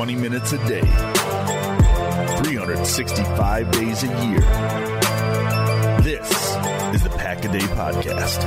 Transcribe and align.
Twenty 0.00 0.16
minutes 0.16 0.54
a 0.54 0.58
day, 0.66 0.80
365 0.80 3.70
days 3.70 4.02
a 4.02 4.06
year. 4.24 4.40
This 6.00 6.30
is 6.94 7.02
the 7.02 7.10
Pack 7.18 7.44
a 7.44 7.52
Day 7.52 7.58
Podcast. 7.58 8.42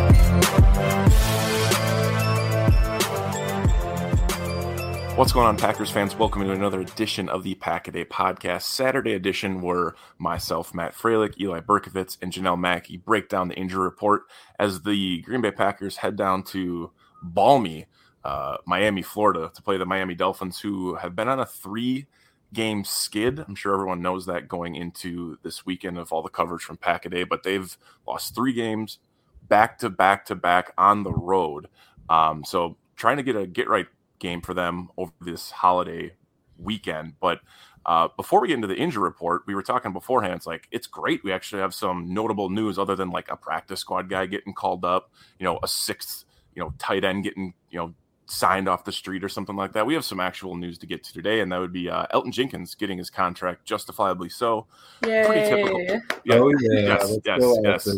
What's 5.15 5.31
going 5.31 5.45
on, 5.45 5.59
Packers 5.59 5.91
fans? 5.91 6.15
Welcome 6.15 6.41
to 6.41 6.51
another 6.51 6.81
edition 6.81 7.29
of 7.29 7.43
the 7.43 7.53
Pack 7.53 7.87
a 7.87 7.91
Day 7.91 8.05
Podcast. 8.05 8.63
Saturday 8.63 9.13
edition, 9.13 9.61
where 9.61 9.93
myself, 10.17 10.73
Matt 10.73 10.95
Froelich, 10.95 11.39
Eli 11.39 11.59
Berkovitz, 11.59 12.17
and 12.19 12.33
Janelle 12.33 12.59
Mackey 12.59 12.97
break 12.97 13.29
down 13.29 13.49
the 13.49 13.53
injury 13.53 13.83
report 13.83 14.23
as 14.57 14.81
the 14.81 15.21
Green 15.21 15.41
Bay 15.41 15.51
Packers 15.51 15.97
head 15.97 16.15
down 16.15 16.41
to 16.45 16.89
balmy 17.21 17.85
uh, 18.23 18.57
Miami, 18.65 19.01
Florida, 19.01 19.51
to 19.53 19.61
play 19.61 19.77
the 19.77 19.85
Miami 19.85 20.15
Dolphins, 20.15 20.59
who 20.59 20.95
have 20.95 21.15
been 21.15 21.27
on 21.27 21.39
a 21.39 21.45
three 21.45 22.07
game 22.53 22.83
skid. 22.83 23.39
I'm 23.39 23.55
sure 23.55 23.73
everyone 23.73 24.01
knows 24.01 24.25
that 24.27 24.47
going 24.47 24.75
into 24.75 25.37
this 25.43 25.65
weekend 25.65 25.97
of 25.97 26.11
all 26.13 26.21
the 26.21 26.29
coverage 26.29 26.63
from 26.63 26.77
Pack 26.77 27.05
a 27.05 27.09
Day, 27.09 27.23
but 27.23 27.43
they've 27.43 27.75
lost 28.07 28.35
three 28.35 28.53
games 28.53 28.99
back 29.47 29.77
to 29.79 29.89
back 29.89 30.25
to 30.27 30.35
back 30.35 30.73
on 30.77 31.03
the 31.03 31.11
road. 31.11 31.67
Um, 32.09 32.43
so 32.45 32.77
trying 32.95 33.17
to 33.17 33.23
get 33.23 33.35
a 33.35 33.47
get 33.47 33.67
right 33.67 33.87
game 34.19 34.41
for 34.41 34.53
them 34.53 34.89
over 34.97 35.11
this 35.21 35.51
holiday 35.51 36.13
weekend. 36.57 37.13
But 37.19 37.39
uh, 37.85 38.07
before 38.15 38.39
we 38.39 38.47
get 38.47 38.55
into 38.55 38.67
the 38.67 38.75
injury 38.75 39.03
report, 39.03 39.43
we 39.45 39.55
were 39.55 39.63
talking 39.63 39.91
beforehand. 39.91 40.35
It's 40.35 40.47
like 40.47 40.67
it's 40.71 40.87
great. 40.87 41.23
We 41.23 41.31
actually 41.31 41.61
have 41.61 41.73
some 41.73 42.13
notable 42.13 42.49
news 42.49 42.79
other 42.79 42.95
than 42.95 43.09
like 43.09 43.29
a 43.29 43.35
practice 43.35 43.81
squad 43.81 44.09
guy 44.09 44.25
getting 44.25 44.53
called 44.53 44.85
up, 44.85 45.11
you 45.39 45.43
know, 45.43 45.59
a 45.61 45.67
sixth, 45.67 46.23
you 46.55 46.63
know, 46.63 46.73
tight 46.77 47.03
end 47.03 47.23
getting, 47.23 47.53
you 47.69 47.79
know, 47.79 47.93
signed 48.33 48.67
off 48.67 48.83
the 48.83 48.91
street 48.91 49.23
or 49.23 49.29
something 49.29 49.55
like 49.55 49.73
that. 49.73 49.85
We 49.85 49.93
have 49.93 50.03
some 50.03 50.19
actual 50.19 50.55
news 50.55 50.77
to 50.79 50.87
get 50.87 51.03
to 51.03 51.13
today, 51.13 51.41
and 51.41 51.51
that 51.51 51.59
would 51.59 51.71
be 51.73 51.89
uh, 51.89 52.07
Elgton 52.13 52.31
Jenkins 52.31 52.75
getting 52.75 52.97
his 52.97 53.09
contract 53.09 53.65
justifiably 53.65 54.29
so. 54.29 54.65
Yay. 55.05 55.25
Pretty 55.25 55.49
typical. 55.49 55.81
Yeah, 56.25 56.35
Oh, 56.35 56.51
yeah. 56.59 56.79
Yes, 56.79 57.09
Let's 57.11 57.21
yes, 57.25 57.39
go, 57.39 57.61
yes. 57.63 57.89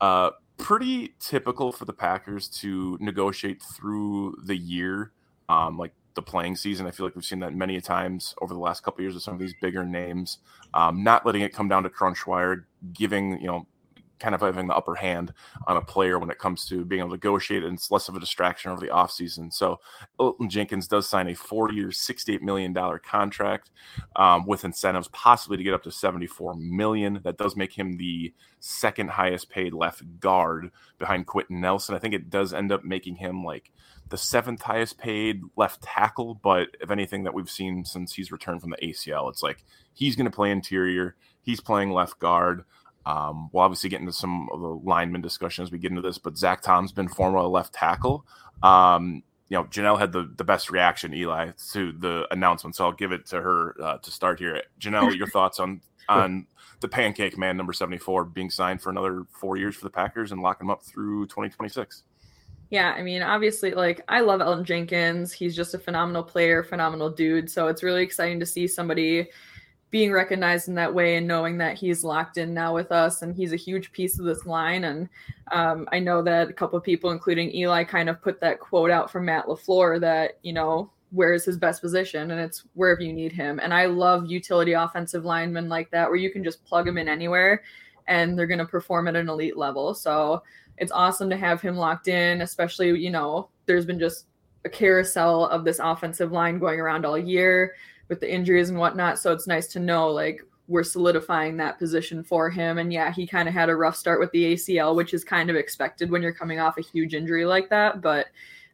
Uh, 0.00 0.30
pretty 0.58 1.14
typical 1.18 1.72
for 1.72 1.84
the 1.84 1.92
Packers 1.92 2.48
to 2.48 2.96
negotiate 3.00 3.62
through 3.62 4.36
the 4.44 4.56
year, 4.56 5.12
um, 5.48 5.76
like 5.76 5.92
the 6.14 6.22
playing 6.22 6.56
season. 6.56 6.86
I 6.86 6.90
feel 6.90 7.06
like 7.06 7.16
we've 7.16 7.24
seen 7.24 7.40
that 7.40 7.54
many 7.54 7.80
times 7.80 8.34
over 8.40 8.54
the 8.54 8.60
last 8.60 8.82
couple 8.82 8.98
of 8.98 9.04
years 9.04 9.14
with 9.14 9.22
some 9.22 9.34
of 9.34 9.40
these 9.40 9.54
bigger 9.60 9.84
names. 9.84 10.38
Um, 10.74 11.02
not 11.02 11.26
letting 11.26 11.42
it 11.42 11.52
come 11.52 11.68
down 11.68 11.82
to 11.82 11.90
crunch 11.90 12.26
wire, 12.26 12.66
giving 12.92 13.40
you 13.40 13.46
know 13.46 13.66
kind 14.20 14.34
of 14.34 14.40
having 14.40 14.68
the 14.68 14.76
upper 14.76 14.94
hand 14.94 15.32
on 15.66 15.76
a 15.76 15.80
player 15.80 16.18
when 16.18 16.30
it 16.30 16.38
comes 16.38 16.66
to 16.68 16.84
being 16.84 17.00
able 17.00 17.10
to 17.10 17.16
negotiate 17.16 17.64
and 17.64 17.74
it's 17.74 17.90
less 17.90 18.08
of 18.08 18.14
a 18.14 18.20
distraction 18.20 18.70
over 18.70 18.80
the 18.80 18.92
offseason. 18.92 19.52
So 19.52 19.80
Elgton 20.20 20.48
Jenkins 20.48 20.86
does 20.86 21.08
sign 21.08 21.28
a 21.28 21.34
four-year, 21.34 21.88
$68 21.88 22.42
million 22.42 22.74
contract 23.02 23.70
um, 24.16 24.46
with 24.46 24.64
incentives 24.64 25.08
possibly 25.08 25.56
to 25.56 25.64
get 25.64 25.74
up 25.74 25.82
to 25.84 25.90
74 25.90 26.54
million. 26.54 27.20
That 27.24 27.38
does 27.38 27.56
make 27.56 27.72
him 27.72 27.96
the 27.96 28.32
second 28.60 29.10
highest 29.10 29.50
paid 29.50 29.72
left 29.72 30.02
guard 30.20 30.70
behind 30.98 31.26
Quenton 31.26 31.60
Nelson. 31.60 31.94
I 31.94 31.98
think 31.98 32.14
it 32.14 32.30
does 32.30 32.52
end 32.52 32.70
up 32.70 32.84
making 32.84 33.16
him 33.16 33.42
like 33.44 33.72
the 34.10 34.18
seventh 34.18 34.62
highest 34.62 34.98
paid 34.98 35.40
left 35.56 35.82
tackle, 35.82 36.34
but 36.34 36.76
if 36.80 36.90
anything 36.90 37.24
that 37.24 37.34
we've 37.34 37.50
seen 37.50 37.84
since 37.84 38.12
he's 38.12 38.32
returned 38.32 38.60
from 38.60 38.70
the 38.70 38.86
ACL, 38.86 39.30
it's 39.30 39.42
like 39.42 39.64
he's 39.92 40.16
going 40.16 40.30
to 40.30 40.34
play 40.34 40.50
interior, 40.50 41.16
he's 41.42 41.60
playing 41.60 41.92
left 41.92 42.18
guard. 42.18 42.64
Um, 43.06 43.48
we'll 43.52 43.62
obviously 43.62 43.90
get 43.90 44.00
into 44.00 44.12
some 44.12 44.48
of 44.52 44.60
the 44.60 44.68
lineman 44.68 45.20
discussion 45.20 45.62
as 45.62 45.72
we 45.72 45.78
get 45.78 45.90
into 45.90 46.02
this, 46.02 46.18
but 46.18 46.36
Zach 46.36 46.62
Tom's 46.62 46.92
been 46.92 47.08
former 47.08 47.40
left 47.42 47.74
tackle. 47.74 48.26
Um, 48.62 49.22
you 49.48 49.56
know, 49.56 49.64
Janelle 49.64 49.98
had 49.98 50.12
the, 50.12 50.32
the 50.36 50.44
best 50.44 50.70
reaction, 50.70 51.12
Eli, 51.12 51.50
to 51.72 51.92
the 51.92 52.26
announcement, 52.30 52.76
so 52.76 52.84
I'll 52.84 52.92
give 52.92 53.10
it 53.10 53.26
to 53.26 53.40
her 53.40 53.74
uh, 53.82 53.98
to 53.98 54.10
start 54.10 54.38
here. 54.38 54.62
Janelle, 54.78 55.16
your 55.16 55.26
thoughts 55.30 55.58
on 55.58 55.80
on 56.08 56.46
the 56.80 56.88
Pancake 56.88 57.36
Man 57.36 57.56
number 57.56 57.72
seventy 57.72 57.98
four 57.98 58.24
being 58.24 58.50
signed 58.50 58.80
for 58.80 58.90
another 58.90 59.24
four 59.30 59.56
years 59.56 59.76
for 59.76 59.84
the 59.84 59.90
Packers 59.90 60.32
and 60.32 60.40
locking 60.40 60.66
him 60.66 60.70
up 60.70 60.84
through 60.84 61.26
twenty 61.26 61.48
twenty 61.50 61.68
six. 61.68 62.04
Yeah, 62.70 62.94
I 62.96 63.02
mean, 63.02 63.22
obviously, 63.22 63.72
like 63.72 64.02
I 64.08 64.20
love 64.20 64.40
Elgton 64.40 64.64
Jenkins. 64.64 65.32
He's 65.32 65.56
just 65.56 65.74
a 65.74 65.78
phenomenal 65.78 66.22
player, 66.22 66.62
phenomenal 66.62 67.10
dude. 67.10 67.50
So 67.50 67.66
it's 67.66 67.82
really 67.82 68.04
exciting 68.04 68.38
to 68.38 68.46
see 68.46 68.68
somebody 68.68 69.28
being 69.90 70.12
recognized 70.12 70.68
in 70.68 70.74
that 70.76 70.94
way 70.94 71.16
and 71.16 71.26
knowing 71.26 71.58
that 71.58 71.76
he's 71.76 72.04
locked 72.04 72.38
in 72.38 72.54
now 72.54 72.72
with 72.74 72.92
us 72.92 73.22
and 73.22 73.34
he's 73.34 73.52
a 73.52 73.56
huge 73.56 73.90
piece 73.92 74.18
of 74.18 74.24
this 74.24 74.46
line. 74.46 74.84
And 74.84 75.08
um, 75.50 75.88
I 75.92 75.98
know 75.98 76.22
that 76.22 76.48
a 76.48 76.52
couple 76.52 76.78
of 76.78 76.84
people, 76.84 77.10
including 77.10 77.54
Eli, 77.54 77.82
kind 77.84 78.08
of 78.08 78.22
put 78.22 78.40
that 78.40 78.60
quote 78.60 78.90
out 78.90 79.10
from 79.10 79.24
Matt 79.24 79.46
LaFleur 79.46 80.00
that, 80.00 80.38
you 80.42 80.52
know, 80.52 80.90
where 81.10 81.34
is 81.34 81.44
his 81.44 81.56
best 81.56 81.82
position 81.82 82.30
and 82.30 82.40
it's 82.40 82.64
wherever 82.74 83.02
you 83.02 83.12
need 83.12 83.32
him. 83.32 83.58
And 83.60 83.74
I 83.74 83.86
love 83.86 84.30
utility 84.30 84.74
offensive 84.74 85.24
linemen 85.24 85.68
like 85.68 85.90
that 85.90 86.08
where 86.08 86.18
you 86.18 86.30
can 86.30 86.44
just 86.44 86.64
plug 86.64 86.86
him 86.86 86.98
in 86.98 87.08
anywhere 87.08 87.62
and 88.06 88.38
they're 88.38 88.46
going 88.46 88.58
to 88.58 88.66
perform 88.66 89.08
at 89.08 89.16
an 89.16 89.28
elite 89.28 89.56
level. 89.56 89.92
So 89.92 90.44
it's 90.78 90.92
awesome 90.92 91.28
to 91.30 91.36
have 91.36 91.60
him 91.60 91.76
locked 91.76 92.06
in, 92.06 92.42
especially, 92.42 92.96
you 92.98 93.10
know, 93.10 93.48
there's 93.66 93.86
been 93.86 93.98
just 93.98 94.26
a 94.64 94.68
carousel 94.68 95.46
of 95.46 95.64
this 95.64 95.80
offensive 95.80 96.30
line 96.30 96.58
going 96.60 96.78
around 96.78 97.04
all 97.04 97.18
year 97.18 97.74
with 98.10 98.20
the 98.20 98.30
injuries 98.30 98.68
and 98.68 98.78
whatnot. 98.78 99.18
So 99.18 99.32
it's 99.32 99.46
nice 99.46 99.68
to 99.68 99.80
know 99.80 100.08
like 100.08 100.44
we're 100.68 100.84
solidifying 100.84 101.56
that 101.56 101.78
position 101.78 102.22
for 102.22 102.50
him. 102.50 102.78
And 102.78 102.92
yeah, 102.92 103.12
he 103.12 103.26
kind 103.26 103.48
of 103.48 103.54
had 103.54 103.70
a 103.70 103.76
rough 103.76 103.96
start 103.96 104.20
with 104.20 104.30
the 104.32 104.54
ACL, 104.54 104.94
which 104.94 105.14
is 105.14 105.24
kind 105.24 105.48
of 105.48 105.56
expected 105.56 106.10
when 106.10 106.20
you're 106.20 106.34
coming 106.34 106.60
off 106.60 106.76
a 106.76 106.82
huge 106.82 107.14
injury 107.14 107.46
like 107.46 107.70
that. 107.70 108.02
But 108.02 108.26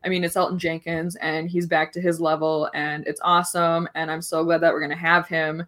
I 0.04 0.08
mean, 0.08 0.24
it's 0.24 0.36
Elgton 0.36 0.58
Jenkins 0.58 1.16
and 1.16 1.48
he's 1.48 1.66
back 1.66 1.92
to 1.92 2.00
his 2.00 2.20
level 2.20 2.70
and 2.74 3.06
it's 3.06 3.20
awesome. 3.22 3.88
And 3.94 4.10
I'm 4.10 4.22
so 4.22 4.42
glad 4.44 4.62
that 4.62 4.72
we're 4.72 4.80
going 4.80 4.90
to 4.90 4.96
have 4.96 5.28
him 5.28 5.64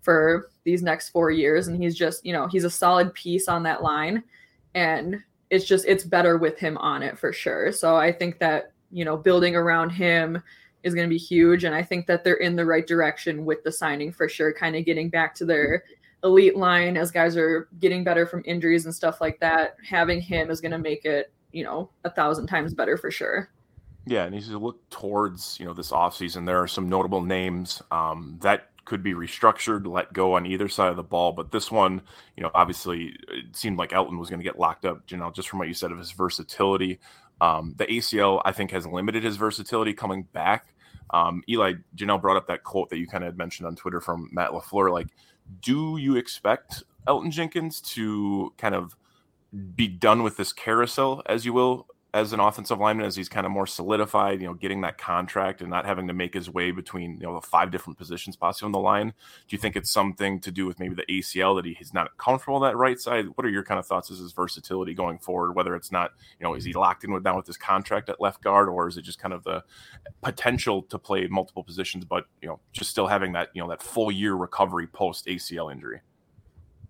for 0.00 0.50
these 0.64 0.82
next 0.82 1.10
four 1.10 1.30
years. 1.30 1.68
And 1.68 1.80
he's 1.80 1.96
just, 1.96 2.24
you 2.24 2.32
know, 2.32 2.46
he's 2.46 2.64
a 2.64 2.70
solid 2.70 3.12
piece 3.14 3.48
on 3.48 3.62
that 3.64 3.82
line. 3.82 4.22
And 4.74 5.22
it's 5.50 5.64
just, 5.64 5.86
it's 5.86 6.04
better 6.04 6.38
with 6.38 6.58
him 6.58 6.76
on 6.78 7.02
it 7.02 7.18
for 7.18 7.32
sure. 7.32 7.72
So 7.72 7.96
I 7.96 8.12
think 8.12 8.38
that, 8.38 8.72
you 8.90 9.04
know, 9.04 9.16
building 9.16 9.56
around 9.56 9.90
him 9.90 10.42
is 10.88 10.94
going 10.94 11.08
to 11.08 11.12
be 11.12 11.18
huge. 11.18 11.64
And 11.64 11.74
I 11.74 11.82
think 11.82 12.06
that 12.06 12.24
they're 12.24 12.34
in 12.34 12.56
the 12.56 12.64
right 12.64 12.86
direction 12.86 13.44
with 13.44 13.62
the 13.62 13.70
signing 13.70 14.12
for 14.12 14.28
sure, 14.28 14.52
kind 14.52 14.74
of 14.74 14.84
getting 14.84 15.08
back 15.08 15.34
to 15.36 15.44
their 15.44 15.84
elite 16.24 16.56
line 16.56 16.96
as 16.96 17.12
guys 17.12 17.36
are 17.36 17.68
getting 17.78 18.02
better 18.02 18.26
from 18.26 18.42
injuries 18.44 18.84
and 18.84 18.94
stuff 18.94 19.20
like 19.20 19.38
that. 19.40 19.76
Having 19.88 20.22
him 20.22 20.50
is 20.50 20.60
going 20.60 20.72
to 20.72 20.78
make 20.78 21.04
it, 21.04 21.32
you 21.52 21.62
know, 21.62 21.90
a 22.04 22.10
thousand 22.10 22.48
times 22.48 22.74
better 22.74 22.96
for 22.96 23.10
sure. 23.10 23.50
Yeah, 24.06 24.24
and 24.24 24.34
he's 24.34 24.48
look 24.48 24.88
towards 24.88 25.58
you 25.60 25.66
know 25.66 25.74
this 25.74 25.90
offseason, 25.90 26.46
there 26.46 26.62
are 26.62 26.68
some 26.68 26.88
notable 26.88 27.20
names 27.20 27.82
um, 27.90 28.38
that 28.40 28.70
could 28.86 29.02
be 29.02 29.12
restructured, 29.12 29.86
let 29.86 30.14
go 30.14 30.34
on 30.34 30.46
either 30.46 30.66
side 30.66 30.88
of 30.88 30.96
the 30.96 31.02
ball. 31.02 31.32
But 31.32 31.52
this 31.52 31.70
one, 31.70 32.00
you 32.36 32.42
know, 32.42 32.50
obviously 32.54 33.14
it 33.28 33.54
seemed 33.54 33.76
like 33.76 33.90
Elgton 33.90 34.18
was 34.18 34.30
going 34.30 34.40
to 34.40 34.44
get 34.44 34.58
locked 34.58 34.86
up, 34.86 35.02
you 35.08 35.18
know, 35.18 35.30
just 35.30 35.48
from 35.48 35.58
what 35.58 35.68
you 35.68 35.74
said 35.74 35.92
of 35.92 35.98
his 35.98 36.10
versatility. 36.12 36.98
Um, 37.40 37.74
the 37.76 37.84
ACL, 37.84 38.40
I 38.46 38.52
think, 38.52 38.70
has 38.70 38.86
limited 38.86 39.22
his 39.22 39.36
versatility 39.36 39.92
coming 39.92 40.22
back. 40.22 40.74
Um, 41.10 41.42
Eli 41.48 41.74
Janelle 41.96 42.20
brought 42.20 42.36
up 42.36 42.46
that 42.48 42.64
quote 42.64 42.90
that 42.90 42.98
you 42.98 43.06
kind 43.06 43.24
of 43.24 43.28
had 43.28 43.38
mentioned 43.38 43.66
on 43.66 43.76
Twitter 43.76 44.00
from 44.00 44.28
Matt 44.32 44.50
LaFleur. 44.50 44.92
Like, 44.92 45.08
do 45.62 45.96
you 45.96 46.16
expect 46.16 46.82
Elgton 47.06 47.30
Jenkins 47.30 47.80
to 47.80 48.52
kind 48.58 48.74
of 48.74 48.96
be 49.74 49.88
done 49.88 50.22
with 50.22 50.36
this 50.36 50.52
carousel, 50.52 51.22
as 51.26 51.44
you 51.44 51.52
will, 51.52 51.86
as 52.14 52.32
an 52.32 52.40
offensive 52.40 52.78
lineman 52.78 53.04
as 53.04 53.16
he's 53.16 53.28
kind 53.28 53.44
of 53.44 53.52
more 53.52 53.66
solidified, 53.66 54.40
you 54.40 54.46
know, 54.46 54.54
getting 54.54 54.80
that 54.80 54.96
contract 54.96 55.60
and 55.60 55.68
not 55.68 55.84
having 55.84 56.06
to 56.06 56.14
make 56.14 56.32
his 56.32 56.48
way 56.48 56.70
between, 56.70 57.12
you 57.20 57.26
know, 57.26 57.34
the 57.34 57.46
five 57.46 57.70
different 57.70 57.98
positions 57.98 58.34
possibly 58.34 58.66
on 58.66 58.72
the 58.72 58.78
line. 58.78 59.08
Do 59.08 59.54
you 59.54 59.58
think 59.58 59.76
it's 59.76 59.90
something 59.90 60.40
to 60.40 60.50
do 60.50 60.64
with 60.64 60.80
maybe 60.80 60.94
the 60.94 61.04
ACL 61.04 61.56
that 61.56 61.66
he, 61.66 61.74
he's 61.74 61.92
not 61.92 62.16
comfortable 62.16 62.60
that 62.60 62.78
right 62.78 62.98
side? 62.98 63.26
What 63.34 63.44
are 63.44 63.50
your 63.50 63.62
kind 63.62 63.78
of 63.78 63.86
thoughts 63.86 64.10
as 64.10 64.18
his 64.20 64.32
versatility 64.32 64.94
going 64.94 65.18
forward? 65.18 65.54
Whether 65.54 65.76
it's 65.76 65.92
not, 65.92 66.12
you 66.40 66.44
know, 66.44 66.54
is 66.54 66.64
he 66.64 66.72
locked 66.72 67.04
in 67.04 67.12
with 67.12 67.24
down 67.24 67.36
with 67.36 67.46
his 67.46 67.58
contract 67.58 68.08
at 68.08 68.22
left 68.22 68.42
guard 68.42 68.70
or 68.70 68.88
is 68.88 68.96
it 68.96 69.02
just 69.02 69.18
kind 69.18 69.34
of 69.34 69.44
the 69.44 69.62
potential 70.22 70.82
to 70.84 70.98
play 70.98 71.26
multiple 71.26 71.62
positions, 71.62 72.06
but, 72.06 72.24
you 72.40 72.48
know, 72.48 72.58
just 72.72 72.90
still 72.90 73.08
having 73.08 73.32
that, 73.32 73.50
you 73.52 73.62
know, 73.62 73.68
that 73.68 73.82
full 73.82 74.10
year 74.10 74.34
recovery 74.34 74.86
post 74.86 75.26
ACL 75.26 75.70
injury? 75.70 76.00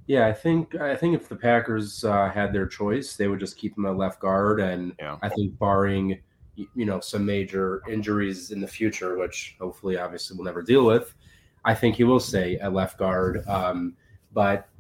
Yeah, 0.09 0.27
I 0.27 0.33
think 0.33 0.75
I 0.75 0.97
think 0.97 1.15
if 1.15 1.29
the 1.29 1.37
Packers 1.37 2.03
uh, 2.03 2.31
had 2.31 2.51
their 2.51 2.67
choice, 2.67 3.15
they 3.15 3.29
would 3.29 3.39
just 3.39 3.59
keep 3.59 3.77
him 3.77 3.85
at 3.85 3.99
left 3.99 4.21
guard, 4.21 4.59
and 4.59 4.95
yeah. 4.99 5.19
I 5.23 5.29
think 5.29 5.59
barring 5.59 6.19
you 6.57 6.87
know 6.87 6.99
some 6.99 7.27
major 7.27 7.83
injuries 7.87 8.51
in 8.51 8.61
the 8.61 8.67
future, 8.67 9.19
which 9.19 9.55
hopefully 9.61 9.99
obviously 9.99 10.37
we'll 10.37 10.47
never 10.47 10.63
deal 10.63 10.87
with, 10.87 11.15
I 11.67 11.75
think 11.75 11.97
he 11.97 12.05
will 12.05 12.21
stay 12.21 12.57
at 12.57 12.73
left 12.73 12.99
guard. 12.99 13.47
Um, 13.47 13.97
but 14.33 14.71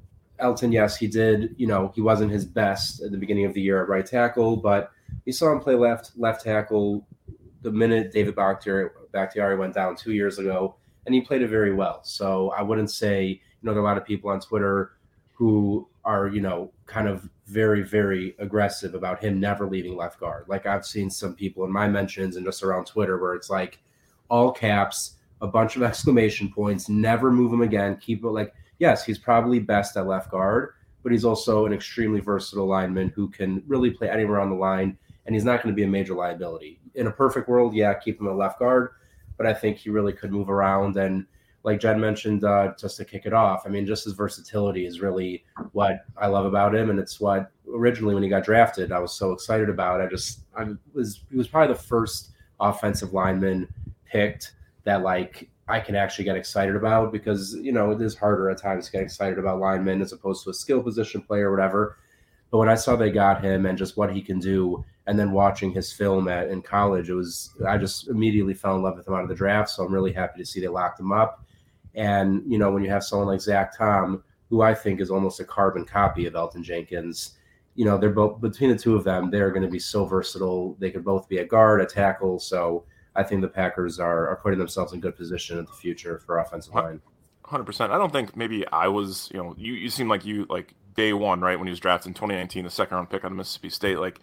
Elgton, 0.41 0.73
yes, 0.73 0.97
he 0.97 1.07
did. 1.07 1.55
You 1.59 1.67
know, 1.67 1.93
he 1.95 2.01
wasn't 2.01 2.33
his 2.33 2.47
best 2.47 3.03
at 3.03 3.11
the 3.11 3.19
beginning 3.19 3.45
of 3.45 3.53
the 3.53 3.61
year 3.61 3.83
at 3.83 3.89
right 3.91 4.07
tackle, 4.07 4.57
but 4.57 4.93
you 5.27 5.33
saw 5.35 5.53
him 5.53 5.61
play 5.61 5.75
left 5.75 6.13
left 6.17 6.43
tackle 6.43 7.07
the 7.61 7.71
minute 7.71 8.13
David 8.13 8.35
Bakhtiari, 8.35 8.89
Bakhtiari 9.13 9.59
went 9.59 9.75
down 9.75 9.95
two 9.95 10.13
years 10.13 10.39
ago, 10.39 10.77
and 11.05 11.15
he 11.15 11.21
played 11.21 11.43
it 11.43 11.49
very 11.49 11.75
well. 11.75 12.01
So 12.03 12.49
I 12.53 12.63
wouldn't 12.63 12.91
say 12.91 13.27
you 13.27 13.39
know 13.63 13.73
there 13.73 13.83
are 13.83 13.85
a 13.85 13.89
lot 13.89 13.99
of 13.99 14.07
people 14.07 14.31
on 14.31 14.41
Twitter 14.41 14.93
who 15.39 15.89
are, 16.05 16.27
you 16.27 16.41
know, 16.41 16.73
kind 16.87 17.07
of 17.07 17.29
very, 17.47 17.83
very 17.83 18.35
aggressive 18.41 18.97
about 18.97 19.23
him 19.23 19.39
never 19.39 19.69
leaving 19.69 19.97
left 19.97 20.19
guard. 20.19 20.45
Like 20.49 20.67
I've 20.67 20.85
seen 20.85 21.09
some 21.09 21.33
people 21.33 21.65
in 21.65 21.71
my 21.71 21.87
mentions 21.87 22.35
and 22.35 22.45
just 22.45 22.65
around 22.65 22.87
Twitter 22.87 23.19
where 23.19 23.35
it's 23.35 23.49
like 23.49 23.79
all 24.29 24.51
caps, 24.51 25.15
a 25.41 25.47
bunch 25.47 25.77
of 25.77 25.83
exclamation 25.85 26.51
points, 26.51 26.89
never 26.89 27.31
move 27.31 27.53
him 27.53 27.63
again. 27.63 27.97
Keep 27.99 28.25
it 28.25 28.31
like, 28.31 28.53
yes, 28.81 29.05
he's 29.05 29.17
probably 29.17 29.61
best 29.61 29.97
at 29.97 30.09
left 30.09 30.33
guard, 30.33 30.75
but 31.05 31.13
he's 31.13 31.25
also 31.25 31.67
an 31.67 31.73
extremely 31.73 32.19
versatile 32.19 32.67
lineman 32.67 33.11
who 33.11 33.29
can 33.29 33.63
really 33.69 33.93
play 33.93 34.11
anywhere 34.11 34.41
on 34.41 34.51
the 34.51 34.57
line, 34.57 34.99
and 35.27 35.37
he's 35.37 35.45
not 35.45 35.63
going 35.63 35.73
to 35.73 35.77
be 35.77 35.85
a 35.85 35.89
major 35.89 36.15
liability. 36.15 36.81
In 36.97 37.07
a 37.07 37.13
perfect 37.13 37.49
world, 37.49 37.77
yeah, 37.77 37.95
keep 37.95 38.21
him 38.21 38.27
at 38.27 38.35
left 38.35 38.59
guard, 38.59 38.91
but 39.37 39.47
I 39.47 39.55
think 39.55 39.77
he 39.77 39.89
really 39.89 40.13
could 40.13 40.33
move 40.33 40.51
around 40.51 40.97
and 40.97 41.27
like 41.65 41.81
Jen 41.81 42.01
mentioned, 42.01 42.45
uh, 42.45 42.73
just 42.79 42.97
to 42.99 43.05
kick 43.05 43.27
it 43.27 43.33
off, 43.33 43.65
I 43.67 43.69
mean, 43.69 43.85
just 43.85 44.05
his 44.05 44.15
versatility 44.15 44.87
is 44.87 45.01
really 45.01 45.45
what 45.73 46.05
I 46.17 46.27
love 46.27 46.47
about 46.47 46.75
him, 46.75 46.91
and 46.91 46.99
it's 46.99 47.21
what 47.21 47.51
originally 47.73 48.15
when 48.15 48.23
he 48.23 48.29
got 48.29 48.45
drafted, 48.45 48.93
I 48.93 48.99
was 48.99 49.13
so 49.13 49.33
excited 49.33 49.69
about. 49.69 50.01
I 50.01 50.07
just, 50.07 50.45
I 50.57 50.67
was, 50.95 51.25
he 51.31 51.37
was 51.37 51.49
probably 51.49 51.75
the 51.75 51.83
first 51.83 52.31
offensive 52.61 53.13
lineman 53.13 53.69
picked 54.05 54.53
that 54.85 55.03
like 55.03 55.49
I 55.69 55.81
can 55.81 55.95
actually 55.95 56.25
get 56.25 56.37
excited 56.37 56.75
about 56.75 57.13
because 57.13 57.55
you 57.55 57.73
know 57.73 57.91
it 57.91 58.01
is 58.01 58.17
harder 58.17 58.49
at 58.51 58.59
times 58.59 58.87
to 58.87 58.93
get 58.93 59.03
excited 59.03 59.39
about 59.39 59.61
linemen 59.61 60.01
as 60.01 60.13
opposed 60.13 60.45
to 60.45 60.51
a 60.51 60.55
skill 60.55 60.83
position 60.83 61.21
player 61.21 61.49
or 61.49 61.51
whatever. 61.51 61.99
But 62.51 62.59
when 62.59 62.69
I 62.71 62.75
saw 62.77 62.97
they 62.97 63.11
got 63.11 63.45
him 63.45 63.67
and 63.67 63.77
just 63.77 63.99
what 63.99 64.13
he 64.13 64.23
can 64.23 64.39
do, 64.39 64.85
and 65.07 65.19
then 65.19 65.33
watching 65.33 65.71
his 65.71 65.93
film 65.93 66.29
at 66.29 66.49
in 66.49 66.63
college, 66.63 67.11
it 67.11 67.15
was 67.15 67.55
I 67.67 67.77
just 67.77 68.09
immediately 68.09 68.55
fell 68.55 68.77
in 68.77 68.83
love 68.83 68.97
with 68.97 69.07
him 69.07 69.15
out 69.15 69.23
of 69.23 69.29
the 69.29 69.35
draft. 69.35 69.71
So 69.71 69.85
I'm 69.85 69.93
really 69.93 70.13
happy 70.13 70.39
to 70.39 70.47
see 70.47 70.61
they 70.61 70.69
locked 70.69 71.01
him 71.01 71.13
up. 71.13 71.45
And, 71.99 72.43
you 72.47 72.59
know, 72.59 72.71
when 72.71 72.85
you 72.85 72.91
have 72.91 73.03
someone 73.03 73.27
like 73.27 73.41
Zach 73.41 73.77
Tom, 73.77 74.23
who 74.49 74.63
I 74.63 74.73
think 74.73 75.01
is 75.01 75.11
almost 75.11 75.41
a 75.41 75.45
carbon 75.45 75.85
copy 75.85 76.27
of 76.27 76.35
Elgton 76.35 76.63
Jenkins, 76.63 77.35
you 77.75 77.85
know, 77.85 77.99
they're 77.99 78.11
both 78.11 78.41
between 78.41 78.71
the 78.71 78.79
two 78.79 78.95
of 78.95 79.03
them, 79.03 79.31
they're 79.31 79.51
going 79.51 79.65
to 79.65 79.69
be 79.69 79.81
so 79.81 80.05
versatile. 80.05 80.77
They 80.79 80.93
could 80.93 81.05
both 81.05 81.29
be 81.29 81.39
a 81.39 81.45
guard, 81.45 81.81
a 81.81 81.87
tackle. 81.87 82.39
So 82.39 82.85
I 83.17 83.25
think 83.25 83.41
the 83.41 83.49
Packers 83.49 83.99
are, 83.99 84.29
are 84.29 84.37
putting 84.37 84.61
themselves 84.61 84.93
in 84.93 85.01
good 85.01 85.17
position 85.17 85.59
in 85.59 85.65
the 85.65 85.73
future 85.73 86.21
for 86.21 86.39
offensive 86.39 86.73
line. 86.73 87.01
100%. 87.45 87.91
I 87.91 87.99
don't 87.99 88.13
think 88.13 88.37
maybe 88.37 88.67
I 88.69 88.87
was, 88.87 89.29
you 89.35 89.43
know, 89.43 89.55
you, 89.59 89.75
you 89.75 89.91
seem 89.91 90.09
like 90.09 90.25
you, 90.25 90.47
like 90.49 90.75
day 90.95 91.13
one, 91.13 91.41
right? 91.41 91.59
When 91.59 91.67
he 91.67 91.71
was 91.71 91.81
drafted 91.81 92.11
in 92.11 92.15
2019, 92.15 92.63
the 92.63 92.71
second 92.71 92.97
round 92.97 93.11
pick 93.11 93.25
on 93.25 93.35
Mississippi 93.35 93.71
State, 93.71 93.99
like, 93.99 94.21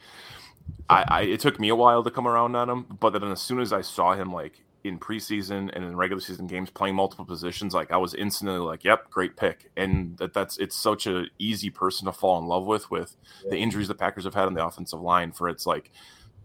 I, 0.90 1.06
I, 1.08 1.22
it 1.24 1.42
took 1.42 1.60
me 1.60 1.70
a 1.70 1.76
while 1.76 2.04
to 2.04 2.12
come 2.12 2.26
around 2.26 2.56
on 2.56 2.70
him, 2.70 2.86
but 3.00 3.12
then 3.12 3.24
as 3.24 3.42
soon 3.42 3.60
as 3.60 3.74
I 3.74 3.82
saw 3.82 4.14
him 4.14 4.32
like 4.32 4.65
in 4.86 5.00
preseason 5.00 5.70
and 5.74 5.84
in 5.84 5.96
regular 5.96 6.22
season 6.22 6.48
games 6.48 6.70
playing 6.70 6.96
multiple 6.96 7.26
positions 7.26 7.74
like 7.74 7.92
i 7.92 7.98
was 7.98 8.14
instantly 8.14 8.60
like 8.60 8.84
yep 8.84 9.10
great 9.10 9.36
pick. 9.36 9.72
And 9.78 10.18
that 10.18 10.34
that's 10.34 10.58
it's 10.58 10.76
such 10.76 11.08
an 11.08 11.30
easy 11.40 11.70
person 11.70 12.06
to 12.06 12.12
fall 12.12 12.38
in 12.38 12.48
love 12.48 12.66
with 12.66 12.92
with 12.92 13.16
the 13.50 13.58
injuries 13.58 13.88
the 13.88 13.96
packers 13.96 14.26
have 14.26 14.34
had 14.34 14.46
on 14.46 14.54
the 14.54 14.66
offensive 14.66 15.02
line 15.02 15.32
for 15.32 15.50
it's 15.50 15.66
like 15.66 15.92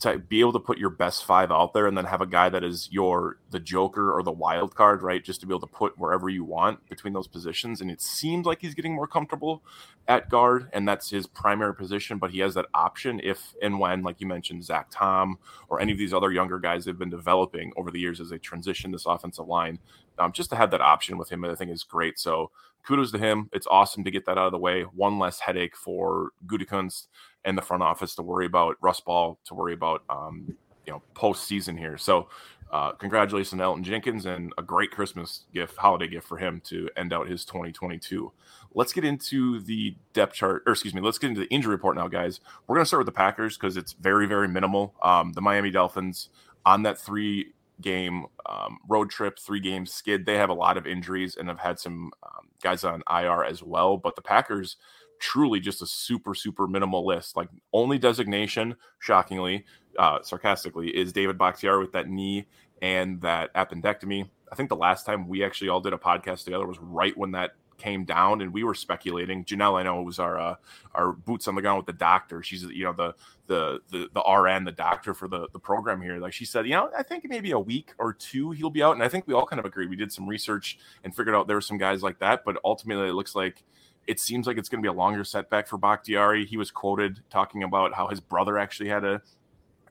to 0.00 0.18
be 0.18 0.40
able 0.40 0.52
to 0.52 0.60
put 0.60 0.78
your 0.78 0.90
best 0.90 1.24
five 1.24 1.50
out 1.50 1.72
there 1.74 1.86
and 1.86 1.96
then 1.96 2.06
have 2.06 2.20
a 2.20 2.26
guy 2.26 2.48
that 2.48 2.64
is 2.64 2.88
your 2.90 3.38
the 3.50 3.60
joker 3.60 4.12
or 4.12 4.22
the 4.22 4.32
wild 4.32 4.74
card 4.74 5.02
right? 5.02 5.22
Just 5.24 5.40
to 5.40 5.46
be 5.46 5.52
able 5.52 5.66
to 5.66 5.72
put 5.72 5.98
wherever 5.98 6.28
you 6.28 6.44
want 6.44 6.88
between 6.88 7.12
those 7.12 7.28
positions. 7.28 7.80
And 7.80 7.90
it 7.90 8.00
seems 8.00 8.46
like 8.46 8.60
he's 8.60 8.74
getting 8.74 8.94
more 8.94 9.06
comfortable 9.06 9.62
at 10.08 10.28
guard 10.28 10.68
and 10.72 10.88
that's 10.88 11.10
his 11.10 11.26
primary 11.26 11.74
position 11.74 12.18
but 12.18 12.30
he 12.30 12.40
has 12.40 12.54
that 12.54 12.66
option 12.74 13.20
if 13.22 13.54
and 13.62 13.78
when 13.78 14.02
like 14.02 14.20
you 14.20 14.26
mentioned 14.26 14.64
zach 14.64 14.88
tom 14.90 15.38
or 15.68 15.78
any 15.78 15.92
of 15.92 15.98
these 15.98 16.12
other 16.12 16.32
younger 16.32 16.58
guys 16.58 16.84
they've 16.84 16.98
been 16.98 17.10
developing 17.10 17.70
over 17.76 17.90
the 17.90 18.00
years 18.00 18.18
as 18.18 18.30
they 18.30 18.38
transition 18.38 18.90
this 18.90 19.06
offensive 19.06 19.46
line 19.46 19.78
um, 20.18 20.32
just 20.32 20.50
to 20.50 20.56
have 20.56 20.70
that 20.70 20.80
option 20.80 21.16
with 21.16 21.30
him 21.30 21.44
i 21.44 21.54
think 21.54 21.70
is 21.70 21.84
great. 21.84 22.18
So 22.18 22.50
kudos 22.86 23.12
to 23.12 23.18
him 23.18 23.48
it's 23.52 23.66
awesome 23.70 24.04
to 24.04 24.10
get 24.10 24.26
that 24.26 24.38
out 24.38 24.46
of 24.46 24.52
the 24.52 24.58
way 24.58 24.82
one 24.82 25.18
less 25.18 25.40
headache 25.40 25.76
for 25.76 26.30
Gutekunst 26.46 27.06
and 27.44 27.56
the 27.56 27.62
front 27.62 27.82
office 27.82 28.14
to 28.16 28.22
worry 28.22 28.46
about 28.46 28.76
Russ 28.80 29.00
Ball, 29.00 29.38
to 29.44 29.54
worry 29.54 29.72
about 29.72 30.02
um, 30.10 30.56
you 30.86 30.92
know 30.92 31.02
postseason 31.14 31.78
here. 31.78 31.96
So 31.96 32.28
uh, 32.70 32.92
congratulations 32.92 33.58
to 33.58 33.64
Elgton 33.64 33.82
Jenkins 33.82 34.26
and 34.26 34.52
a 34.56 34.62
great 34.62 34.90
Christmas 34.90 35.44
gift, 35.52 35.76
holiday 35.76 36.06
gift 36.06 36.28
for 36.28 36.38
him 36.38 36.60
to 36.66 36.88
end 36.96 37.12
out 37.12 37.28
his 37.28 37.44
2022. 37.44 38.32
Let's 38.74 38.92
get 38.92 39.04
into 39.04 39.60
the 39.60 39.96
depth 40.12 40.34
chart, 40.34 40.62
or 40.66 40.72
excuse 40.72 40.94
me, 40.94 41.00
let's 41.00 41.18
get 41.18 41.28
into 41.28 41.40
the 41.40 41.48
injury 41.48 41.72
report 41.72 41.96
now, 41.96 42.06
guys. 42.06 42.40
We're 42.66 42.76
going 42.76 42.84
to 42.84 42.88
start 42.88 43.00
with 43.00 43.06
the 43.06 43.12
Packers 43.12 43.56
because 43.56 43.76
it's 43.76 43.92
very, 43.94 44.26
very 44.26 44.46
minimal. 44.46 44.94
Um, 45.02 45.32
the 45.32 45.40
Miami 45.40 45.70
Dolphins 45.70 46.28
on 46.64 46.84
that 46.84 46.98
three 46.98 47.54
game 47.80 48.26
um, 48.46 48.78
road 48.88 49.10
trip, 49.10 49.38
three 49.38 49.60
game 49.60 49.86
skid, 49.86 50.26
they 50.26 50.36
have 50.36 50.50
a 50.50 50.54
lot 50.54 50.76
of 50.76 50.86
injuries 50.86 51.36
and 51.36 51.48
have 51.48 51.58
had 51.58 51.78
some 51.78 52.10
um, 52.22 52.48
guys 52.62 52.84
on 52.84 53.02
IR 53.10 53.44
as 53.44 53.62
well. 53.62 53.96
But 53.96 54.16
the 54.16 54.22
Packers, 54.22 54.76
truly 55.18 55.60
just 55.60 55.82
a 55.82 55.86
super 55.86 56.34
super 56.34 56.66
minimal 56.66 57.06
list. 57.06 57.36
Like 57.36 57.48
only 57.72 57.98
designation, 57.98 58.76
shockingly, 58.98 59.64
uh, 59.98 60.20
sarcastically, 60.22 60.88
is 60.88 61.12
David 61.12 61.38
Bakhtiari 61.38 61.80
with 61.80 61.92
that 61.92 62.08
knee 62.08 62.46
and 62.82 63.20
that 63.20 63.52
appendectomy. 63.54 64.28
I 64.50 64.54
think 64.56 64.68
the 64.68 64.76
last 64.76 65.06
time 65.06 65.28
we 65.28 65.44
actually 65.44 65.68
all 65.68 65.80
did 65.80 65.92
a 65.92 65.98
podcast 65.98 66.44
together 66.44 66.66
was 66.66 66.78
right 66.80 67.16
when 67.16 67.32
that 67.32 67.52
came 67.80 68.04
down, 68.04 68.42
and 68.42 68.52
we 68.52 68.62
were 68.62 68.74
speculating. 68.74 69.44
Janelle, 69.44 69.78
I 69.78 69.82
know, 69.82 70.00
it 70.00 70.04
was 70.04 70.18
our 70.18 70.38
uh, 70.38 70.54
our 70.94 71.12
boots 71.12 71.48
on 71.48 71.54
the 71.54 71.62
ground 71.62 71.78
with 71.78 71.86
the 71.86 71.92
doctor. 71.92 72.42
She's 72.42 72.62
you 72.64 72.84
know 72.84 72.92
the 72.92 73.14
the 73.50 73.80
the 73.90 74.08
the 74.14 74.22
RN, 74.22 74.64
the 74.64 74.72
doctor 74.72 75.12
for 75.12 75.26
the 75.26 75.48
the 75.52 75.58
program 75.58 76.00
here. 76.00 76.18
Like 76.18 76.32
she 76.32 76.44
said, 76.44 76.66
you 76.66 76.72
know, 76.72 76.88
I 76.96 77.02
think 77.02 77.24
maybe 77.28 77.50
a 77.50 77.58
week 77.58 77.92
or 77.98 78.12
two 78.12 78.52
he'll 78.52 78.70
be 78.70 78.82
out, 78.82 78.94
and 78.94 79.02
I 79.02 79.08
think 79.08 79.26
we 79.26 79.34
all 79.34 79.44
kind 79.44 79.58
of 79.58 79.66
agreed. 79.66 79.90
We 79.90 79.96
did 79.96 80.12
some 80.12 80.28
research 80.28 80.78
and 81.02 81.14
figured 81.14 81.34
out 81.34 81.48
there 81.48 81.56
were 81.56 81.60
some 81.60 81.76
guys 81.76 82.00
like 82.00 82.20
that, 82.20 82.44
but 82.44 82.58
ultimately 82.64 83.08
it 83.08 83.12
looks 83.14 83.34
like 83.34 83.64
it 84.06 84.20
seems 84.20 84.46
like 84.46 84.56
it's 84.56 84.68
going 84.68 84.80
to 84.80 84.86
be 84.86 84.88
a 84.88 84.96
longer 84.96 85.24
setback 85.24 85.66
for 85.66 85.78
Bakhtiari. 85.78 86.46
He 86.46 86.56
was 86.56 86.70
quoted 86.70 87.20
talking 87.28 87.64
about 87.64 87.92
how 87.92 88.06
his 88.06 88.20
brother 88.20 88.56
actually 88.56 88.88
had 88.88 89.04
a 89.04 89.20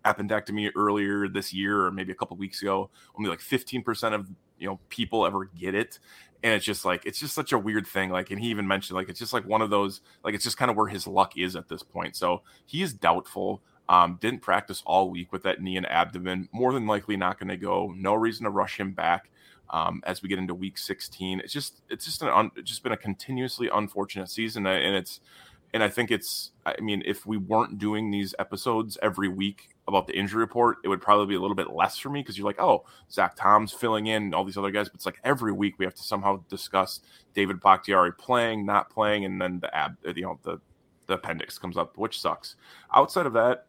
appendectomy 0.06 0.72
earlier 0.78 1.28
this 1.28 1.54
year 1.54 1.86
or 1.86 1.92
maybe 1.92 2.13
a 2.13 2.16
couple 2.16 2.38
weeks 2.38 2.62
ago. 2.62 2.89
Only 3.18 3.30
like 3.30 3.39
15% 3.39 4.13
of 4.13 4.30
you 4.58 4.68
know 4.68 4.80
people 4.88 5.25
ever 5.25 5.46
get 5.46 5.75
it. 5.75 6.00
And 6.41 6.53
it's 6.53 6.65
just 6.65 6.86
like 6.86 7.05
it's 7.05 7.19
just 7.19 7.36
such 7.36 7.51
a 7.51 7.60
weird 7.60 7.86
thing. 7.86 8.10
Like, 8.12 8.31
and 8.31 8.39
he 8.39 8.48
even 8.48 8.67
mentioned 8.67 8.96
like 8.96 9.10
it's 9.10 9.19
just 9.19 9.34
like 9.34 9.46
one 9.46 9.62
of 9.62 9.69
those 9.69 10.01
like 10.24 10.34
it's 10.34 10.43
just 10.43 10.58
kind 10.58 10.72
of 10.72 10.77
where 10.77 10.88
his 10.88 11.05
luck 11.05 11.38
is 11.38 11.55
at 11.55 11.67
this 11.67 11.84
point. 11.84 12.15
So 12.15 12.41
he 12.65 12.81
is 12.81 12.93
doubtful. 12.93 13.62
Um, 13.89 14.19
didn't 14.22 14.41
practice 14.41 14.84
all 14.86 15.10
week 15.10 15.31
with 15.34 15.43
that 15.43 15.62
knee 15.62 15.75
and 15.75 15.89
abdomen. 15.89 16.48
More 16.51 16.72
than 16.74 16.86
likely 16.86 17.17
not 17.17 17.39
going 17.39 17.50
to 17.50 17.58
go. 17.58 17.91
No 17.98 18.13
reason 18.13 18.43
to 18.43 18.51
rush 18.51 18.79
him 18.79 18.91
back 18.91 19.31
um, 19.72 20.01
as 20.05 20.22
we 20.22 20.29
get 20.29 20.39
into 20.39 20.53
week 20.53 20.77
16. 20.77 21.39
It's 21.39 21.53
just 21.53 21.81
it's 21.89 22.05
just 22.05 22.22
an 22.22 22.29
un, 22.29 22.51
just 22.63 22.84
been 22.84 22.91
a 22.91 22.98
continuously 22.98 23.69
unfortunate 23.74 24.29
season, 24.29 24.65
and 24.65 24.96
it's 24.96 25.19
and 25.74 25.84
I 25.84 25.90
think 25.90 26.12
it's 26.12 26.52
I 26.66 26.80
mean 26.82 27.04
if 27.06 27.26
we 27.26 27.38
weren't 27.38 27.78
doing 27.78 28.12
these 28.12 28.34
episodes 28.40 28.98
every 29.02 29.28
week 29.28 29.70
about 29.88 30.08
the 30.08 30.18
injury 30.18 30.40
report, 30.40 30.78
it 30.84 30.88
would 30.88 31.02
probably 31.02 31.26
be 31.26 31.36
a 31.36 31.40
little 31.40 31.56
bit 31.56 31.72
less 31.72 31.98
for 31.98 32.10
me 32.10 32.22
because 32.22 32.38
you're 32.38 32.46
like, 32.46 32.62
oh, 32.62 32.86
Zach 33.12 33.36
Tom's 33.36 33.74
filling 33.74 34.08
in, 34.08 34.34
all 34.34 34.44
these 34.44 34.58
other 34.58 34.72
guys, 34.72 34.88
but 34.88 34.96
it's 34.96 35.06
like 35.06 35.20
every 35.24 35.52
week 35.52 35.76
we 35.78 35.86
have 35.86 35.96
to 35.96 36.04
somehow 36.04 36.44
discuss 36.50 37.02
David 37.34 37.60
Bakhtiari 37.60 38.14
playing, 38.14 38.66
not 38.66 38.90
playing, 38.90 39.26
and 39.26 39.42
then 39.42 39.60
the 39.60 39.76
ab, 39.76 39.98
uh, 40.08 40.14
you 40.16 40.24
know, 40.24 40.40
the 40.44 40.60
the 41.08 41.16
appendix 41.16 41.58
comes 41.58 41.76
up, 41.76 41.98
which 41.98 42.22
sucks. 42.22 42.56
Outside 42.94 43.26
of 43.26 43.34
that, 43.34 43.66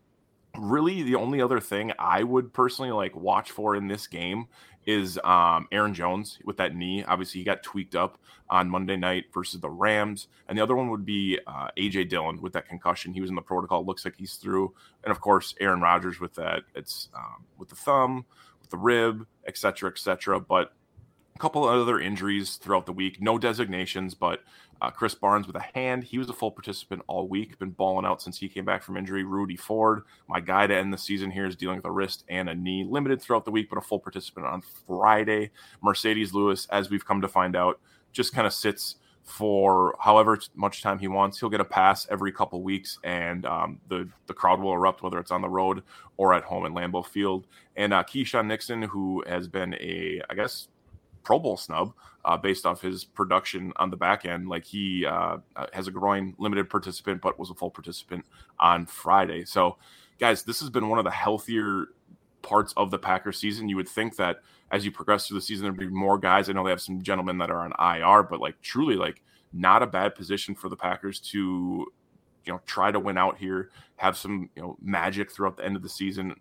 really 0.59 1.02
the 1.02 1.14
only 1.14 1.40
other 1.40 1.61
thing 1.61 1.92
I 1.99 2.23
would 2.23 2.52
personally 2.52 2.90
like 2.90 3.14
watch 3.16 3.50
for 3.50 3.76
in 3.76 3.88
this 3.88 4.07
game 4.07 4.47
is 4.87 5.18
um, 5.25 5.68
Aaron 5.72 5.94
Jones 5.94 6.38
with 6.44 6.56
that 6.56 6.75
knee. 6.75 7.04
Obviously, 7.04 7.40
he 7.40 7.44
got 7.44 7.62
tweaked 7.62 7.94
up 7.94 8.18
on 8.49 8.68
Monday 8.68 8.96
night 8.96 9.26
versus 9.32 9.60
the 9.60 9.70
Rams, 9.70 10.28
and 10.49 10.58
the 10.58 10.62
other 10.62 10.75
one 10.75 10.90
would 10.90 11.04
be 11.04 11.38
uh, 11.46 11.68
AJ 11.76 12.08
Dillon 12.08 12.40
with 12.40 12.52
that 12.54 12.68
concussion. 12.68 13.12
He 13.12 13.20
was 13.20 13.30
in 13.30 13.37
the 13.37 13.42
protocol. 13.42 13.84
Looks 13.84 14.04
like 14.04 14.16
he's 14.16 14.34
through, 14.34 14.72
and 15.04 15.10
of 15.10 15.20
course 15.20 15.54
Aaron 15.60 15.80
Rodgers 15.80 16.20
with 16.20 16.34
that. 16.34 16.62
It's 16.75 17.08
um, 17.14 17.44
with 17.58 17.68
the 17.68 17.76
thumb, 17.76 18.25
with 18.60 18.70
the 18.70 18.78
rib, 18.78 19.26
etc., 19.46 19.90
etc. 19.90 20.40
But 20.40 20.72
couple 21.40 21.64
other 21.64 21.99
injuries 21.99 22.56
throughout 22.56 22.87
the 22.87 22.92
week. 22.92 23.20
No 23.20 23.38
designations, 23.38 24.14
but 24.14 24.40
uh, 24.82 24.90
Krys 24.90 25.18
Barnes 25.18 25.47
with 25.47 25.56
a 25.56 25.66
hand. 25.75 26.04
He 26.04 26.18
was 26.18 26.28
a 26.28 26.32
full 26.32 26.50
participant 26.50 27.02
all 27.06 27.26
week, 27.28 27.59
been 27.59 27.70
balling 27.70 28.06
out 28.06 28.23
since 28.23 28.38
he 28.38 28.49
came 28.49 28.64
back 28.64 28.82
from 28.82 28.97
injury. 28.97 29.25
Rudy 29.25 29.56
Ford, 29.56 30.02
my 30.28 30.40
guy 30.40 30.66
to 30.66 30.76
end 30.76 30.92
the 30.92 30.99
season 30.99 31.30
here, 31.30 31.47
is 31.47 31.56
dealing 31.56 31.76
with 31.76 31.87
a 31.87 31.90
wrist 31.90 32.25
and 32.28 32.49
a 32.49 32.54
knee. 32.54 32.85
Limited 32.88 33.20
throughout 33.20 33.44
the 33.44 33.50
week, 33.50 33.68
but 33.70 33.78
a 33.78 33.82
full 33.82 33.99
participant 33.99 34.47
on 34.47 34.62
Friday. 34.87 35.50
Marcedes 35.85 36.32
Lewis, 36.32 36.66
as 36.70 36.90
we've 36.90 37.04
come 37.04 37.20
to 37.20 37.28
find 37.28 37.56
out, 37.56 37.80
just 38.12 38.35
kind 38.35 38.47
of 38.47 38.52
sits 38.52 38.97
for 39.23 39.94
however 40.00 40.38
much 40.54 40.82
time 40.82 40.99
he 40.99 41.09
wants. 41.09 41.38
He'll 41.38 41.50
get 41.50 41.61
a 41.61 41.64
pass 41.64 42.06
every 42.11 42.32
couple 42.32 42.62
weeks, 42.62 42.99
and 43.04 43.47
um, 43.47 43.80
the 43.88 44.09
the 44.26 44.35
crowd 44.35 44.61
will 44.61 44.73
erupt, 44.73 45.02
whether 45.02 45.18
it's 45.18 45.30
on 45.30 45.42
the 45.42 45.49
road 45.49 45.82
or 46.16 46.35
at 46.35 46.44
home 46.44 46.66
in 46.66 46.75
Lambeau 46.75 47.06
Field. 47.06 47.47
And 47.76 47.94
uh, 47.94 48.02
Keisean 48.04 48.47
Nixon, 48.47 48.82
who 48.82 49.23
has 49.26 49.47
been 49.49 49.75
a, 49.75 50.20
I 50.28 50.35
guess, 50.35 50.68
Pro 51.22 51.38
Bowl 51.38 51.56
snub 51.56 51.92
uh, 52.24 52.36
based 52.36 52.66
off 52.66 52.80
his 52.80 53.04
production 53.04 53.72
on 53.76 53.90
the 53.90 53.96
back 53.96 54.24
end. 54.24 54.48
Like 54.48 54.64
he 54.64 55.06
uh, 55.06 55.38
uh, 55.56 55.66
has 55.72 55.88
a 55.88 55.90
groin 55.90 56.34
limited 56.38 56.68
participant, 56.68 57.20
but 57.20 57.38
was 57.38 57.50
a 57.50 57.54
full 57.54 57.70
participant 57.70 58.24
on 58.58 58.86
Friday. 58.86 59.44
So, 59.44 59.76
guys, 60.18 60.42
this 60.42 60.60
has 60.60 60.70
been 60.70 60.88
one 60.88 60.98
of 60.98 61.04
the 61.04 61.10
healthier 61.10 61.86
parts 62.42 62.72
of 62.76 62.90
the 62.90 62.98
Packers 62.98 63.38
season. 63.38 63.68
You 63.68 63.76
would 63.76 63.88
think 63.88 64.16
that 64.16 64.38
as 64.70 64.84
you 64.84 64.90
progress 64.90 65.26
through 65.26 65.38
the 65.38 65.42
season, 65.42 65.64
there'd 65.64 65.76
be 65.76 65.88
more 65.88 66.18
guys. 66.18 66.48
I 66.48 66.52
know 66.52 66.64
they 66.64 66.70
have 66.70 66.80
some 66.80 67.02
gentlemen 67.02 67.38
that 67.38 67.50
are 67.50 67.60
on 67.60 67.72
IR, 67.78 68.22
but 68.22 68.40
like 68.40 68.60
truly, 68.60 68.96
like 68.96 69.22
not 69.52 69.82
a 69.82 69.86
bad 69.86 70.14
position 70.14 70.54
for 70.54 70.68
the 70.68 70.76
Packers 70.76 71.20
to, 71.20 71.38
you 72.44 72.52
know, 72.52 72.60
try 72.66 72.90
to 72.90 73.00
win 73.00 73.18
out 73.18 73.36
here, 73.38 73.70
have 73.96 74.16
some, 74.16 74.48
you 74.54 74.62
know, 74.62 74.76
magic 74.80 75.30
throughout 75.30 75.56
the 75.56 75.64
end 75.64 75.76
of 75.76 75.82
the 75.82 75.88
season. 75.88 76.34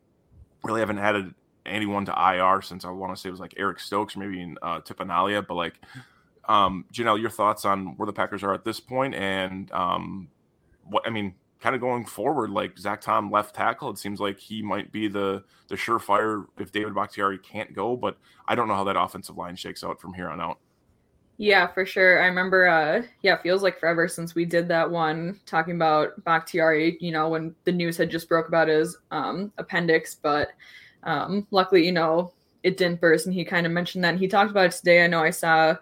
Really 0.64 0.80
haven't 0.80 0.98
had 0.98 1.16
a, 1.16 1.34
anyone 1.70 2.06
to 2.06 2.12
IR 2.12 2.62
since 2.62 2.86
I 2.86 2.90
want 2.90 3.16
to 3.16 3.22
say 3.22 3.30
it 3.30 3.32
was 3.32 3.40
like 3.40 3.54
Eric 3.58 3.80
Stokes 3.80 4.18
maybe 4.18 4.56
uh, 4.62 4.82
Tipanalia. 4.82 5.46
But 5.46 5.56
like, 5.56 5.76
um, 6.48 6.86
Janelle, 6.94 7.20
your 7.20 7.30
thoughts 7.30 7.66
on 7.66 7.96
where 7.98 8.06
the 8.06 8.14
Packers 8.14 8.44
are 8.44 8.54
at 8.54 8.64
this 8.64 8.80
point 8.80 9.16
and 9.16 9.72
um, 9.72 10.30
what 10.90 11.06
I 11.06 11.10
mean, 11.10 11.36
kind 11.60 11.76
of 11.76 11.82
going 11.82 12.06
forward, 12.06 12.50
like 12.50 12.78
Zach 12.78 13.02
Tom 13.02 13.32
left 13.32 13.56
tackle, 13.56 13.90
it 13.90 13.98
seems 13.98 14.20
like 14.20 14.40
he 14.40 14.62
might 14.62 14.92
be 14.92 15.08
the 15.08 15.44
the 15.68 15.76
surefire 15.76 16.46
if 16.58 16.72
David 16.72 16.96
Bakhtiari 16.96 17.38
can't 17.38 17.74
go, 17.74 17.96
but 17.96 18.18
I 18.48 18.56
don't 18.56 18.68
know 18.68 18.76
how 18.76 18.86
that 18.86 19.00
offensive 19.00 19.38
line 19.38 19.56
shakes 19.56 19.84
out 19.84 20.00
from 20.02 20.14
here 20.14 20.30
on 20.30 20.42
out. 20.42 20.58
Yeah, 21.38 21.68
for 21.68 21.86
sure. 21.86 22.22
I 22.22 22.26
remember 22.28 22.68
uh 22.68 23.04
yeah, 23.22 23.38
feels 23.38 23.64
like 23.64 23.80
forever 23.80 24.08
since 24.08 24.36
we 24.36 24.46
did 24.46 24.68
that 24.70 24.90
one 24.90 25.40
talking 25.46 25.76
about 25.76 26.22
Bakhtiari, 26.24 26.98
you 27.00 27.12
know, 27.12 27.30
when 27.30 27.56
the 27.64 27.72
news 27.72 27.98
had 27.98 28.10
just 28.10 28.28
broke 28.28 28.48
about 28.48 28.68
his 28.68 28.98
um 29.12 29.52
appendix, 29.58 30.16
but 30.16 30.50
um, 31.04 31.48
luckily, 31.52 31.86
you 31.86 31.92
know, 31.92 32.32
it 32.64 32.78
didn't 32.78 33.00
burst, 33.00 33.26
and 33.26 33.34
he 33.34 33.46
kind 33.46 33.66
of 33.66 33.72
mentioned 33.72 34.04
that. 34.04 34.10
And 34.10 34.20
he 34.20 34.28
talked 34.28 34.52
about 34.52 34.66
it 34.66 34.72
today. 34.74 35.04
I 35.04 35.08
know 35.08 35.24
I 35.24 35.30
saw 35.30 35.76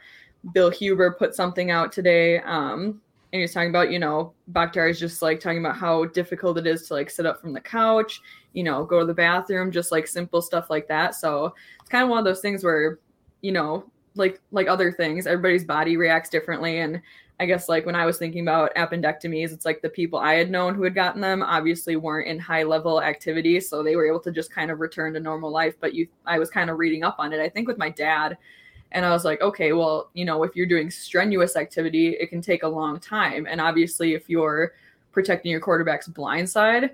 Bill 0.53 0.69
Huber 0.69 1.11
put 1.11 1.35
something 1.35 1.71
out 1.71 1.91
today, 1.91 2.39
um, 2.39 3.01
and 3.33 3.39
he 3.39 3.41
was 3.41 3.53
talking 3.53 3.69
about, 3.69 3.91
you 3.91 3.99
know, 3.99 4.33
Bakhtiari 4.47 4.91
is 4.91 4.99
just 4.99 5.21
like 5.21 5.39
talking 5.39 5.59
about 5.59 5.75
how 5.75 6.05
difficult 6.05 6.57
it 6.57 6.67
is 6.67 6.87
to 6.87 6.93
like 6.93 7.09
sit 7.09 7.25
up 7.25 7.41
from 7.41 7.51
the 7.51 7.59
couch, 7.59 8.21
you 8.53 8.63
know, 8.63 8.85
go 8.85 8.99
to 8.99 9.05
the 9.05 9.13
bathroom, 9.13 9.71
just 9.71 9.91
like 9.91 10.07
simple 10.07 10.41
stuff 10.41 10.69
like 10.69 10.87
that. 10.87 11.15
So 11.15 11.53
it's 11.79 11.89
kind 11.89 12.03
of 12.03 12.09
one 12.09 12.19
of 12.19 12.25
those 12.25 12.39
things 12.39 12.63
where, 12.63 12.99
you 13.41 13.51
know, 13.51 13.83
like 14.15 14.39
like 14.51 14.67
other 14.67 14.91
things, 14.91 15.27
everybody's 15.27 15.65
body 15.65 15.97
reacts 15.97 16.29
differently, 16.29 16.79
and 16.79 17.01
I 17.39 17.45
guess 17.45 17.69
like 17.69 17.85
when 17.85 17.95
I 17.95 18.05
was 18.05 18.17
thinking 18.17 18.41
about 18.41 18.73
appendectomies, 18.75 19.51
it's 19.51 19.65
like 19.65 19.81
the 19.81 19.89
people 19.89 20.17
I 20.17 20.33
had 20.33 20.49
known 20.49 20.73
who 20.73 20.83
had 20.83 20.95
gotten 20.95 21.21
them 21.21 21.43
obviously 21.43 21.95
weren't 21.95 22.27
in 22.27 22.39
high 22.39 22.63
level 22.63 23.01
activity, 23.01 23.59
so 23.59 23.83
they 23.83 23.95
were 23.95 24.07
able 24.07 24.19
to 24.21 24.31
just 24.31 24.51
kind 24.51 24.71
of 24.71 24.79
return 24.79 25.13
to 25.13 25.19
normal 25.19 25.51
life. 25.51 25.75
But 25.79 25.93
you, 25.93 26.07
I 26.25 26.39
was 26.39 26.49
kind 26.49 26.69
of 26.69 26.79
reading 26.79 27.03
up 27.03 27.17
on 27.19 27.33
it. 27.33 27.39
I 27.39 27.49
think 27.49 27.67
with 27.67 27.77
my 27.77 27.89
dad, 27.89 28.37
and 28.91 29.05
I 29.05 29.11
was 29.11 29.23
like, 29.23 29.41
okay, 29.41 29.73
well, 29.73 30.09
you 30.13 30.25
know, 30.25 30.43
if 30.43 30.55
you're 30.55 30.65
doing 30.65 30.89
strenuous 30.89 31.55
activity, 31.55 32.09
it 32.19 32.27
can 32.27 32.41
take 32.41 32.63
a 32.63 32.67
long 32.67 32.99
time, 32.99 33.45
and 33.47 33.61
obviously 33.61 34.15
if 34.15 34.29
you're 34.29 34.73
protecting 35.11 35.51
your 35.51 35.61
quarterback's 35.61 36.07
blind 36.07 36.49
side, 36.49 36.91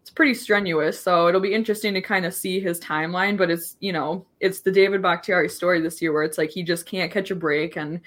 it's 0.00 0.10
pretty 0.10 0.34
strenuous. 0.34 1.00
So 1.00 1.28
it'll 1.28 1.40
be 1.40 1.54
interesting 1.54 1.94
to 1.94 2.00
kind 2.00 2.26
of 2.26 2.34
see 2.34 2.60
his 2.60 2.80
timeline. 2.80 3.36
But 3.36 3.50
it's 3.50 3.76
you 3.80 3.92
know, 3.92 4.26
it's 4.40 4.60
the 4.60 4.72
David 4.72 5.02
Bakhtiari 5.02 5.48
story 5.48 5.80
this 5.80 6.00
year 6.00 6.12
where 6.12 6.24
it's 6.24 6.38
like 6.38 6.50
he 6.50 6.62
just 6.62 6.86
can't 6.86 7.12
catch 7.12 7.30
a 7.30 7.34
break 7.36 7.76
and 7.76 8.00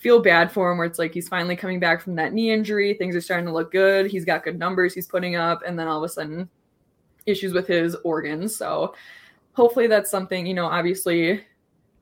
feel 0.00 0.20
bad 0.22 0.50
for 0.50 0.72
him 0.72 0.78
where 0.78 0.86
it's 0.86 0.98
like 0.98 1.12
he's 1.12 1.28
finally 1.28 1.54
coming 1.54 1.78
back 1.78 2.00
from 2.00 2.14
that 2.14 2.32
knee 2.32 2.50
injury. 2.50 2.94
Things 2.94 3.14
are 3.14 3.20
starting 3.20 3.46
to 3.46 3.52
look 3.52 3.70
good. 3.70 4.10
He's 4.10 4.24
got 4.24 4.42
good 4.42 4.58
numbers 4.58 4.94
he's 4.94 5.06
putting 5.06 5.36
up. 5.36 5.62
And 5.64 5.78
then 5.78 5.86
all 5.86 6.02
of 6.02 6.04
a 6.04 6.12
sudden, 6.12 6.48
issues 7.26 7.52
with 7.52 7.66
his 7.66 7.94
organs. 7.96 8.56
So 8.56 8.94
hopefully 9.52 9.86
that's 9.86 10.10
something, 10.10 10.46
you 10.46 10.54
know, 10.54 10.64
obviously 10.64 11.44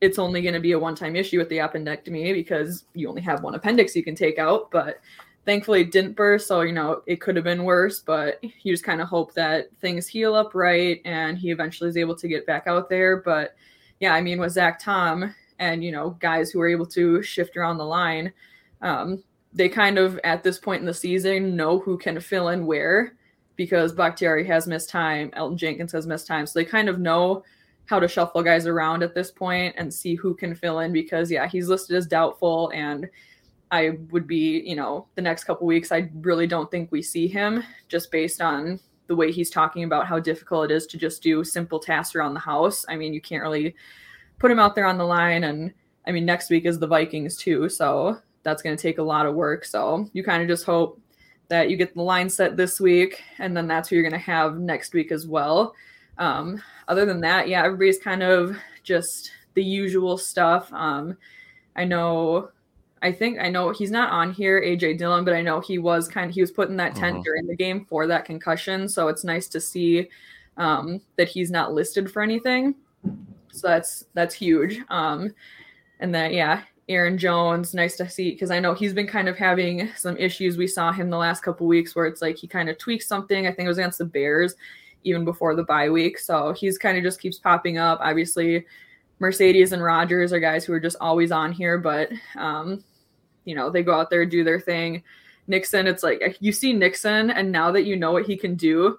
it's 0.01 0.19
only 0.19 0.43
going 0.43 0.55
to 0.55 0.61
be 0.61 0.73
a 0.73 0.79
one 0.79 0.95
time 0.95 1.17
issue 1.17 1.39
with 1.39 1.49
the 1.49 1.59
appendectomy 1.59 2.33
because 2.33 2.85
you 2.95 3.09
only 3.09 3.21
have 3.23 3.43
one 3.43 3.57
appendix 3.57 3.97
you 3.97 4.05
can 4.05 4.15
take 4.15 4.39
out. 4.39 4.71
But 4.71 5.01
thankfully 5.45 5.81
it 5.81 5.91
didn't 5.91 6.15
burst. 6.15 6.47
So, 6.47 6.61
you 6.61 6.73
know, 6.73 7.03
it 7.07 7.21
could 7.21 7.35
have 7.35 7.45
been 7.45 7.65
worse. 7.65 7.99
But 7.99 8.39
you 8.43 8.73
just 8.73 8.85
kind 8.85 9.01
of 9.01 9.09
hope 9.09 9.35
that 9.35 9.77
things 9.81 10.07
heal 10.07 10.37
up 10.37 10.55
right 10.55 11.01
and 11.05 11.37
he 11.37 11.51
eventually 11.51 11.91
is 11.91 11.97
able 11.97 12.15
to 12.15 12.29
get 12.29 12.47
back 12.47 12.69
out 12.69 12.89
there. 12.89 13.17
But 13.23 13.57
yeah, 13.99 14.15
I 14.15 14.21
mean, 14.21 14.39
with 14.39 14.53
Zach 14.53 14.79
Tom, 14.79 15.35
and 15.59 15.83
you 15.85 15.93
know 15.93 16.11
guys 16.21 16.51
who 16.51 16.61
are 16.61 16.69
able 16.69 16.87
to 16.87 17.23
shift 17.23 17.57
around 17.57 17.79
the 17.79 17.85
line 17.85 18.33
um, 18.83 19.23
they 19.53 19.69
kind 19.69 19.99
of 19.99 20.21
at 20.25 20.43
this 20.43 20.59
point 20.59 20.81
in 20.81 20.87
the 20.87 20.95
season 20.95 21.57
know 21.57 21.79
who 21.79 21.99
can 21.99 22.21
fill 22.21 22.49
in 22.49 22.67
where 22.67 23.15
because 23.59 23.93
Bakhtiari 23.93 24.47
has 24.47 24.69
missed 24.69 24.89
time, 24.89 25.31
Elgton 25.33 25.57
Jenkins 25.57 25.93
has 25.93 26.07
missed 26.07 26.29
time. 26.29 26.47
So 26.47 26.59
they 26.59 26.65
kind 26.65 26.89
of 26.89 27.01
know 27.01 27.43
how 27.87 27.99
to 27.99 28.07
shuffle 28.07 28.43
guys 28.43 28.67
around 28.67 29.03
at 29.03 29.15
this 29.15 29.33
point 29.33 29.75
and 29.77 29.93
see 29.93 30.15
who 30.15 30.35
can 30.35 30.55
fill 30.55 30.79
in 30.79 30.93
because 30.93 31.31
yeah, 31.31 31.47
he's 31.47 31.69
listed 31.69 31.97
as 31.97 32.07
doubtful 32.07 32.71
and 32.73 33.09
I 33.71 33.99
would 34.13 34.27
be, 34.27 34.61
you 34.61 34.77
know, 34.77 35.09
the 35.17 35.23
next 35.23 35.45
couple 35.45 35.67
weeks 35.67 35.91
I 35.91 36.09
really 36.21 36.47
don't 36.47 36.71
think 36.71 36.91
we 36.91 37.03
see 37.03 37.27
him 37.27 37.65
just 37.89 38.11
based 38.13 38.41
on 38.41 38.79
the 39.09 39.17
way 39.17 39.33
he's 39.33 39.51
talking 39.51 39.85
about 39.85 40.07
how 40.07 40.21
difficult 40.21 40.71
it 40.71 40.75
is 40.75 40.87
to 40.87 40.97
just 40.97 41.23
do 41.23 41.43
simple 41.43 41.81
tasks 41.81 42.15
around 42.15 42.35
the 42.35 42.41
house. 42.41 42.87
I 42.89 42.97
mean, 42.97 43.13
you 43.13 43.21
can't 43.21 43.43
really 43.43 43.75
put 44.39 44.51
him 44.51 44.59
out 44.59 44.75
there 44.75 44.87
on 44.87 44.99
the 44.99 45.05
line. 45.05 45.45
And 45.45 45.73
I 46.07 46.13
mean, 46.13 46.25
next 46.25 46.51
week 46.51 46.65
is 46.65 46.79
the 46.79 46.87
Vikings 46.87 47.37
too. 47.37 47.69
So 47.69 48.19
that's 48.43 48.63
going 48.63 48.77
to 48.77 48.83
take 48.83 48.99
a 48.99 49.03
lot 49.03 49.27
of 49.27 49.35
work. 49.35 49.65
So 49.65 50.09
you 50.13 50.23
kind 50.23 50.43
of 50.43 50.49
just 50.49 50.65
hope 50.65 51.01
that 51.49 51.71
you 51.71 51.77
get 51.77 51.95
the 51.95 52.03
line 52.03 52.29
set 52.29 52.57
this 52.57 52.79
week, 52.79 53.23
and 53.39 53.57
then 53.57 53.67
that's 53.67 53.89
who 53.89 53.97
you're 53.97 54.03
going 54.09 54.13
to 54.13 54.19
have 54.19 54.59
next 54.59 54.93
week 54.93 55.11
as 55.11 55.27
well. 55.27 55.75
Um, 56.19 56.63
other 56.89 57.07
than 57.07 57.21
that, 57.23 57.49
yeah, 57.49 57.65
everybody's 57.65 57.99
kind 57.99 58.23
of 58.23 58.57
just 58.83 59.33
the 59.55 59.65
usual 59.65 60.19
stuff. 60.19 60.71
Um, 60.73 61.17
I 61.75 61.85
know 61.85 62.51
I 63.03 63.13
think 63.13 63.39
I 63.39 63.49
know 63.49 63.71
he's 63.71 63.91
not 63.91 64.11
on 64.11 64.33
here, 64.33 64.61
AJ 64.61 64.99
Dillon, 64.99 65.25
but 65.25 65.35
I 65.35 65.43
know 65.43 65.61
he 65.61 65.79
was 65.79 66.09
kind 66.09 66.29
of 66.29 66.35
he 66.35 66.41
was 66.41 66.51
put 66.51 66.69
in 66.69 66.77
that 66.77 66.95
tent 66.95 67.17
uh-huh. 67.17 67.23
during 67.25 67.47
the 67.47 67.57
game 67.57 67.85
for 67.85 68.07
that 68.07 68.25
concussion. 68.25 68.89
So 68.89 69.09
it's 69.09 69.25
nice 69.25 69.49
to 69.49 69.61
see 69.61 70.09
um, 70.57 71.01
that 71.17 71.29
he's 71.29 71.51
not 71.51 71.73
listed 71.73 72.11
for 72.11 72.23
anything. 72.23 72.75
So 73.61 73.69
that's 73.69 74.07
that's 74.15 74.35
huge. 74.35 74.81
Um, 74.89 75.35
and 76.01 76.15
then 76.15 76.33
yeah, 76.33 76.63
Aaron 76.89 77.19
Jones, 77.19 77.75
nice 77.75 77.97
to 77.97 78.09
see 78.09 78.31
because 78.31 78.51
I 78.51 78.61
know 78.61 78.75
he's 78.75 78.95
been 78.95 79.07
kind 79.07 79.29
of 79.29 79.37
having 79.37 79.91
some 79.97 80.17
issues. 80.17 80.57
We 80.57 80.67
saw 80.67 80.93
him 80.93 81.11
the 81.11 81.17
last 81.17 81.43
couple 81.43 81.67
weeks 81.67 81.95
where 81.95 82.07
it's 82.07 82.23
like 82.23 82.37
he 82.37 82.47
kind 82.47 82.69
of 82.69 82.79
tweaks 82.79 83.07
something. 83.07 83.47
I 83.47 83.51
think 83.51 83.67
it 83.67 83.69
was 83.69 83.79
against 83.79 83.99
the 83.99 84.05
Bears 84.05 84.55
even 85.05 85.25
before 85.25 85.55
the 85.55 85.65
bye 85.65 85.91
week. 85.91 86.19
So 86.19 86.53
he's 86.53 86.79
kind 86.79 86.97
of 86.97 87.05
just 87.05 87.21
keeps 87.21 87.39
popping 87.39 87.79
up. 87.79 87.99
Obviously, 88.03 88.65
Marcedes 89.21 89.73
and 89.73 89.83
Rodgers 89.83 90.33
are 90.33 90.41
guys 90.41 90.65
who 90.65 90.73
are 90.73 90.81
just 90.81 90.97
always 91.01 91.33
on 91.33 91.53
here, 91.53 91.79
but 91.79 92.11
um, 92.37 92.85
you 93.45 93.55
know, 93.55 93.71
they 93.71 93.83
go 93.83 93.95
out 93.95 94.11
there, 94.11 94.25
do 94.25 94.45
their 94.45 94.61
thing. 94.61 95.03
Nixon, 95.47 95.87
it's 95.87 96.03
like 96.03 96.37
you 96.41 96.53
see 96.53 96.73
Nixon, 96.73 97.31
and 97.31 97.51
now 97.51 97.71
that 97.73 97.85
you 97.85 97.97
know 97.97 98.13
what 98.13 98.27
he 98.27 98.37
can 98.37 98.55
do, 98.55 98.99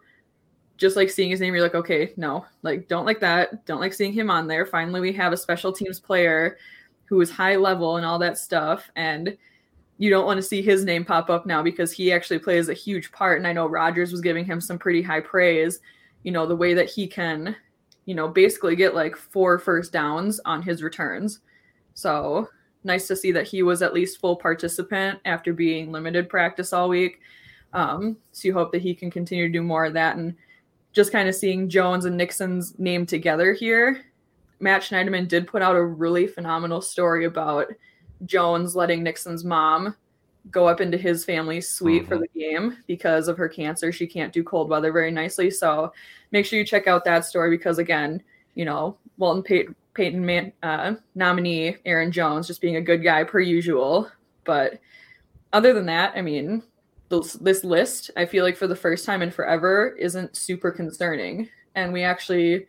just 0.79 0.95
like 0.95 1.09
seeing 1.09 1.29
his 1.29 1.41
name, 1.41 1.53
you're 1.53 1.61
like, 1.63 1.75
okay, 1.75 2.13
no, 2.15 2.45
like 2.63 2.87
don't 2.87 3.05
like 3.05 3.19
that. 3.19 3.65
Don't 3.65 3.81
like 3.81 3.93
seeing 3.93 4.13
him 4.13 4.31
on 4.31 4.47
there. 4.47 4.65
Finally, 4.65 5.01
we 5.01 5.13
have 5.13 5.33
a 5.33 5.37
special 5.37 5.73
teams 5.73 5.99
player 5.99 6.57
who 7.05 7.19
is 7.21 7.29
high 7.29 7.57
level 7.57 7.97
and 7.97 8.05
all 8.05 8.17
that 8.19 8.37
stuff. 8.37 8.89
And 8.95 9.37
you 9.97 10.09
don't 10.09 10.25
want 10.25 10.37
to 10.37 10.43
see 10.43 10.61
his 10.61 10.85
name 10.85 11.03
pop 11.03 11.29
up 11.29 11.45
now 11.45 11.61
because 11.61 11.91
he 11.91 12.13
actually 12.13 12.39
plays 12.39 12.69
a 12.69 12.73
huge 12.73 13.11
part. 13.11 13.37
And 13.37 13.45
I 13.45 13.51
know 13.51 13.67
Rodgers 13.67 14.11
was 14.11 14.21
giving 14.21 14.45
him 14.45 14.61
some 14.61 14.79
pretty 14.79 15.01
high 15.01 15.19
praise, 15.19 15.81
you 16.23 16.31
know, 16.31 16.45
the 16.45 16.55
way 16.55 16.73
that 16.73 16.89
he 16.89 17.05
can, 17.05 17.55
you 18.05 18.15
know, 18.15 18.29
basically 18.29 18.77
get 18.77 18.95
like 18.95 19.17
four 19.17 19.59
first 19.59 19.91
downs 19.91 20.39
on 20.45 20.61
his 20.61 20.81
returns. 20.81 21.41
So 21.93 22.47
nice 22.85 23.07
to 23.07 23.15
see 23.15 23.33
that 23.33 23.47
he 23.47 23.63
was 23.63 23.81
at 23.81 23.93
least 23.93 24.21
full 24.21 24.37
participant 24.37 25.19
after 25.25 25.51
being 25.51 25.91
limited 25.91 26.29
practice 26.29 26.71
all 26.71 26.87
week. 26.87 27.19
Um, 27.73 28.15
so 28.31 28.47
you 28.47 28.53
hope 28.53 28.71
that 28.71 28.81
he 28.81 28.95
can 28.95 29.11
continue 29.11 29.47
to 29.47 29.53
do 29.53 29.61
more 29.61 29.83
of 29.85 29.93
that. 29.93 30.15
And 30.15 30.35
just 30.91 31.11
kind 31.11 31.29
of 31.29 31.35
seeing 31.35 31.69
Jones 31.69 32.05
and 32.05 32.17
Nixon's 32.17 32.77
name 32.79 33.05
together 33.05 33.53
here. 33.53 34.05
Matt 34.59 34.81
Schneiderman 34.81 35.27
did 35.27 35.47
put 35.47 35.61
out 35.61 35.75
a 35.75 35.83
really 35.83 36.27
phenomenal 36.27 36.81
story 36.81 37.25
about 37.25 37.67
Jones 38.25 38.75
letting 38.75 39.03
Nixon's 39.03 39.45
mom 39.45 39.95
go 40.51 40.67
up 40.67 40.81
into 40.81 40.97
his 40.97 41.23
family's 41.23 41.69
suite 41.69 42.03
mm-hmm. 42.03 42.09
for 42.09 42.17
the 42.17 42.27
game 42.39 42.77
because 42.87 43.27
of 43.27 43.37
her 43.37 43.47
cancer. 43.47 43.91
She 43.91 44.07
can't 44.07 44.33
do 44.33 44.43
cold 44.43 44.69
weather 44.69 44.91
very 44.91 45.11
nicely. 45.11 45.49
So 45.51 45.93
make 46.31 46.45
sure 46.45 46.59
you 46.59 46.65
check 46.65 46.87
out 46.87 47.05
that 47.05 47.25
story 47.25 47.49
because, 47.49 47.77
again, 47.77 48.21
you 48.55 48.65
know, 48.65 48.97
Walton 49.17 49.43
Payton, 49.43 49.75
Payton 49.93 50.25
man, 50.25 50.51
uh, 50.63 50.95
nominee 51.15 51.77
Aaron 51.85 52.11
Jones 52.11 52.47
just 52.47 52.61
being 52.61 52.77
a 52.77 52.81
good 52.81 53.03
guy 53.03 53.23
per 53.23 53.39
usual. 53.39 54.09
But 54.43 54.79
other 55.53 55.73
than 55.73 55.85
that, 55.87 56.13
I 56.15 56.21
mean, 56.21 56.63
this, 57.09 57.33
this 57.33 57.63
list, 57.63 58.11
I 58.15 58.25
feel 58.25 58.43
like 58.43 58.57
for 58.57 58.67
the 58.67 58.75
first 58.75 59.05
time 59.05 59.21
in 59.21 59.31
forever, 59.31 59.95
isn't 59.97 60.35
super 60.35 60.71
concerning. 60.71 61.49
And 61.75 61.93
we 61.93 62.03
actually 62.03 62.67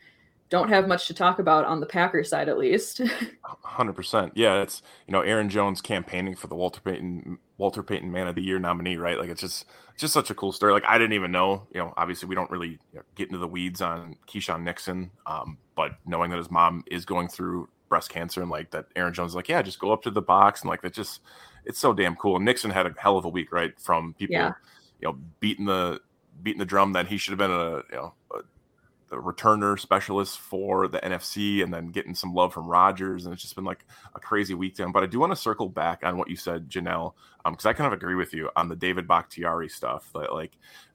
don't 0.50 0.68
have 0.68 0.88
much 0.88 1.06
to 1.06 1.14
talk 1.14 1.38
about 1.38 1.64
on 1.64 1.80
the 1.80 1.86
Packer 1.86 2.24
side, 2.24 2.48
at 2.48 2.58
least. 2.58 3.00
Hundred 3.62 3.94
percent. 3.94 4.32
Yeah, 4.34 4.60
it's 4.62 4.82
you 5.06 5.12
know 5.12 5.20
Aaron 5.20 5.48
Jones 5.48 5.80
campaigning 5.80 6.34
for 6.34 6.48
the 6.48 6.56
Walter 6.56 6.80
Payton 6.80 7.38
Walter 7.56 7.82
Payton 7.82 8.10
Man 8.10 8.26
of 8.26 8.34
the 8.34 8.42
Year 8.42 8.58
nominee, 8.58 8.96
right? 8.96 9.18
Like 9.18 9.30
it's 9.30 9.40
just 9.40 9.64
just 9.96 10.12
such 10.12 10.28
a 10.28 10.34
cool 10.34 10.52
story. 10.52 10.72
Like 10.72 10.84
I 10.86 10.98
didn't 10.98 11.12
even 11.12 11.30
know. 11.30 11.66
You 11.72 11.80
know, 11.80 11.94
obviously 11.96 12.28
we 12.28 12.34
don't 12.34 12.50
really 12.50 12.78
you 12.92 12.96
know, 12.98 13.02
get 13.14 13.28
into 13.28 13.38
the 13.38 13.46
weeds 13.46 13.80
on 13.80 14.16
Keisean 14.26 14.64
Nixon, 14.64 15.12
um, 15.26 15.56
but 15.76 15.92
knowing 16.04 16.30
that 16.30 16.38
his 16.38 16.50
mom 16.50 16.82
is 16.90 17.04
going 17.04 17.28
through 17.28 17.68
breast 17.88 18.10
cancer 18.10 18.42
and 18.42 18.50
like 18.50 18.70
that, 18.72 18.86
Aaron 18.96 19.14
Jones 19.14 19.32
is 19.32 19.36
like, 19.36 19.48
yeah, 19.48 19.62
just 19.62 19.78
go 19.78 19.92
up 19.92 20.02
to 20.02 20.10
the 20.10 20.22
box 20.22 20.62
and 20.62 20.68
like 20.68 20.82
that. 20.82 20.94
Just 20.94 21.20
it's 21.64 21.78
so 21.78 21.92
damn 21.92 22.16
cool. 22.16 22.36
And 22.36 22.44
Nixon 22.44 22.70
had 22.70 22.86
a 22.86 22.94
hell 22.98 23.16
of 23.16 23.24
a 23.24 23.28
week, 23.28 23.52
right? 23.52 23.78
From 23.80 24.14
people, 24.14 24.34
yeah. 24.34 24.52
you 25.00 25.08
know, 25.08 25.18
beating 25.40 25.66
the 25.66 26.00
beating 26.42 26.58
the 26.58 26.64
drum 26.64 26.94
that 26.94 27.06
he 27.06 27.18
should 27.18 27.32
have 27.32 27.38
been 27.38 27.50
a 27.50 27.76
you 27.76 27.96
know 27.96 28.14
a 28.34 28.40
the 29.10 29.16
returner 29.16 29.78
specialist 29.78 30.38
for 30.38 30.86
the 30.88 30.98
NFC 31.00 31.62
and 31.62 31.74
then 31.74 31.88
getting 31.88 32.14
some 32.14 32.32
love 32.32 32.54
from 32.54 32.66
Rodgers, 32.66 33.24
And 33.24 33.34
it's 33.34 33.42
just 33.42 33.56
been 33.56 33.64
like 33.64 33.84
a 34.14 34.20
crazy 34.20 34.54
week 34.54 34.76
to 34.76 34.84
him. 34.84 34.92
But 34.92 35.02
I 35.02 35.06
do 35.06 35.18
want 35.18 35.32
to 35.32 35.36
circle 35.36 35.68
back 35.68 36.04
on 36.04 36.16
what 36.16 36.30
you 36.30 36.36
said, 36.36 36.70
Janelle, 36.70 37.14
because 37.44 37.66
um, 37.66 37.70
I 37.70 37.72
kind 37.72 37.88
of 37.88 37.92
agree 37.92 38.14
with 38.14 38.32
you 38.32 38.50
on 38.54 38.68
the 38.68 38.76
David 38.76 39.08
Bakhtiari 39.08 39.68
stuff. 39.68 40.08
That 40.14 40.32
like, 40.32 40.52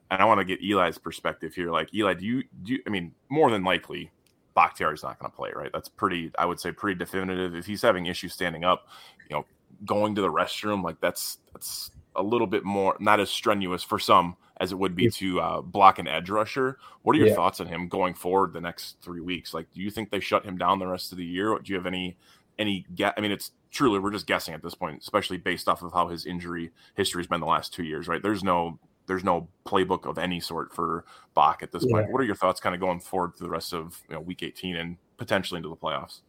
and 0.10 0.22
I 0.22 0.26
want 0.26 0.39
to 0.39 0.46
get 0.46 0.63
Eli's 0.63 0.98
perspective 0.98 1.54
here. 1.54 1.72
Like, 1.72 1.94
Eli, 1.94 2.13
do 2.13 2.26
you 2.26 2.44
do? 2.63 2.74
You, 2.74 2.80
I 2.88 2.89
mean, 2.89 3.12
more 3.28 3.52
than 3.52 3.66
likely, 3.66 4.12
Bakhtiari's 4.56 5.04
not 5.04 5.20
going 5.20 5.30
to 5.30 5.36
play, 5.36 5.52
right? 5.54 5.72
That's 5.74 5.89
pretty. 5.89 6.32
I 6.39 6.46
would 6.46 6.60
say 6.60 6.72
pretty 6.72 6.98
definitive. 6.98 7.54
If 7.54 7.66
he's 7.66 7.82
having 7.82 8.06
issues 8.06 8.34
standing 8.34 8.63
up, 8.63 8.88
you 9.30 9.36
know, 9.36 9.46
going 9.84 10.16
to 10.16 10.22
the 10.22 10.32
restroom, 10.32 10.84
like 10.84 11.00
that's 11.02 11.40
that's 11.54 11.92
a 12.16 12.24
little 12.24 12.48
bit 12.48 12.64
more 12.64 12.96
not 13.00 13.20
as 13.20 13.30
strenuous 13.30 13.84
for 13.84 14.00
some 14.00 14.38
as 14.58 14.72
it 14.72 14.80
would 14.80 14.96
be 14.96 15.10
to 15.10 15.42
uh, 15.42 15.62
block 15.62 16.00
an 16.00 16.08
edge 16.08 16.30
rusher. 16.30 16.78
What 17.02 17.16
are 17.16 17.20
your 17.20 17.28
yeah. 17.28 17.36
thoughts 17.36 17.60
on 17.60 17.68
him 17.68 17.88
going 17.90 18.14
forward 18.14 18.54
the 18.54 18.62
next 18.62 18.98
three 19.02 19.20
weeks? 19.20 19.54
Like, 19.54 19.72
do 19.74 19.82
you 19.82 19.92
think 19.92 20.12
they 20.12 20.22
shut 20.22 20.46
him 20.46 20.58
down 20.58 20.80
the 20.80 20.88
rest 20.88 21.12
of 21.12 21.18
the 21.18 21.26
year? 21.26 21.58
Do 21.60 21.74
you 21.74 21.76
have 21.76 21.86
any 21.86 22.18
any 22.58 22.86
get? 22.96 23.14
I 23.18 23.22
mean, 23.22 23.32
it's 23.32 23.52
truly 23.72 24.00
we're 24.00 24.12
just 24.12 24.28
guessing 24.28 24.54
at 24.54 24.64
this 24.64 24.76
point, 24.76 25.02
especially 25.02 25.38
based 25.38 25.68
off 25.68 25.84
of 25.84 25.92
how 25.92 26.08
his 26.08 26.26
injury 26.26 26.72
history 26.96 27.22
has 27.22 27.28
been 27.28 27.42
the 27.42 27.48
last 27.48 27.74
two 27.74 27.84
years. 27.84 28.08
Right? 28.08 28.24
There's 28.24 28.44
no 28.44 28.80
there's 29.08 29.24
no 29.24 29.48
playbook 29.66 30.10
of 30.10 30.18
any 30.18 30.40
sort 30.40 30.74
for 30.74 31.06
Bach 31.34 31.62
at 31.62 31.72
this 31.72 31.86
yeah. 31.86 31.98
point. 31.98 32.12
What 32.12 32.22
are 32.22 32.26
your 32.26 32.36
thoughts, 32.36 32.60
kind 32.60 32.76
of 32.76 32.82
going 32.82 33.00
forward 33.00 33.36
through 33.36 33.48
the 33.48 33.52
rest 33.52 33.74
of 33.74 34.02
you 34.10 34.16
know, 34.16 34.22
Week 34.22 34.42
18 34.42 34.76
and 34.76 34.98
potentially 35.18 35.58
into 35.58 35.70
the 35.70 35.76
playoffs? 35.76 36.22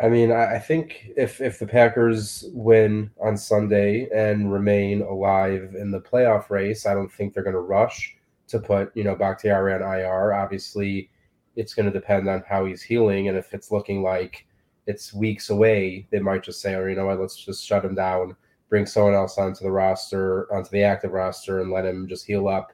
I 0.00 0.08
mean, 0.08 0.32
I 0.32 0.58
think 0.58 1.10
if 1.16 1.40
if 1.40 1.58
the 1.58 1.66
Packers 1.66 2.44
win 2.52 3.10
on 3.20 3.36
Sunday 3.36 4.08
and 4.12 4.52
remain 4.52 5.02
alive 5.02 5.74
in 5.78 5.90
the 5.90 6.00
playoff 6.00 6.50
race, 6.50 6.86
I 6.86 6.94
don't 6.94 7.12
think 7.12 7.34
they're 7.34 7.44
going 7.44 7.54
to 7.54 7.60
rush 7.60 8.16
to 8.48 8.58
put 8.58 8.90
you 8.96 9.04
know 9.04 9.14
Bakhtiari 9.14 9.74
on 9.74 9.82
IR. 9.82 10.32
Obviously, 10.32 11.10
it's 11.56 11.74
going 11.74 11.86
to 11.86 11.92
depend 11.92 12.28
on 12.28 12.42
how 12.48 12.64
he's 12.64 12.82
healing, 12.82 13.28
and 13.28 13.36
if 13.36 13.54
it's 13.54 13.70
looking 13.70 14.02
like 14.02 14.46
it's 14.86 15.14
weeks 15.14 15.50
away, 15.50 16.06
they 16.10 16.18
might 16.18 16.42
just 16.42 16.60
say, 16.60 16.74
"Oh, 16.74 16.84
you 16.86 16.96
know 16.96 17.06
what? 17.06 17.20
Let's 17.20 17.36
just 17.36 17.64
shut 17.64 17.84
him 17.84 17.94
down, 17.94 18.34
bring 18.68 18.86
someone 18.86 19.14
else 19.14 19.38
onto 19.38 19.62
the 19.62 19.70
roster, 19.70 20.52
onto 20.52 20.70
the 20.70 20.82
active 20.82 21.12
roster, 21.12 21.60
and 21.60 21.70
let 21.70 21.86
him 21.86 22.08
just 22.08 22.26
heal 22.26 22.48
up 22.48 22.72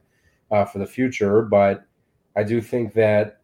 uh, 0.51 0.65
for 0.65 0.79
the 0.79 0.87
future." 0.87 1.43
But 1.43 1.85
I 2.37 2.43
do 2.45 2.61
think 2.63 2.95
that 2.95 3.38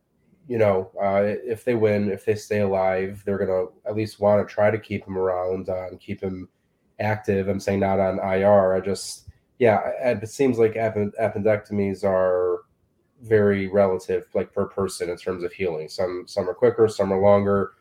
you 0.49 0.59
know, 0.59 0.91
uh, 1.01 1.23
if 1.25 1.65
they 1.65 1.75
win, 1.75 2.11
if 2.11 2.25
they 2.25 2.35
stay 2.35 2.61
alive, 2.61 3.23
they're 3.25 3.39
going 3.39 3.49
to 3.49 3.73
at 3.89 3.97
least 3.97 4.21
want 4.21 4.47
to 4.47 4.53
try 4.53 4.71
to 4.71 4.79
keep 4.79 5.07
him 5.07 5.17
around 5.17 5.69
uh, 5.69 5.87
and 5.89 6.01
keep 6.01 6.21
him 6.21 6.49
active. 7.01 7.49
I'm 7.49 7.61
saying 7.61 7.81
not 7.81 7.99
on 8.01 8.19
IR. 8.19 8.75
I 8.75 8.81
just, 8.81 9.29
yeah, 9.59 9.91
it 10.03 10.29
seems 10.29 10.59
like 10.59 10.75
appendectomies 10.75 12.05
are 12.05 12.65
very 13.23 13.69
relative, 13.69 14.27
like 14.35 14.53
per 14.53 14.67
person 14.67 15.09
in 15.09 15.17
terms 15.17 15.45
of 15.45 15.53
healing. 15.53 15.89
Some 15.89 16.25
some 16.27 16.49
are 16.49 16.55
quicker, 16.55 16.89
some 16.89 17.13
are 17.13 17.21
longer. 17.21 17.73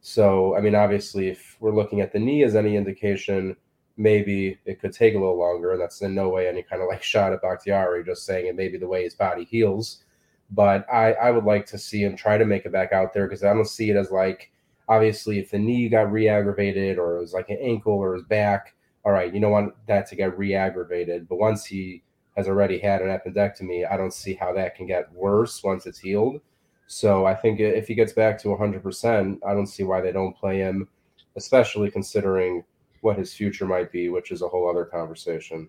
So, 0.00 0.56
I 0.56 0.60
mean, 0.60 0.74
obviously, 0.74 1.28
if 1.28 1.56
we're 1.60 1.74
looking 1.74 2.00
at 2.00 2.12
the 2.12 2.18
knee 2.18 2.44
as 2.44 2.54
any 2.54 2.76
indication, 2.76 3.56
maybe 3.96 4.58
it 4.64 4.80
could 4.80 4.92
take 4.92 5.14
a 5.14 5.18
little 5.18 5.38
longer. 5.38 5.72
And 5.72 5.80
that's 5.80 6.02
in 6.02 6.14
no 6.14 6.28
way 6.28 6.48
any 6.48 6.62
kind 6.62 6.82
of 6.82 6.88
like 6.88 7.02
shot 7.02 7.32
at 7.32 7.42
Bakhtiari, 7.42 8.04
just 8.04 8.24
saying 8.24 8.46
it 8.46 8.56
may 8.56 8.68
be 8.68 8.78
the 8.78 8.86
way 8.86 9.04
his 9.04 9.14
body 9.14 9.44
heals 9.44 10.04
but 10.52 10.86
I, 10.92 11.12
I 11.14 11.30
would 11.30 11.44
like 11.44 11.66
to 11.66 11.78
see 11.78 12.04
him 12.04 12.16
try 12.16 12.38
to 12.38 12.44
make 12.44 12.66
it 12.66 12.72
back 12.72 12.92
out 12.92 13.12
there 13.12 13.26
because 13.26 13.42
I 13.42 13.54
don't 13.54 13.68
see 13.68 13.90
it 13.90 13.96
as 13.96 14.10
like 14.10 14.50
obviously 14.88 15.38
if 15.38 15.50
the 15.50 15.58
knee 15.58 15.88
got 15.88 16.12
re-aggravated 16.12 16.98
or 16.98 17.16
it 17.16 17.20
was 17.20 17.32
like 17.32 17.48
an 17.48 17.58
ankle 17.60 17.94
or 17.94 18.14
his 18.14 18.24
back, 18.24 18.74
all 19.04 19.12
right, 19.12 19.32
you 19.32 19.40
don't 19.40 19.50
want 19.50 19.74
that 19.86 20.06
to 20.08 20.16
get 20.16 20.36
re-aggravated. 20.38 21.28
But 21.28 21.38
once 21.38 21.64
he 21.64 22.02
has 22.36 22.48
already 22.48 22.78
had 22.78 23.00
an 23.00 23.08
appendectomy, 23.08 23.90
I 23.90 23.96
don't 23.96 24.12
see 24.12 24.34
how 24.34 24.52
that 24.54 24.74
can 24.76 24.86
get 24.86 25.12
worse 25.12 25.62
once 25.62 25.86
it's 25.86 25.98
healed. 25.98 26.40
So 26.86 27.24
I 27.24 27.34
think 27.34 27.58
if 27.60 27.88
he 27.88 27.94
gets 27.94 28.12
back 28.12 28.38
to 28.40 28.48
100%, 28.48 29.38
I 29.46 29.54
don't 29.54 29.66
see 29.66 29.82
why 29.82 30.00
they 30.00 30.12
don't 30.12 30.36
play 30.36 30.58
him, 30.58 30.88
especially 31.36 31.90
considering 31.90 32.64
what 33.00 33.18
his 33.18 33.32
future 33.32 33.66
might 33.66 33.90
be, 33.90 34.10
which 34.10 34.30
is 34.30 34.42
a 34.42 34.48
whole 34.48 34.68
other 34.68 34.84
conversation. 34.84 35.68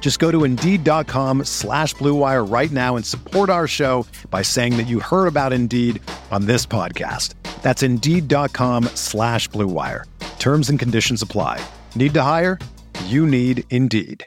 Just 0.00 0.20
go 0.20 0.30
to 0.30 0.44
Indeed.com 0.44 1.42
slash 1.46 1.94
BlueWire 1.96 2.48
right 2.48 2.70
now 2.70 2.94
and 2.94 3.04
support 3.04 3.50
our 3.50 3.66
show 3.66 4.06
by 4.30 4.42
saying 4.42 4.76
that 4.76 4.86
you 4.86 5.00
heard 5.00 5.26
about 5.26 5.52
Indeed 5.52 6.00
on 6.30 6.46
this 6.46 6.64
podcast. 6.64 7.34
That's 7.62 7.82
Indeed.com 7.82 8.84
slash 8.94 9.48
BlueWire. 9.48 10.04
Terms 10.38 10.70
and 10.70 10.78
conditions 10.78 11.22
apply. 11.22 11.60
Need 11.96 12.14
to 12.14 12.22
hire? 12.22 12.60
You 13.06 13.26
need 13.26 13.64
Indeed. 13.70 14.24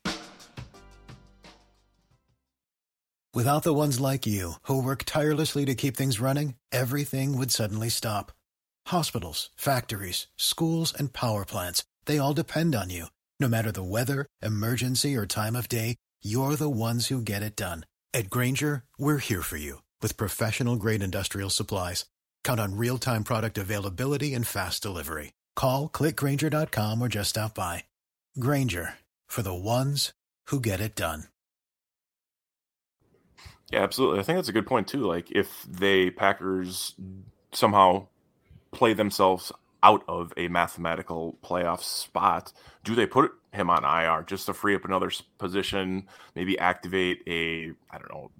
Without 3.34 3.64
the 3.64 3.74
ones 3.76 4.02
like 4.02 4.28
you, 4.28 4.54
who 4.64 4.84
work 4.84 5.04
tirelessly 5.06 5.64
to 5.64 5.76
keep 5.76 5.96
things 5.96 6.20
running, 6.20 6.56
everything 6.74 7.38
would 7.38 7.52
suddenly 7.52 7.88
stop. 7.88 8.34
Hospitals, 8.88 9.50
factories, 9.56 10.28
schools, 10.36 10.94
and 10.98 11.14
power 11.14 11.46
plants, 11.46 11.86
they 12.06 12.18
all 12.18 12.34
depend 12.34 12.76
on 12.76 12.90
you. 12.90 13.06
No 13.42 13.48
matter 13.48 13.72
the 13.72 13.84
weather, 13.84 14.26
emergency, 14.42 15.16
or 15.16 15.26
time 15.26 15.56
of 15.56 15.70
day, 15.70 15.96
you're 16.22 16.58
the 16.58 16.70
ones 16.70 17.08
who 17.08 17.22
get 17.22 17.42
it 17.42 17.56
done. 17.56 17.86
At 18.14 18.30
Grainger, 18.30 18.84
we're 18.98 19.20
here 19.20 19.42
for 19.42 19.56
you 19.56 19.82
with 20.02 20.18
professional 20.18 20.76
grade 20.76 21.02
industrial 21.04 21.50
supplies. 21.50 22.04
Count 22.44 22.60
on 22.60 22.76
real 22.76 22.98
time 22.98 23.24
product 23.24 23.58
availability 23.58 24.34
and 24.34 24.46
fast 24.46 24.84
delivery. 24.84 25.32
Call 25.56 25.88
clickgrainger.com 25.88 27.02
or 27.02 27.08
just 27.08 27.30
stop 27.30 27.56
by. 27.56 27.86
Grainger 28.40 28.96
for 29.28 29.42
the 29.42 29.54
ones 29.54 30.12
who 30.48 30.60
get 30.60 30.82
it 30.82 30.96
done. 30.96 31.26
Yeah, 33.72 33.84
absolutely. 33.84 34.20
I 34.20 34.24
think 34.24 34.38
that's 34.38 34.50
a 34.50 34.54
good 34.54 34.68
point 34.68 34.88
too. 34.88 35.04
Like 35.04 35.32
if 35.32 35.66
they 35.70 36.10
Packers 36.10 36.96
somehow 37.54 38.08
play 38.72 38.94
themselves 38.94 39.52
out 39.84 40.04
of 40.08 40.34
a 40.38 40.48
mathematical 40.48 41.38
playoff 41.44 41.82
spot, 41.82 42.52
do 42.84 42.96
they 42.96 43.06
put 43.06 43.32
him 43.54 43.70
on 43.70 43.84
IR 43.84 44.24
just 44.24 44.46
to 44.46 44.54
free 44.54 44.76
up 44.76 44.86
another 44.86 45.12
position, 45.38 46.08
maybe 46.36 46.58
activate 46.60 47.22
a 47.28 47.72
I 47.92 47.98
don't 47.98 48.12
know 48.12 48.32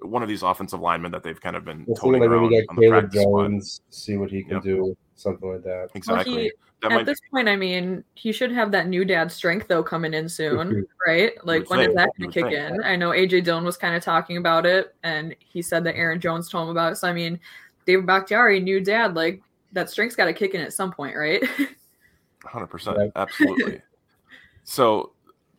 one 0.00 0.22
of 0.22 0.28
these 0.28 0.42
offensive 0.42 0.80
linemen 0.80 1.12
that 1.12 1.22
they've 1.22 1.40
kind 1.40 1.56
of 1.56 1.64
been 1.64 1.84
we'll 1.86 1.96
toting 1.96 2.22
around 2.22 2.50
maybe 2.50 2.56
get 2.56 2.68
Caleb 2.78 3.12
Jones, 3.12 3.74
squad. 3.74 3.94
see 3.94 4.16
what 4.16 4.30
he 4.30 4.42
can 4.42 4.54
yep. 4.54 4.62
do, 4.62 4.96
something 5.14 5.52
like 5.52 5.62
that. 5.62 5.88
Exactly. 5.94 6.32
Well, 6.32 6.42
he, 6.42 6.52
at 6.82 6.92
might... 6.92 7.06
this 7.06 7.18
point, 7.30 7.48
I 7.48 7.56
mean, 7.56 8.04
he 8.14 8.32
should 8.32 8.52
have 8.52 8.70
that 8.72 8.88
new 8.88 9.04
dad 9.04 9.32
strength 9.32 9.68
though 9.68 9.82
coming 9.82 10.12
in 10.12 10.28
soon, 10.28 10.86
right? 11.06 11.32
Like 11.44 11.70
when 11.70 11.80
think, 11.80 11.90
is 11.90 11.96
that 11.96 12.10
going 12.18 12.30
to 12.30 12.34
kick 12.34 12.50
think. 12.52 12.74
in? 12.74 12.84
I 12.84 12.96
know 12.96 13.10
AJ 13.10 13.44
Dillon 13.44 13.64
was 13.64 13.76
kind 13.76 13.96
of 13.96 14.02
talking 14.02 14.36
about 14.36 14.66
it, 14.66 14.94
and 15.02 15.34
he 15.38 15.62
said 15.62 15.84
that 15.84 15.96
Aaron 15.96 16.20
Jones 16.20 16.48
told 16.48 16.64
him 16.64 16.70
about 16.70 16.92
it. 16.92 16.96
So 16.96 17.08
I 17.08 17.12
mean, 17.12 17.40
David 17.86 18.06
Bakhtiari, 18.06 18.60
new 18.60 18.80
dad, 18.80 19.14
like 19.14 19.42
that 19.72 19.90
strength's 19.90 20.16
got 20.16 20.26
to 20.26 20.32
kick 20.32 20.54
in 20.54 20.60
at 20.60 20.72
some 20.72 20.92
point, 20.92 21.16
right? 21.16 21.42
Hundred 22.44 22.68
percent, 22.68 23.12
absolutely. 23.16 23.82
so 24.64 25.12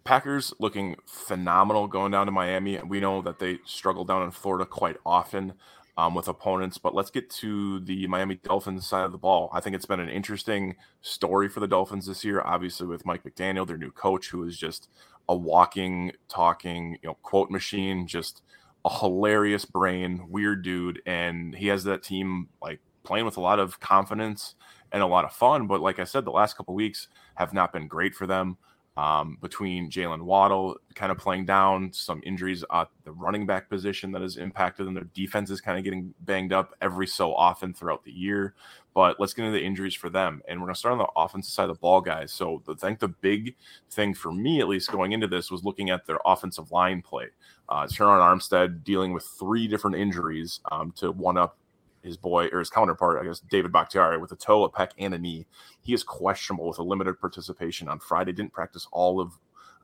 Packers 0.08 0.54
looking 0.58 0.96
phenomenal 1.06 1.86
going 1.86 2.14
down 2.14 2.28
to 2.28 2.32
Miami. 2.32 2.78
And 2.78 2.90
we 2.90 3.02
know 3.02 3.22
that 3.24 3.40
they 3.40 3.60
struggle 3.66 4.06
down 4.06 4.24
in 4.24 4.32
Florida 4.32 4.66
quite 4.66 4.96
often 5.06 5.52
um, 5.98 6.16
with 6.16 6.30
opponents, 6.30 6.78
but 6.78 6.96
let's 6.96 7.10
get 7.10 7.30
to 7.32 7.82
the 7.82 8.08
Miami 8.08 8.36
Dolphins 8.36 8.88
side 8.88 9.04
of 9.04 9.12
the 9.12 9.18
ball. 9.18 9.50
I 9.52 9.60
think 9.60 9.76
it's 9.76 9.86
been 9.86 10.00
an 10.00 10.08
interesting 10.08 10.78
story 11.02 11.50
for 11.50 11.60
the 11.60 11.68
Dolphins 11.68 12.06
this 12.06 12.24
year, 12.24 12.42
obviously 12.42 12.88
with 12.88 13.06
Mike 13.06 13.26
McDaniel, 13.26 13.68
their 13.68 13.78
new 13.78 13.92
coach, 13.92 14.30
who 14.30 14.46
is 14.46 14.58
just 14.58 14.88
a 15.28 15.36
walking, 15.36 16.14
talking, 16.30 16.98
you 17.04 17.10
know, 17.10 17.18
quote 17.22 17.52
machine, 17.52 18.08
just 18.08 18.42
a 18.86 19.00
hilarious 19.00 19.66
brain, 19.66 20.28
weird 20.30 20.64
dude, 20.64 21.02
and 21.06 21.54
he 21.54 21.68
has 21.68 21.84
that 21.84 22.02
team 22.02 22.48
like 22.62 22.80
playing 23.08 23.26
with 23.26 23.38
a 23.38 23.42
lot 23.42 23.60
of 23.60 23.80
confidence 23.80 24.56
and 24.92 25.02
a 25.02 25.08
lot 25.08 25.26
of 25.26 25.32
fun. 25.32 25.66
But 25.68 25.82
like 25.82 26.00
I 26.00 26.04
said, 26.04 26.26
the 26.26 26.32
last 26.32 26.58
couple 26.58 26.76
weeks 26.76 27.08
have 27.36 27.54
not 27.54 27.74
been 27.74 27.88
great 27.88 28.14
for 28.14 28.28
them 28.28 28.58
um, 28.98 29.38
between 29.42 29.92
Jaylen 29.92 30.24
Waddle 30.24 30.76
kind 30.96 31.12
of 31.12 31.20
playing 31.20 31.46
down, 31.46 31.94
some 31.94 32.20
injuries 32.26 32.66
at 32.74 32.90
the 33.04 33.12
running 33.12 33.46
back 33.46 33.70
position 33.70 34.12
that 34.12 34.24
has 34.24 34.38
impacted 34.38 34.88
them. 34.88 34.96
Their 34.96 35.04
defense 35.14 35.52
is 35.52 35.62
kind 35.62 35.78
of 35.78 35.84
getting 35.84 36.14
banged 36.22 36.52
up 36.52 36.74
every 36.82 37.06
so 37.06 37.34
often 37.36 37.74
throughout 37.74 38.04
the 38.04 38.12
year. 38.12 38.56
But 38.96 39.20
let's 39.20 39.34
get 39.34 39.46
into 39.46 39.58
the 39.58 39.64
injuries 39.64 39.94
for 39.94 40.10
them. 40.10 40.42
And 40.48 40.60
we're 40.60 40.66
going 40.66 40.74
to 40.74 40.80
start 40.80 40.94
on 40.94 40.98
the 40.98 41.08
offensive 41.16 41.54
side 41.54 41.70
of 41.70 41.76
the 41.76 41.80
ball, 41.80 42.02
guys. 42.02 42.34
So 42.34 42.64
I 42.68 42.74
think 42.74 42.98
the 42.98 43.10
big 43.10 43.56
thing 43.92 44.16
for 44.16 44.32
me, 44.32 44.60
at 44.60 44.68
least 44.68 44.92
going 44.92 45.12
into 45.12 45.28
this, 45.28 45.52
was 45.52 45.64
looking 45.64 45.92
at 45.92 46.08
their 46.08 46.18
offensive 46.26 46.72
line 46.72 47.04
play. 47.04 47.28
Uh, 47.70 47.84
Terron 47.86 48.20
Armstead 48.20 48.84
dealing 48.84 49.14
with 49.14 49.24
three 49.24 49.68
different 49.68 49.98
injuries 49.98 50.60
um, 50.72 50.92
to 50.94 51.12
one 51.12 51.38
up 51.38 51.60
his 52.08 52.18
boy 52.18 52.48
or 52.52 52.60
his 52.60 52.70
counterpart, 52.72 53.22
I 53.22 53.26
guess, 53.26 53.40
David 53.40 53.72
Bakhtiari, 53.72 54.18
with 54.18 54.32
a 54.32 54.36
toe, 54.36 54.64
a 54.64 54.72
pec, 54.72 54.92
and 54.98 55.14
a 55.14 55.20
knee. 55.20 55.46
He 55.82 55.94
is 55.94 56.04
questionable 56.04 56.68
with 56.68 56.80
a 56.80 56.84
limited 56.84 57.20
participation 57.20 57.88
on 57.88 58.00
Friday. 58.00 58.32
Didn't 58.34 58.54
practice 58.54 58.88
all 58.92 59.22
of 59.22 59.34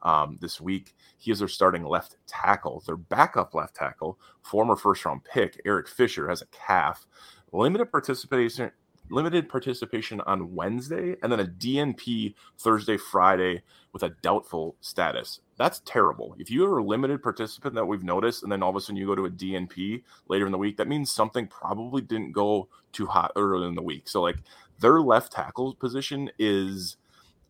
um, 0.04 0.38
this 0.42 0.60
week. 0.62 0.96
He 1.18 1.32
is 1.32 1.40
their 1.40 1.48
starting 1.48 1.84
left 1.84 2.18
tackle. 2.28 2.84
Their 2.86 2.98
backup 2.98 3.54
left 3.54 3.76
tackle, 3.76 4.20
former 4.42 4.76
first 4.76 5.06
round 5.06 5.24
pick 5.24 5.62
Eric 5.66 5.88
Fisher, 5.88 6.30
has 6.30 6.42
a 6.42 6.48
calf. 6.48 7.06
Limited 7.52 7.92
participation 7.92 8.72
limited 9.10 9.50
participation 9.50 10.22
on 10.22 10.56
Wednesday 10.56 11.16
and 11.22 11.32
then 11.32 11.40
a 11.40 11.46
DNP 11.46 12.34
Thursday, 12.58 12.98
Friday 12.98 13.62
with 13.92 14.04
a 14.04 14.10
doubtful 14.22 14.76
status. 14.82 15.42
That's 15.58 15.82
terrible. 15.86 16.36
If 16.40 16.50
you 16.50 16.66
are 16.66 16.80
a 16.80 16.84
limited 16.84 17.22
participant 17.22 17.76
that 17.76 17.86
we've 17.86 18.04
noticed, 18.04 18.44
and 18.44 18.52
then 18.52 18.64
all 18.64 18.72
of 18.72 18.76
a 18.76 18.82
sudden 18.82 18.96
you 18.96 19.06
go 19.06 19.16
to 19.16 19.26
a 19.26 19.30
DNP 19.30 20.04
later 20.28 20.46
in 20.46 20.52
the 20.52 20.58
week, 20.58 20.78
that 20.78 20.88
means 20.88 21.12
something 21.12 21.48
probably 21.48 22.02
didn't 22.02 22.32
go 22.32 22.68
too 22.92 23.06
hot 23.06 23.32
early 23.36 23.68
in 23.68 23.76
the 23.76 23.82
week. 23.82 24.08
So, 24.10 24.22
like, 24.22 24.38
their 24.80 25.00
left 25.00 25.32
tackle 25.32 25.76
position 25.76 26.32
is, 26.40 26.98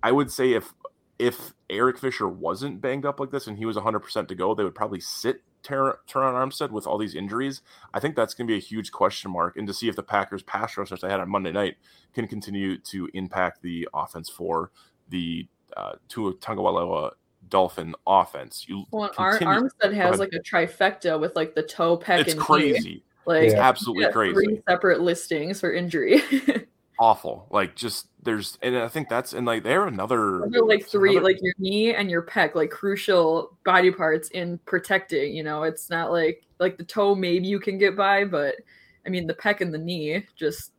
I 0.01 0.11
would 0.11 0.31
say, 0.31 0.53
if 0.53 0.73
if 1.19 1.53
Eric 1.69 1.99
Fisher 1.99 2.27
wasn't 2.27 2.81
banged 2.81 3.05
up 3.05 3.19
like 3.19 3.31
this 3.31 3.47
and 3.47 3.57
he 3.57 3.65
was 3.65 3.77
100% 3.77 4.27
to 4.27 4.35
go, 4.35 4.53
they 4.53 4.63
would 4.63 4.75
probably 4.75 4.99
sit 4.99 5.41
Terron 5.63 5.97
Armstead 6.07 6.71
with 6.71 6.85
all 6.85 6.97
these 6.97 7.15
injuries, 7.15 7.61
I 7.93 7.99
think 7.99 8.15
that's 8.15 8.33
going 8.33 8.47
to 8.47 8.51
be 8.51 8.57
a 8.57 8.61
huge 8.61 8.91
question 8.91 9.31
mark. 9.31 9.57
And 9.57 9.67
to 9.67 9.73
see 9.73 9.87
if 9.87 9.95
the 9.95 10.03
Packers 10.03 10.43
pass 10.43 10.77
rush, 10.77 10.91
as 10.91 11.01
they 11.01 11.09
had 11.09 11.19
on 11.19 11.29
Monday 11.29 11.51
night, 11.51 11.75
can 12.13 12.27
continue 12.27 12.77
to 12.79 13.09
impact 13.13 13.61
the 13.61 13.87
offense 13.93 14.29
for 14.29 14.71
the 15.09 15.47
uh, 15.75 15.93
Tua 16.09 16.33
Tagovailoa 16.35 17.11
Dolphin 17.49 17.95
offense. 18.07 18.65
You 18.67 18.83
well, 18.91 19.09
continue, 19.09 19.53
Armstead 19.53 19.93
has 19.93 20.19
like 20.19 20.33
a 20.33 20.39
trifecta 20.39 21.19
with 21.19 21.35
like 21.35 21.55
the 21.55 21.63
toe, 21.63 21.97
pec, 21.97 22.19
it's 22.19 22.33
and 22.33 22.41
crazy. 22.41 22.89
Knee. 22.89 23.03
Like 23.25 23.43
it's 23.43 23.53
absolutely 23.53 24.11
crazy. 24.11 24.33
Three 24.33 24.61
separate 24.67 25.01
listings 25.01 25.59
for 25.59 25.71
injury. 25.73 26.21
awful. 26.99 27.47
Like 27.49 27.75
just 27.75 28.07
there's 28.23 28.57
and 28.61 28.77
I 28.77 28.87
think 28.87 29.09
that's 29.09 29.33
and 29.33 29.45
like 29.45 29.63
they're 29.63 29.87
another 29.87 30.47
they're 30.49 30.63
like 30.63 30.85
three 30.85 31.11
another... 31.11 31.25
like 31.25 31.39
your 31.41 31.53
knee 31.57 31.93
and 31.93 32.09
your 32.09 32.21
pec 32.21 32.55
like 32.55 32.71
crucial 32.71 33.57
body 33.65 33.91
parts 33.91 34.29
in 34.29 34.57
protecting. 34.59 35.35
You 35.35 35.43
know, 35.43 35.63
it's 35.63 35.89
not 35.89 36.11
like 36.11 36.43
like 36.59 36.77
the 36.77 36.83
toe 36.83 37.15
maybe 37.15 37.47
you 37.47 37.59
can 37.59 37.77
get 37.77 37.95
by, 37.95 38.25
but 38.25 38.55
I 39.05 39.09
mean 39.09 39.27
the 39.27 39.33
pec 39.33 39.61
and 39.61 39.73
the 39.73 39.77
knee 39.77 40.25
just 40.35 40.71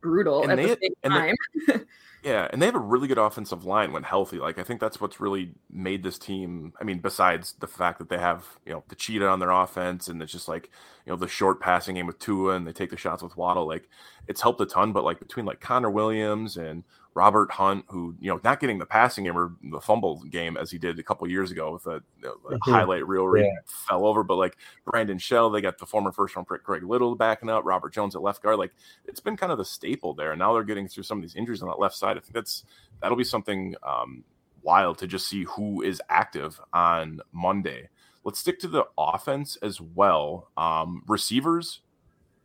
brutal 0.00 0.42
and 0.42 0.52
at 0.52 0.56
they, 0.56 0.66
the 0.66 0.78
same 0.82 1.12
time. 1.12 1.34
Yeah, 2.22 2.46
and 2.52 2.62
they 2.62 2.66
have 2.66 2.76
a 2.76 2.78
really 2.78 3.08
good 3.08 3.18
offensive 3.18 3.64
line 3.64 3.92
when 3.92 4.04
healthy. 4.04 4.38
Like 4.38 4.56
I 4.56 4.62
think 4.62 4.80
that's 4.80 5.00
what's 5.00 5.20
really 5.20 5.54
made 5.68 6.04
this 6.04 6.18
team. 6.20 6.72
I 6.80 6.84
mean, 6.84 7.00
besides 7.00 7.54
the 7.58 7.66
fact 7.66 7.98
that 7.98 8.08
they 8.08 8.18
have 8.18 8.46
you 8.64 8.72
know 8.72 8.84
the 8.88 8.94
cheetah 8.94 9.26
on 9.26 9.40
their 9.40 9.50
offense, 9.50 10.06
and 10.06 10.22
it's 10.22 10.30
just 10.30 10.46
like 10.46 10.70
you 11.04 11.12
know 11.12 11.16
the 11.16 11.26
short 11.26 11.60
passing 11.60 11.96
game 11.96 12.06
with 12.06 12.20
Tua, 12.20 12.54
and 12.54 12.64
they 12.64 12.72
take 12.72 12.90
the 12.90 12.96
shots 12.96 13.24
with 13.24 13.36
Waddle. 13.36 13.66
Like 13.66 13.88
it's 14.28 14.40
helped 14.40 14.60
a 14.60 14.66
ton. 14.66 14.92
But 14.92 15.02
like 15.04 15.18
between 15.18 15.46
like 15.46 15.60
Connor 15.60 15.90
Williams 15.90 16.56
and 16.56 16.84
Robert 17.14 17.50
Hunt, 17.50 17.84
who 17.88 18.14
you 18.20 18.30
know 18.30 18.40
not 18.42 18.60
getting 18.60 18.78
the 18.78 18.86
passing 18.86 19.24
game 19.24 19.36
or 19.36 19.52
the 19.62 19.80
fumble 19.80 20.22
game 20.24 20.56
as 20.56 20.70
he 20.70 20.78
did 20.78 20.98
a 20.98 21.02
couple 21.02 21.28
years 21.28 21.50
ago 21.50 21.72
with 21.72 21.86
a, 21.86 21.96
a 21.96 22.00
mm-hmm. 22.00 22.70
highlight 22.70 23.06
reel 23.06 23.24
where 23.24 23.38
yeah. 23.38 23.44
he 23.44 23.74
fell 23.88 24.06
over, 24.06 24.22
but 24.22 24.36
like 24.36 24.56
Brandon 24.84 25.18
Shell, 25.18 25.50
they 25.50 25.60
got 25.60 25.78
the 25.78 25.86
former 25.86 26.10
first 26.10 26.34
round 26.34 26.48
pick 26.48 26.62
Greg 26.62 26.82
Little 26.82 27.14
backing 27.14 27.50
up, 27.50 27.64
Robert 27.64 27.92
Jones 27.92 28.16
at 28.16 28.22
left 28.22 28.42
guard. 28.42 28.58
Like 28.58 28.72
it's 29.04 29.20
been 29.20 29.36
kind 29.36 29.52
of 29.52 29.58
the 29.58 29.64
staple 29.64 30.14
there. 30.14 30.32
And 30.32 30.38
now 30.38 30.54
they're 30.54 30.64
getting 30.64 30.88
through 30.88 31.02
some 31.02 31.18
of 31.18 31.22
these 31.22 31.36
injuries 31.36 31.62
on 31.62 31.68
that 31.68 31.78
left 31.78 31.94
side. 31.94 32.16
I 32.16 32.20
think 32.20 32.32
that's 32.32 32.64
that'll 33.02 33.16
be 33.16 33.24
something 33.24 33.74
um, 33.82 34.24
wild 34.62 34.98
to 34.98 35.06
just 35.06 35.28
see 35.28 35.44
who 35.44 35.82
is 35.82 36.00
active 36.08 36.60
on 36.72 37.20
Monday. 37.32 37.88
Let's 38.24 38.38
stick 38.38 38.58
to 38.60 38.68
the 38.68 38.84
offense 38.96 39.56
as 39.62 39.80
well. 39.80 40.48
Um, 40.56 41.02
receivers, 41.06 41.80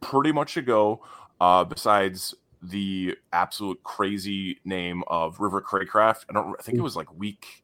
pretty 0.01 0.32
much 0.32 0.58
a 0.58 0.62
go. 0.62 1.03
Uh, 1.39 1.63
besides 1.63 2.34
the 2.62 3.15
absolute 3.34 3.82
crazy 3.84 4.60
name 4.65 5.04
of 5.08 5.39
River 5.39 5.62
Cracraft. 5.62 6.26
I 6.30 6.34
don't. 6.34 6.56
I 6.60 6.63
think 6.63 6.78
it 6.78 6.82
was 6.82 6.96
like 6.96 7.13
week. 7.17 7.63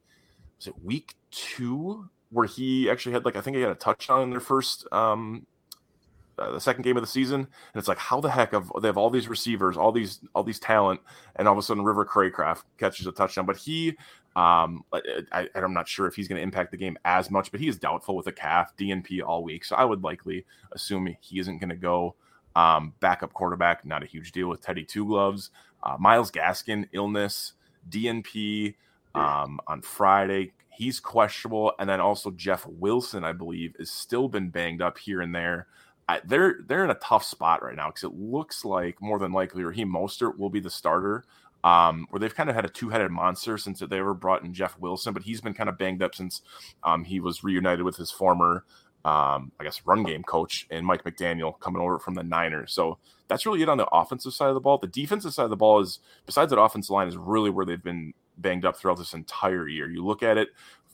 Was 0.57 0.67
it 0.67 0.83
week 0.83 1.15
two 1.31 2.09
where 2.29 2.47
he 2.47 2.89
actually 2.89 3.13
had 3.13 3.25
like 3.25 3.35
I 3.35 3.41
think 3.41 3.55
he 3.55 3.61
had 3.61 3.71
a 3.71 3.75
touchdown 3.75 4.23
in 4.23 4.29
their 4.31 4.39
first 4.39 4.87
um 4.91 5.45
uh, 6.37 6.51
the 6.51 6.59
second 6.59 6.81
game 6.81 6.97
of 6.97 7.03
the 7.03 7.07
season, 7.07 7.41
and 7.41 7.47
it's 7.75 7.87
like 7.87 7.97
how 7.97 8.19
the 8.19 8.29
heck 8.29 8.53
have 8.53 8.71
they 8.81 8.87
have 8.87 8.97
all 8.97 9.11
these 9.11 9.27
receivers, 9.27 9.77
all 9.77 9.91
these 9.91 10.19
all 10.33 10.43
these 10.43 10.59
talent, 10.59 10.99
and 11.35 11.47
all 11.47 11.53
of 11.53 11.59
a 11.59 11.61
sudden 11.61 11.83
River 11.83 12.05
Cracraft 12.05 12.63
catches 12.77 13.07
a 13.07 13.11
touchdown, 13.11 13.45
but 13.45 13.57
he. 13.57 13.95
Um, 14.35 14.83
I, 14.91 15.47
I'm 15.53 15.75
not 15.75 15.87
sure 15.87 16.07
if 16.07 16.15
he's 16.15 16.27
going 16.27 16.37
to 16.37 16.41
impact 16.41 16.71
the 16.71 16.77
game 16.77 16.97
as 17.05 17.29
much, 17.29 17.51
but 17.51 17.59
he 17.59 17.67
is 17.67 17.77
doubtful 17.77 18.15
with 18.15 18.25
a 18.25 18.31
calf 18.31 18.75
DNP 18.75 19.21
all 19.23 19.43
week. 19.43 19.63
So 19.63 19.75
I 19.75 19.85
would 19.85 20.03
likely 20.03 20.43
assume 20.71 21.15
he 21.21 21.37
isn't 21.37 21.59
going 21.59 21.69
to 21.69 21.75
go. 21.75 22.15
Um, 22.55 22.93
backup 22.99 23.33
quarterback, 23.33 23.85
not 23.85 24.03
a 24.03 24.05
huge 24.05 24.31
deal 24.31 24.47
with 24.47 24.61
Teddy 24.61 24.83
Two 24.83 25.07
Gloves. 25.07 25.49
Uh, 25.81 25.97
Myles 25.99 26.31
Gaskin, 26.31 26.87
illness, 26.93 27.53
DNP 27.89 28.75
um, 29.15 29.59
on 29.67 29.81
Friday. 29.81 30.53
He's 30.69 30.99
questionable, 30.99 31.73
and 31.77 31.87
then 31.87 31.99
also 31.99 32.31
Jeff 32.31 32.65
Wilson, 32.65 33.23
I 33.23 33.31
believe, 33.31 33.75
has 33.77 33.91
still 33.91 34.27
been 34.27 34.49
banged 34.49 34.81
up 34.81 34.97
here 34.97 35.21
and 35.21 35.33
there. 35.33 35.67
I, 36.09 36.21
they're 36.25 36.59
they're 36.67 36.83
in 36.83 36.89
a 36.89 36.95
tough 36.95 37.23
spot 37.23 37.63
right 37.63 37.75
now 37.75 37.87
because 37.87 38.03
it 38.03 38.15
looks 38.15 38.65
like 38.65 39.01
more 39.01 39.19
than 39.19 39.31
likely 39.31 39.63
Raheem 39.63 39.91
Mostert 39.91 40.37
will 40.37 40.49
be 40.49 40.59
the 40.59 40.69
starter. 40.69 41.23
Um, 41.63 42.07
where 42.09 42.19
they've 42.19 42.35
kind 42.35 42.49
of 42.49 42.57
had 42.57 42.65
a 42.65 42.69
two-headed 42.69 43.09
monster 43.09 43.57
since 43.57 43.79
they 43.79 43.97
ever 43.97 44.13
brought 44.13 44.43
in 44.43 44.53
Jeff 44.53 44.77
Wilson, 44.79 45.13
but 45.13 45.23
he's 45.23 45.39
been 45.39 45.53
kind 45.53 45.69
of 45.69 45.77
banged 45.77 46.03
up 46.03 46.13
since 46.13 46.41
um, 46.83 47.05
he 47.05 47.21
was 47.21 47.41
reunited 47.41 47.85
with 47.85 47.95
his 47.95 48.11
former, 48.11 48.65
um, 49.05 49.51
I 49.59 49.63
guess, 49.63 49.81
run 49.85 50.03
game 50.03 50.23
coach 50.23 50.65
and 50.71 50.85
Mike 50.85 51.03
McDaniel 51.03 51.59
coming 51.59 51.81
over 51.81 51.99
from 51.99 52.13
the 52.13 52.23
Niners. 52.23 52.71
So 52.71 52.97
that's 53.27 53.45
really 53.45 53.61
it 53.61 53.69
on 53.69 53.77
the 53.77 53.87
offensive 53.87 54.33
side 54.33 54.47
of 54.47 54.53
the 54.53 54.61
ball. 54.61 54.77
The 54.77 54.87
defensive 54.87 55.33
side 55.33 55.43
of 55.43 55.49
the 55.49 55.57
ball 55.57 55.81
is, 55.81 55.99
besides 56.25 56.51
that 56.51 56.59
offensive 56.59 56.91
line, 56.91 57.07
is 57.07 57.17
really 57.17 57.49
where 57.49 57.65
they've 57.65 57.83
been 57.83 58.13
banged 58.37 58.65
up 58.65 58.77
throughout 58.77 58.97
this 58.97 59.13
entire 59.13 59.67
year. 59.67 59.89
You 59.89 60.05
look 60.05 60.23
at 60.23 60.37
it 60.37 60.49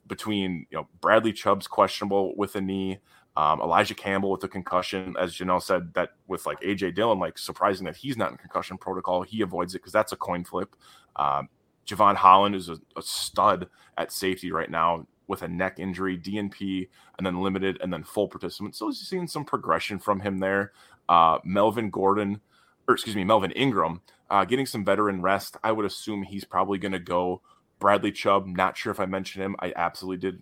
between 0.07 0.65
you 0.71 0.77
know 0.77 0.87
Bradley 1.01 1.33
Chubb's 1.33 1.67
questionable 1.67 2.35
with 2.35 2.55
a 2.55 2.61
knee. 2.61 2.99
Um, 3.37 3.61
Elijah 3.61 3.93
Campbell 3.93 4.31
with 4.31 4.41
the 4.41 4.47
concussion, 4.47 5.15
as 5.17 5.33
Janelle 5.33 5.61
said, 5.61 5.93
that 5.93 6.09
with 6.27 6.45
like 6.45 6.59
AJ 6.61 6.95
Dillon, 6.95 7.19
like 7.19 7.37
surprising 7.37 7.85
that 7.85 7.95
he's 7.95 8.17
not 8.17 8.31
in 8.31 8.37
concussion 8.37 8.77
protocol. 8.77 9.21
He 9.21 9.41
avoids 9.41 9.75
it 9.75 9.79
because 9.79 9.93
that's 9.93 10.11
a 10.11 10.17
coin 10.17 10.43
flip. 10.43 10.75
Um, 11.15 11.47
Jevon 11.85 12.15
Holland 12.15 12.55
is 12.55 12.69
a, 12.69 12.77
a, 12.95 13.01
stud 13.01 13.67
at 13.97 14.11
safety 14.11 14.51
right 14.51 14.69
now 14.69 15.07
with 15.29 15.43
a 15.43 15.47
neck 15.47 15.79
injury, 15.79 16.17
DNP, 16.17 16.89
and 17.17 17.25
then 17.25 17.41
limited 17.41 17.77
and 17.81 17.93
then 17.93 18.03
full 18.03 18.27
participant. 18.27 18.75
So 18.75 18.87
he's 18.87 18.97
seeing 18.97 19.27
some 19.27 19.45
progression 19.45 19.99
from 19.99 20.19
him 20.19 20.39
there. 20.39 20.73
Uh, 21.07 21.37
Melvin 21.45 21.91
Gordon, 21.91 22.41
or 22.87 22.95
excuse 22.95 23.15
me, 23.15 23.23
Melvin 23.23 23.51
Ingram, 23.51 24.01
uh, 24.31 24.43
getting 24.43 24.65
some 24.65 24.83
veteran 24.83 25.21
rest. 25.21 25.55
I 25.63 25.71
would 25.71 25.85
assume 25.85 26.23
he's 26.23 26.43
probably 26.43 26.79
going 26.79 26.91
to 26.93 26.99
go. 26.99 27.41
Bradley 27.77 28.11
Chubb, 28.11 28.47
not 28.47 28.75
sure 28.75 28.91
if 28.91 28.99
I 28.99 29.05
mentioned 29.05 29.43
him. 29.45 29.55
I 29.59 29.71
absolutely 29.75 30.17
did 30.17 30.41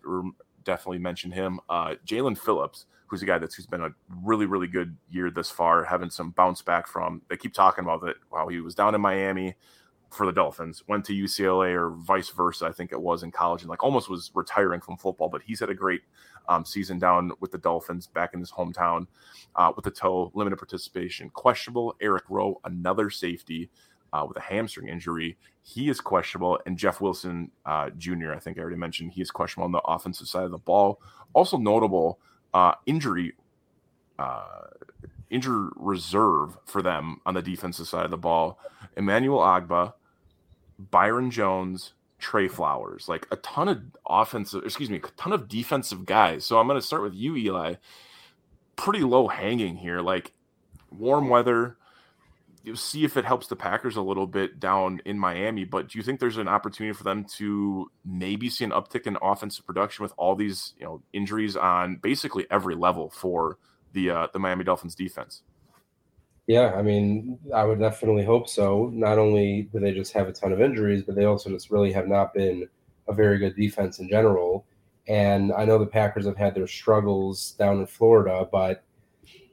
definitely 0.63 0.99
mention 0.99 1.31
him. 1.31 1.59
Uh, 1.69 1.95
Jaelan 2.05 2.37
Phillips, 2.37 2.85
who's 3.07 3.21
a 3.21 3.25
guy 3.25 3.37
that's 3.37 3.55
who's 3.55 3.67
been 3.67 3.81
a 3.81 3.89
really 4.23 4.45
really 4.45 4.67
good 4.67 4.97
year 5.09 5.29
this 5.29 5.51
far, 5.51 5.83
having 5.83 6.09
some 6.09 6.31
bounce 6.31 6.61
back 6.61 6.87
from. 6.87 7.21
They 7.29 7.37
keep 7.37 7.53
talking 7.53 7.83
about 7.83 8.07
it 8.07 8.17
while 8.29 8.47
he 8.47 8.59
was 8.61 8.73
down 8.73 8.95
in 8.95 9.01
Miami 9.01 9.55
for 10.09 10.25
the 10.25 10.31
Dolphins, 10.31 10.83
went 10.87 11.05
to 11.05 11.13
UCLA 11.13 11.73
or 11.73 11.89
vice 11.91 12.29
versa, 12.29 12.65
I 12.65 12.71
think 12.71 12.91
it 12.91 13.01
was 13.01 13.23
in 13.23 13.31
college, 13.31 13.61
and 13.61 13.69
like 13.69 13.83
almost 13.83 14.09
was 14.09 14.31
retiring 14.33 14.81
from 14.81 14.97
football. 14.97 15.29
But 15.29 15.41
he's 15.43 15.59
had 15.59 15.69
a 15.69 15.75
great 15.75 16.01
um, 16.47 16.65
season 16.65 16.97
down 16.97 17.31
with 17.39 17.51
the 17.51 17.57
Dolphins 17.57 18.07
back 18.07 18.33
in 18.33 18.39
his 18.39 18.51
hometown 18.51 19.07
uh, 19.55 19.71
with 19.75 19.85
the 19.85 19.91
toe, 19.91 20.31
limited 20.33 20.57
participation, 20.57 21.29
questionable. 21.29 21.95
Eric 22.01 22.23
Rowe, 22.29 22.59
another 22.63 23.09
safety 23.09 23.69
uh, 24.13 24.25
with 24.27 24.37
a 24.37 24.41
hamstring 24.41 24.87
injury. 24.87 25.37
He 25.63 25.89
is 25.89 25.99
questionable. 25.99 26.59
And 26.65 26.77
Jeff 26.77 27.01
Wilson 27.01 27.51
uh, 27.65 27.89
Jr., 27.97 28.33
I 28.33 28.39
think 28.39 28.57
I 28.57 28.61
already 28.61 28.77
mentioned, 28.77 29.11
he 29.11 29.21
is 29.21 29.31
questionable 29.31 29.65
on 29.65 29.71
the 29.73 29.79
offensive 29.79 30.27
side 30.27 30.45
of 30.45 30.51
the 30.51 30.57
ball. 30.57 31.01
Also 31.33 31.57
notable 31.57 32.19
uh, 32.53 32.73
injury. 32.85 33.33
Uh, 34.17 34.67
injury 35.29 35.69
reserve 35.75 36.57
for 36.65 36.81
them 36.81 37.19
on 37.25 37.33
the 37.33 37.41
defensive 37.41 37.87
side 37.87 38.05
of 38.05 38.11
the 38.11 38.17
ball. 38.17 38.59
Emmanuel 38.95 39.39
Ogbah, 39.39 39.93
Byron 40.79 41.31
Jones, 41.31 41.93
Trey 42.19 42.47
Flowers, 42.47 43.07
like 43.07 43.27
a 43.31 43.35
ton 43.37 43.67
of 43.67 43.81
offensive, 44.07 44.63
excuse 44.63 44.89
me, 44.89 44.97
a 44.97 45.11
ton 45.17 45.33
of 45.33 45.47
defensive 45.47 46.05
guys. 46.05 46.45
So 46.45 46.59
I'm 46.59 46.67
going 46.67 46.79
to 46.79 46.85
start 46.85 47.03
with 47.03 47.13
you, 47.13 47.35
Eli. 47.35 47.75
Pretty 48.75 49.03
low 49.03 49.27
hanging 49.27 49.77
here. 49.77 50.01
Like 50.01 50.33
warm 50.91 51.29
weather, 51.29 51.77
you 52.63 52.75
see 52.75 53.03
if 53.03 53.15
it 53.17 53.25
helps 53.25 53.47
the 53.47 53.55
Packers 53.55 53.95
a 53.95 54.01
little 54.01 54.27
bit 54.27 54.59
down 54.59 55.01
in 55.05 55.17
Miami. 55.17 55.63
But 55.63 55.89
do 55.89 55.97
you 55.97 56.03
think 56.03 56.19
there's 56.19 56.37
an 56.37 56.47
opportunity 56.47 56.93
for 56.93 57.03
them 57.03 57.23
to 57.37 57.89
maybe 58.03 58.49
see 58.49 58.65
an 58.65 58.71
uptick 58.71 59.07
in 59.07 59.17
offensive 59.21 59.65
production 59.65 60.03
with 60.03 60.13
all 60.17 60.35
these 60.35 60.73
you 60.77 60.85
know 60.85 61.01
injuries 61.13 61.55
on 61.55 61.95
basically 61.97 62.45
every 62.51 62.75
level 62.75 63.09
for 63.09 63.57
the 63.93 64.09
uh, 64.09 64.27
the 64.33 64.39
Miami 64.39 64.63
Dolphins 64.63 64.95
defense? 64.95 65.43
Yeah, 66.47 66.73
I 66.75 66.81
mean, 66.81 67.37
I 67.53 67.65
would 67.65 67.79
definitely 67.79 68.23
hope 68.23 68.47
so. 68.47 68.89
Not 68.93 69.19
only 69.19 69.69
do 69.73 69.79
they 69.79 69.93
just 69.93 70.13
have 70.13 70.29
a 70.29 70.33
ton 70.33 70.53
of 70.53 70.61
injuries, 70.61 71.03
but 71.03 71.15
they 71.15 71.25
also 71.25 71.49
just 71.49 71.69
really 71.69 71.91
have 71.91 72.07
not 72.07 72.33
been 72.33 72.67
a 73.09 73.13
very 73.13 73.37
good 73.37 73.55
defense 73.55 73.99
in 73.99 74.09
general. 74.09 74.65
And 75.09 75.51
I 75.51 75.65
know 75.65 75.77
the 75.77 75.85
Packers 75.85 76.25
have 76.25 76.37
had 76.37 76.55
their 76.55 76.67
struggles 76.67 77.51
down 77.51 77.79
in 77.79 77.85
Florida, 77.85 78.47
but 78.49 78.83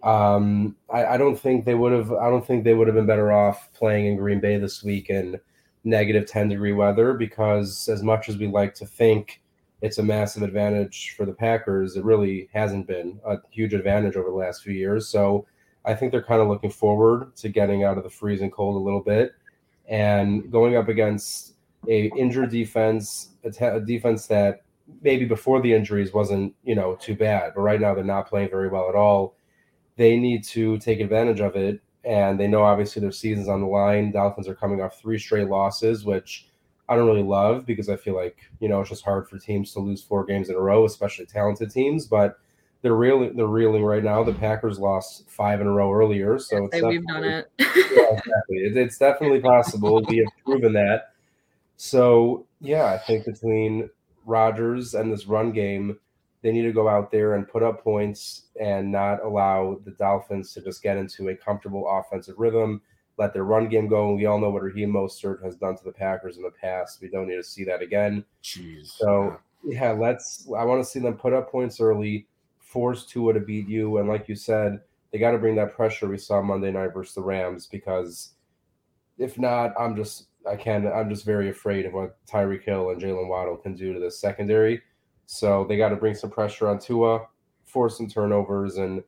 um, 0.04 0.76
I, 0.92 1.07
I, 1.07 1.16
don't 1.16 1.38
think 1.38 1.64
they 1.64 1.74
would 1.74 1.92
have. 1.92 2.12
I 2.12 2.28
don't 2.28 2.46
think 2.46 2.62
they 2.62 2.74
would 2.74 2.87
have 2.88 2.94
been 2.94 3.07
better 3.07 3.33
off 3.33 3.72
playing 3.72 4.07
in 4.07 4.16
Green 4.16 4.38
Bay 4.38 4.59
this 4.59 4.85
week 4.85 5.09
in 5.09 5.40
negative 5.83 6.26
ten 6.26 6.48
degree 6.48 6.72
weather. 6.72 7.14
Because 7.14 7.88
as 7.88 8.02
much 8.02 8.28
as 8.28 8.37
we 8.37 8.46
like 8.46 8.74
to 8.74 8.87
think 8.87 9.40
it's 9.80 9.98
a 9.98 10.02
massive 10.02 10.42
advantage 10.42 11.14
for 11.16 11.24
the 11.24 11.33
Packers, 11.33 11.96
it 11.96 12.04
really 12.04 12.48
hasn't 12.52 12.87
been 12.87 13.18
a 13.26 13.38
huge 13.50 13.72
advantage 13.72 14.14
over 14.14 14.28
the 14.28 14.37
last 14.37 14.62
few 14.62 14.74
years. 14.74 15.09
So 15.09 15.46
I 15.85 15.94
think 15.94 16.12
they're 16.12 16.23
kind 16.23 16.40
of 16.40 16.49
looking 16.49 16.70
forward 16.70 17.35
to 17.37 17.49
getting 17.49 17.85
out 17.85 17.99
of 17.99 18.05
the 18.05 18.11
freezing 18.11 18.51
cold 18.51 18.77
a 18.77 18.85
little 18.85 19.03
bit 19.03 19.33
and 19.87 20.51
going 20.51 20.77
up 20.77 20.88
against 20.88 21.55
a 21.88 22.11
injured 22.16 22.51
defense, 22.51 23.31
a, 23.44 23.81
defense 23.81 24.27
that 24.29 24.62
maybe 25.03 25.25
before 25.25 25.61
the 25.61 25.73
injuries 25.73 26.12
wasn't 26.12 26.55
you 26.64 26.75
know 26.75 26.97
too 26.97 27.14
bad, 27.14 27.53
but 27.55 27.62
right 27.62 27.81
now 27.81 27.94
they're 27.94 28.05
not 28.05 28.29
playing 28.29 28.51
very 28.51 28.68
well 28.68 28.88
at 28.88 28.94
all 28.94 29.35
they 29.97 30.16
need 30.16 30.44
to 30.44 30.79
take 30.79 31.01
advantage 31.01 31.40
of 31.40 31.57
it. 31.57 31.81
And 32.05 32.38
they 32.38 32.49
know 32.49 32.62
obviously 32.62 33.01
their 33.01 33.12
season's 33.12 33.49
on 33.49 33.61
the 33.61 33.66
line. 33.66 34.11
Dolphins 34.11 34.49
are 34.49 34.55
coming 34.55 34.81
off 34.81 35.01
three 35.01 35.18
straight 35.18 35.49
losses, 35.49 36.05
which 36.05 36.49
I 36.88 36.97
don't 36.97 37.07
really 37.07 37.23
love 37.23 37.64
because 37.64 37.88
I 37.88 37.97
feel 37.97 38.14
like, 38.14 38.37
you 38.61 38.68
know, 38.68 38.81
it's 38.81 38.90
just 38.90 39.05
hard 39.05 39.29
for 39.29 39.38
teams 39.38 39.73
to 39.73 39.81
lose 39.81 40.03
four 40.03 40.25
games 40.25 40.51
in 40.51 40.57
a 40.57 40.61
row, 40.61 40.85
especially 40.85 41.25
talented 41.25 41.70
teams. 41.70 42.07
But 42.07 42.38
they're 42.85 42.94
reeling 42.94 43.35
they're 43.35 43.47
reeling 43.47 43.83
right 43.83 44.05
now. 44.05 44.23
The 44.23 44.35
Packers 44.35 44.79
lost 44.79 45.25
five 45.27 45.62
in 45.62 45.66
a 45.66 45.73
row 45.73 45.90
earlier. 45.90 46.38
So 46.38 46.68
it's 46.70 46.85
we've 46.85 47.05
done 47.07 47.25
it. 47.25 47.51
yeah, 47.59 47.66
exactly. 47.66 48.59
it's 48.59 48.99
definitely 48.99 49.40
possible. 49.40 50.05
we 50.07 50.18
have 50.18 50.27
proven 50.44 50.75
that. 50.75 51.14
So 51.79 52.47
yeah, 52.61 52.92
I 52.92 52.99
think 52.99 53.25
between 53.25 53.88
Rodgers 54.27 54.92
and 54.92 55.11
this 55.11 55.27
run 55.27 55.51
game, 55.51 55.99
they 56.42 56.53
need 56.53 56.64
to 56.64 56.73
go 56.73 56.87
out 56.87 57.11
there 57.11 57.37
and 57.37 57.49
put 57.49 57.62
up 57.62 57.83
points 57.83 58.49
and 58.61 58.92
not 58.92 59.25
allow 59.25 59.81
the 59.87 59.92
Dolphins 59.92 60.53
to 60.53 60.61
just 60.61 60.83
get 60.83 60.99
into 60.99 61.31
a 61.31 61.35
comfortable 61.35 61.88
offensive 61.88 62.35
rhythm, 62.37 62.83
let 63.16 63.33
their 63.33 63.44
run 63.44 63.70
game 63.70 63.88
go. 63.88 64.09
And 64.09 64.18
we 64.18 64.27
all 64.27 64.38
know 64.38 64.51
what 64.51 64.62
Raheem 64.62 64.92
Mostert 64.92 65.42
has 65.42 65.57
done 65.57 65.75
to 65.75 65.85
the 65.85 65.90
Packers 65.90 66.37
in 66.37 66.42
the 66.42 66.51
past. 66.51 67.01
We 67.01 67.09
don't 67.09 67.29
need 67.29 67.37
to 67.37 67.42
see 67.42 67.64
that 67.64 67.81
again. 67.81 68.27
Jeez. 68.42 68.88
So 68.88 69.38
yeah, 69.64 69.92
let's. 69.92 70.47
I 70.55 70.64
want 70.64 70.85
to 70.85 70.88
see 70.88 71.01
them 71.01 71.14
put 71.14 71.33
up 71.33 71.51
points 71.51 71.81
early, 71.81 72.27
force 72.74 73.06
Tua 73.06 73.32
to 73.32 73.40
beat 73.40 73.68
you, 73.68 73.98
and 73.98 74.08
like 74.08 74.28
you 74.28 74.34
said, 74.34 74.80
they 75.12 75.18
got 75.20 75.30
to 75.30 75.38
bring 75.38 75.54
that 75.54 75.76
pressure 75.76 76.08
we 76.08 76.18
saw 76.18 76.42
Monday 76.42 76.72
night 76.72 76.92
versus 76.92 77.14
the 77.14 77.22
Rams 77.22 77.68
because 77.68 78.32
if 79.16 79.38
not, 79.38 79.72
I'm 79.78 79.94
just 79.94 80.26
I 80.44 80.56
can 80.56 80.84
I'm 80.88 81.08
just 81.08 81.24
very 81.24 81.50
afraid 81.50 81.87
of 81.87 81.92
what 81.92 82.16
Tyreek 82.26 82.64
Hill 82.64 82.90
and 82.90 83.00
Jaylen 83.00 83.28
Waddle 83.28 83.56
can 83.56 83.76
do 83.76 83.94
to 83.94 84.00
the 84.00 84.10
secondary. 84.10 84.82
So 85.26 85.64
they 85.68 85.76
got 85.76 85.90
to 85.90 85.96
bring 85.96 86.16
some 86.16 86.30
pressure 86.30 86.66
on 86.68 86.80
Tua, 86.80 87.20
force 87.64 87.96
some 87.96 88.08
turnovers, 88.08 88.76
and 88.76 89.04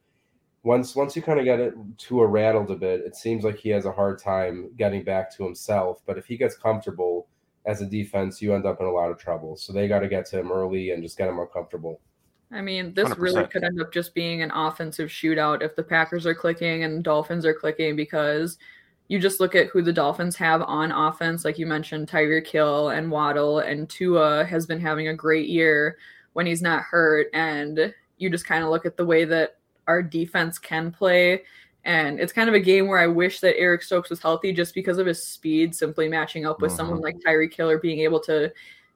once 0.63 0.95
once 0.95 1.17
you 1.17 1.23
kind 1.23 1.41
of 1.41 1.45
get 1.45 1.59
it 1.59 1.75
Tua 1.99 2.29
rattled 2.29 2.71
a 2.71 2.77
bit, 2.77 3.01
it 3.01 3.17
seems 3.17 3.43
like 3.43 3.57
he 3.57 3.71
has 3.71 3.85
a 3.85 3.93
hard 3.93 4.21
time 4.21 4.71
getting 4.79 5.03
back 5.03 5.37
to 5.37 5.45
himself. 5.45 6.03
But 6.07 6.19
if 6.19 6.27
he 6.27 6.37
gets 6.37 6.57
comfortable 6.57 7.27
as 7.67 7.83
a 7.83 7.87
defense, 7.87 8.41
you 8.41 8.55
end 8.55 8.65
up 8.65 8.81
in 8.81 8.87
a 8.87 8.93
lot 8.93 9.11
of 9.11 9.19
trouble. 9.19 9.57
So 9.57 9.73
they 9.73 9.89
got 9.89 10.01
to 10.01 10.09
get 10.09 10.25
to 10.27 10.39
him 10.39 10.53
early 10.53 10.93
and 10.93 11.03
just 11.03 11.19
get 11.19 11.29
him 11.29 11.41
uncomfortable. 11.41 12.01
I 12.53 12.61
mean, 12.61 12.95
this 12.95 13.09
100%. 13.09 13.19
really 13.19 13.47
could 13.47 13.65
end 13.65 13.81
up 13.81 13.93
just 13.93 14.15
being 14.15 14.43
an 14.43 14.53
offensive 14.53 15.09
shootout 15.09 15.63
if 15.63 15.75
the 15.75 15.83
Packers 15.83 16.27
are 16.27 16.35
clicking 16.35 16.85
and 16.85 17.03
Dolphins 17.03 17.45
are 17.45 17.55
clicking 17.55 17.97
because 17.97 18.59
you 19.09 19.19
just 19.19 19.41
look 19.41 19.55
at 19.55 19.69
who 19.69 19.83
the 19.83 19.93
Dolphins 19.93 20.37
have 20.37 20.63
on 20.63 20.93
offense. 20.93 21.45
Like 21.45 21.59
you 21.59 21.67
mentioned, 21.67 22.09
Tyreek 22.09 22.47
Hill 22.47 22.91
and 22.91 23.11
Waddle, 23.11 23.61
and 23.61 23.89
Tua 23.89 24.45
has 24.45 24.67
been 24.67 24.81
having 24.81 25.09
a 25.09 25.15
great 25.15 25.49
year 25.49 25.99
when 26.33 26.47
he's 26.47 26.63
not 26.63 26.83
hurt. 26.83 27.29
And 27.33 27.93
you 28.19 28.31
just 28.31 28.47
kind 28.47 28.65
of 28.65 28.71
look 28.71 28.87
at 28.87 28.97
the 28.97 29.07
way 29.07 29.25
that 29.25 29.59
our 29.87 30.03
defense 30.03 30.59
can 30.59 30.91
play. 30.91 31.43
And 31.85 32.19
it's 32.19 32.33
kind 32.33 32.49
of 32.49 32.55
a 32.55 32.61
game 32.61 32.89
where 32.89 32.99
I 32.99 33.07
wish 33.07 33.39
that 33.41 33.59
Eric 33.59 33.83
Stokes 33.83 34.11
was 34.11 34.21
healthy 34.21 34.53
just 34.53 34.75
because 34.75 34.99
of 34.99 35.07
his 35.07 35.23
speed, 35.23 35.75
simply 35.75 36.09
matching 36.09 36.45
up 36.45 36.61
with 36.61 36.73
mm-hmm. 36.73 36.77
someone 36.77 37.01
like 37.01 37.17
Tyreek 37.25 37.55
Hill 37.55 37.71
or 37.71 37.79
being 37.79 38.01
able 38.01 38.19
to 38.21 38.53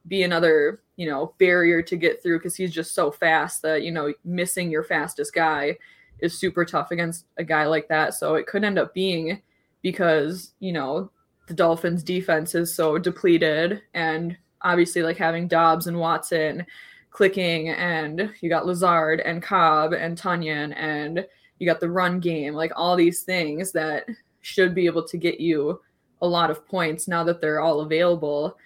be 0.08 0.22
another, 0.22 0.82
you 0.96 1.08
know, 1.08 1.34
barrier 1.38 1.82
to 1.82 1.96
get 1.96 2.22
through 2.22 2.38
because 2.38 2.56
he's 2.56 2.72
just 2.72 2.94
so 2.94 3.10
fast 3.10 3.62
that, 3.62 3.82
you 3.82 3.92
know, 3.92 4.12
missing 4.24 4.70
your 4.70 4.84
fastest 4.84 5.34
guy 5.34 5.76
is 6.20 6.38
super 6.38 6.64
tough 6.64 6.90
against 6.90 7.26
a 7.36 7.44
guy 7.44 7.64
like 7.64 7.88
that. 7.88 8.14
So 8.14 8.34
it 8.34 8.46
could 8.46 8.64
end 8.64 8.78
up 8.78 8.94
being 8.94 9.40
because, 9.82 10.52
you 10.60 10.72
know, 10.72 11.10
the 11.46 11.54
Dolphins 11.54 12.02
defense 12.02 12.54
is 12.54 12.74
so 12.74 12.98
depleted 12.98 13.82
and 13.94 14.36
obviously 14.62 15.02
like 15.02 15.16
having 15.16 15.48
Doubs 15.48 15.86
and 15.86 15.98
Watson 15.98 16.64
clicking 17.10 17.70
and 17.70 18.32
you 18.40 18.48
got 18.48 18.66
Lazard 18.66 19.20
and 19.20 19.42
Cobb 19.42 19.92
and 19.92 20.16
Tonyan 20.16 20.74
and 20.76 21.26
you 21.58 21.66
got 21.66 21.80
the 21.80 21.90
run 21.90 22.20
game, 22.20 22.54
like 22.54 22.72
all 22.76 22.96
these 22.96 23.22
things 23.22 23.72
that 23.72 24.06
should 24.42 24.74
be 24.74 24.86
able 24.86 25.06
to 25.06 25.16
get 25.16 25.40
you 25.40 25.80
a 26.22 26.26
lot 26.26 26.50
of 26.50 26.66
points 26.66 27.08
now 27.08 27.24
that 27.24 27.40
they're 27.40 27.60
all 27.60 27.80
available. 27.80 28.56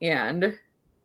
And 0.00 0.58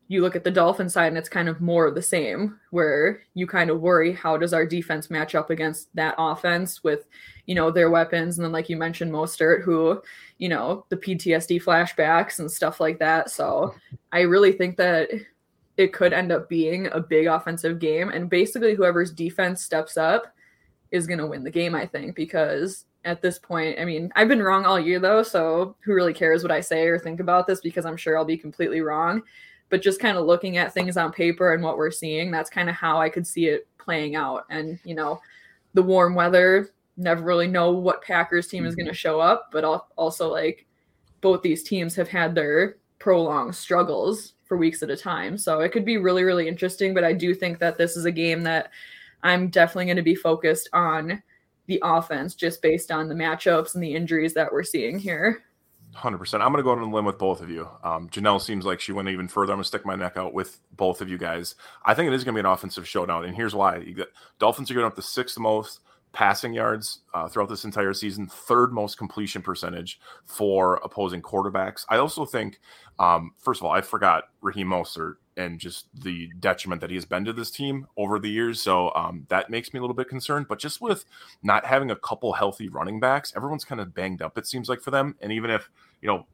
you 0.09 0.21
look 0.21 0.35
at 0.35 0.43
the 0.43 0.51
Dolphin 0.51 0.89
side 0.89 1.07
and 1.07 1.17
it's 1.17 1.29
kind 1.29 1.49
of 1.49 1.59
more 1.59 1.85
of 1.85 1.95
the 1.95 2.01
same, 2.01 2.59
where 2.71 3.21
you 3.33 3.45
kind 3.45 3.69
of 3.69 3.81
worry 3.81 4.13
how 4.13 4.37
does 4.37 4.53
our 4.53 4.65
defense 4.65 5.09
match 5.09 5.35
up 5.35 5.49
against 5.49 5.93
that 5.95 6.15
offense 6.17 6.83
with, 6.83 7.07
you 7.45 7.55
know, 7.55 7.71
their 7.71 7.89
weapons. 7.89 8.37
And 8.37 8.45
then, 8.45 8.53
like 8.53 8.69
you 8.69 8.77
mentioned, 8.77 9.11
Mostert, 9.11 9.63
who, 9.63 10.01
you 10.37 10.47
know, 10.47 10.85
the 10.89 10.97
PTSD 10.97 11.61
flashbacks 11.61 12.39
and 12.39 12.49
stuff 12.49 12.79
like 12.79 12.99
that. 12.99 13.29
So 13.29 13.73
I 14.11 14.21
really 14.21 14.53
think 14.53 14.77
that 14.77 15.09
it 15.75 15.93
could 15.93 16.13
end 16.13 16.31
up 16.31 16.47
being 16.47 16.87
a 16.87 17.01
big 17.01 17.27
offensive 17.27 17.79
game. 17.79 18.09
And 18.09 18.29
basically, 18.29 18.75
whoever's 18.75 19.11
defense 19.11 19.61
steps 19.61 19.97
up 19.97 20.33
is 20.91 21.05
going 21.05 21.19
to 21.19 21.27
win 21.27 21.43
the 21.43 21.51
game, 21.51 21.75
I 21.75 21.85
think, 21.85 22.15
because 22.15 22.85
at 23.03 23.21
this 23.21 23.39
point, 23.39 23.77
I 23.79 23.83
mean, 23.83 24.11
I've 24.15 24.29
been 24.29 24.41
wrong 24.41 24.65
all 24.65 24.79
year 24.79 24.99
though. 24.99 25.23
So 25.23 25.75
who 25.83 25.93
really 25.93 26.13
cares 26.13 26.43
what 26.43 26.51
I 26.51 26.61
say 26.61 26.87
or 26.87 26.97
think 26.97 27.19
about 27.19 27.45
this 27.47 27.61
because 27.61 27.85
I'm 27.85 27.97
sure 27.97 28.17
I'll 28.17 28.25
be 28.25 28.37
completely 28.37 28.81
wrong 28.81 29.21
but 29.69 29.81
just 29.81 29.99
kind 29.99 30.17
of 30.17 30.25
looking 30.25 30.57
at 30.57 30.73
things 30.73 30.97
on 30.97 31.11
paper 31.11 31.53
and 31.53 31.63
what 31.63 31.77
we're 31.77 31.91
seeing, 31.91 32.31
that's 32.31 32.49
kind 32.49 32.69
of 32.69 32.75
how 32.75 32.99
I 32.99 33.09
could 33.09 33.27
see 33.27 33.47
it 33.47 33.67
playing 33.77 34.15
out. 34.15 34.45
And, 34.49 34.79
you 34.83 34.95
know, 34.95 35.19
the 35.73 35.83
warm 35.83 36.15
weather, 36.15 36.71
never 36.97 37.21
really 37.21 37.47
know 37.47 37.71
what 37.71 38.01
Packers 38.01 38.47
team 38.47 38.65
is 38.65 38.75
going 38.75 38.85
to 38.85 38.91
mm-hmm. 38.91 38.97
show 38.97 39.19
up, 39.19 39.49
but 39.51 39.63
also 39.97 40.31
like 40.31 40.65
both 41.21 41.41
these 41.41 41.63
teams 41.63 41.95
have 41.95 42.07
had 42.07 42.33
their 42.33 42.77
prolonged 42.99 43.55
struggles 43.55 44.33
for 44.45 44.57
weeks 44.57 44.81
at 44.81 44.89
a 44.89 44.97
time. 44.97 45.37
So 45.37 45.59
it 45.59 45.71
could 45.71 45.85
be 45.85 45.97
really, 45.97 46.23
really 46.23 46.47
interesting. 46.47 46.93
But 46.93 47.03
I 47.03 47.13
do 47.13 47.33
think 47.35 47.59
that 47.59 47.77
this 47.77 47.97
is 47.97 48.05
a 48.05 48.11
game 48.11 48.43
that 48.43 48.71
I'm 49.23 49.49
definitely 49.49 49.85
going 49.85 49.97
to 49.97 50.03
be 50.03 50.15
focused 50.15 50.69
on 50.73 51.21
the 51.67 51.81
offense 51.83 52.33
just 52.33 52.61
based 52.61 52.91
on 52.91 53.09
the 53.09 53.15
matchups 53.15 53.75
and 53.75 53.83
the 53.83 53.93
injuries 53.93 54.33
that 54.33 54.51
we're 54.51 54.63
seeing 54.63 54.97
here. 54.97 55.43
Hundred 55.97 56.19
percent. 56.19 56.43
I'm 56.43 56.51
going 56.51 56.59
to 56.59 56.63
go 56.63 56.73
on 56.73 56.77
a 56.77 56.93
limb 56.93 57.05
with 57.05 57.17
both 57.17 57.41
of 57.41 57.49
you. 57.49 57.67
Um, 57.83 58.07
Janelle 58.09 58.39
seems 58.39 58.65
like 58.65 58.79
she 58.79 58.91
went 58.91 59.09
even 59.09 59.27
further. 59.27 59.51
I'm 59.51 59.57
going 59.57 59.63
to 59.63 59.67
stick 59.67 59.83
my 59.83 59.95
neck 59.95 60.15
out 60.15 60.31
with 60.31 60.59
both 60.73 61.01
of 61.01 61.09
you 61.09 61.17
guys. 61.17 61.55
I 61.85 61.95
think 61.95 62.07
it 62.07 62.13
is 62.13 62.23
going 62.23 62.35
to 62.35 62.43
be 62.43 62.47
an 62.47 62.53
offensive 62.53 62.87
showdown, 62.87 63.25
and 63.25 63.35
here's 63.35 63.55
why: 63.55 63.79
get, 63.79 64.09
Dolphins 64.37 64.69
are 64.69 64.75
going 64.75 64.85
up 64.85 64.95
the 64.95 65.01
sixth 65.01 65.39
most 65.39 65.79
passing 66.13 66.53
yards 66.53 66.99
uh, 67.15 67.27
throughout 67.27 67.49
this 67.49 67.65
entire 67.65 67.95
season, 67.95 68.27
third 68.27 68.71
most 68.73 68.99
completion 68.99 69.41
percentage 69.41 69.99
for 70.27 70.75
opposing 70.83 71.19
quarterbacks. 71.23 71.83
I 71.89 71.97
also 71.97 72.25
think, 72.25 72.59
um, 72.99 73.31
first 73.39 73.61
of 73.61 73.65
all, 73.65 73.71
I 73.71 73.81
forgot 73.81 74.25
Raheem 74.41 74.67
Mostert 74.67 75.15
and 75.37 75.59
just 75.59 75.87
the 75.93 76.29
detriment 76.39 76.81
that 76.81 76.89
he 76.89 76.95
has 76.95 77.05
been 77.05 77.23
to 77.25 77.33
this 77.33 77.51
team 77.51 77.87
over 77.95 78.19
the 78.19 78.29
years. 78.29 78.59
So 78.59 78.91
um, 78.95 79.25
that 79.29 79.49
makes 79.49 79.73
me 79.73 79.77
a 79.77 79.81
little 79.81 79.95
bit 79.95 80.09
concerned. 80.09 80.47
But 80.49 80.59
just 80.59 80.81
with 80.81 81.05
not 81.43 81.65
having 81.65 81.91
a 81.91 81.95
couple 81.95 82.33
healthy 82.33 82.67
running 82.67 82.99
backs, 82.99 83.33
everyone's 83.35 83.63
kind 83.63 83.79
of 83.79 83.93
banged 83.93 84.21
up, 84.21 84.37
it 84.37 84.47
seems 84.47 84.67
like, 84.67 84.81
for 84.81 84.91
them. 84.91 85.15
And 85.21 85.31
even 85.31 85.49
if, 85.51 85.69
you 86.01 86.07
know, 86.07 86.25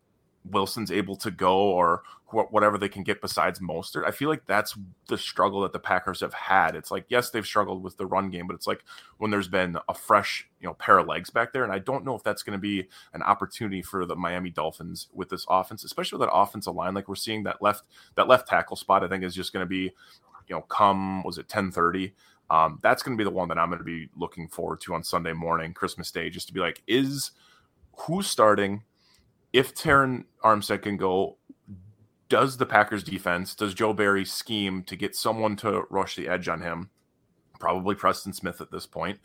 Wilson's 0.45 0.91
able 0.91 1.15
to 1.17 1.31
go 1.31 1.55
or 1.55 2.03
wh- 2.27 2.51
whatever 2.51 2.77
they 2.77 2.89
can 2.89 3.03
get 3.03 3.21
besides 3.21 3.59
Mostert. 3.59 4.05
I 4.05 4.11
feel 4.11 4.29
like 4.29 4.45
that's 4.45 4.77
the 5.07 5.17
struggle 5.17 5.61
that 5.61 5.73
the 5.73 5.79
Packers 5.79 6.19
have 6.21 6.33
had. 6.33 6.75
It's 6.75 6.91
like 6.91 7.05
yes, 7.09 7.29
they've 7.29 7.45
struggled 7.45 7.83
with 7.83 7.97
the 7.97 8.05
run 8.05 8.29
game, 8.29 8.47
but 8.47 8.55
it's 8.55 8.67
like 8.67 8.83
when 9.17 9.31
there's 9.31 9.47
been 9.47 9.77
a 9.87 9.93
fresh 9.93 10.47
you 10.59 10.67
know 10.67 10.73
pair 10.73 10.97
of 10.97 11.07
legs 11.07 11.29
back 11.29 11.53
there, 11.53 11.63
and 11.63 11.71
I 11.71 11.79
don't 11.79 12.05
know 12.05 12.15
if 12.15 12.23
that's 12.23 12.43
going 12.43 12.57
to 12.57 12.61
be 12.61 12.87
an 13.13 13.23
opportunity 13.23 13.81
for 13.81 14.05
the 14.05 14.15
Miami 14.15 14.49
Dolphins 14.49 15.07
with 15.13 15.29
this 15.29 15.45
offense, 15.49 15.83
especially 15.83 16.19
with 16.19 16.27
that 16.27 16.33
offensive 16.33 16.75
line. 16.75 16.93
Like 16.93 17.07
we're 17.07 17.15
seeing 17.15 17.43
that 17.43 17.61
left 17.61 17.83
that 18.15 18.27
left 18.27 18.47
tackle 18.47 18.75
spot, 18.75 19.03
I 19.03 19.07
think 19.07 19.23
is 19.23 19.35
just 19.35 19.53
going 19.53 19.65
to 19.65 19.69
be 19.69 19.91
you 20.47 20.55
know 20.55 20.61
come 20.61 21.23
was 21.23 21.37
it 21.37 21.47
ten 21.47 21.71
thirty. 21.71 22.13
Um, 22.49 22.79
that's 22.83 23.01
going 23.01 23.17
to 23.17 23.21
be 23.21 23.27
the 23.27 23.33
one 23.33 23.47
that 23.47 23.57
I'm 23.57 23.69
going 23.69 23.79
to 23.79 23.85
be 23.85 24.09
looking 24.15 24.47
forward 24.47 24.81
to 24.81 24.93
on 24.93 25.03
Sunday 25.03 25.33
morning, 25.33 25.73
Christmas 25.73 26.11
Day, 26.11 26.29
just 26.29 26.47
to 26.47 26.53
be 26.53 26.59
like, 26.59 26.83
is 26.87 27.31
who's 27.95 28.27
starting? 28.27 28.83
If 29.53 29.75
Terron 29.75 30.25
Armstead 30.43 30.81
can 30.81 30.97
go, 30.97 31.37
does 32.27 32.57
the 32.57 32.65
Packers 32.65 33.03
defense, 33.03 33.53
does 33.53 33.75
Joe 33.75 33.93
Barry 33.93 34.25
scheme 34.25 34.83
to 34.83 34.95
get 34.95 35.15
someone 35.15 35.55
to 35.57 35.83
rush 35.91 36.15
the 36.15 36.27
edge 36.27 36.47
on 36.47 36.61
him? 36.61 36.89
Probably 37.59 37.95
Preston 37.95 38.33
Smith 38.33 38.59
at 38.59 38.71
this 38.71 38.87
point. 38.87 39.19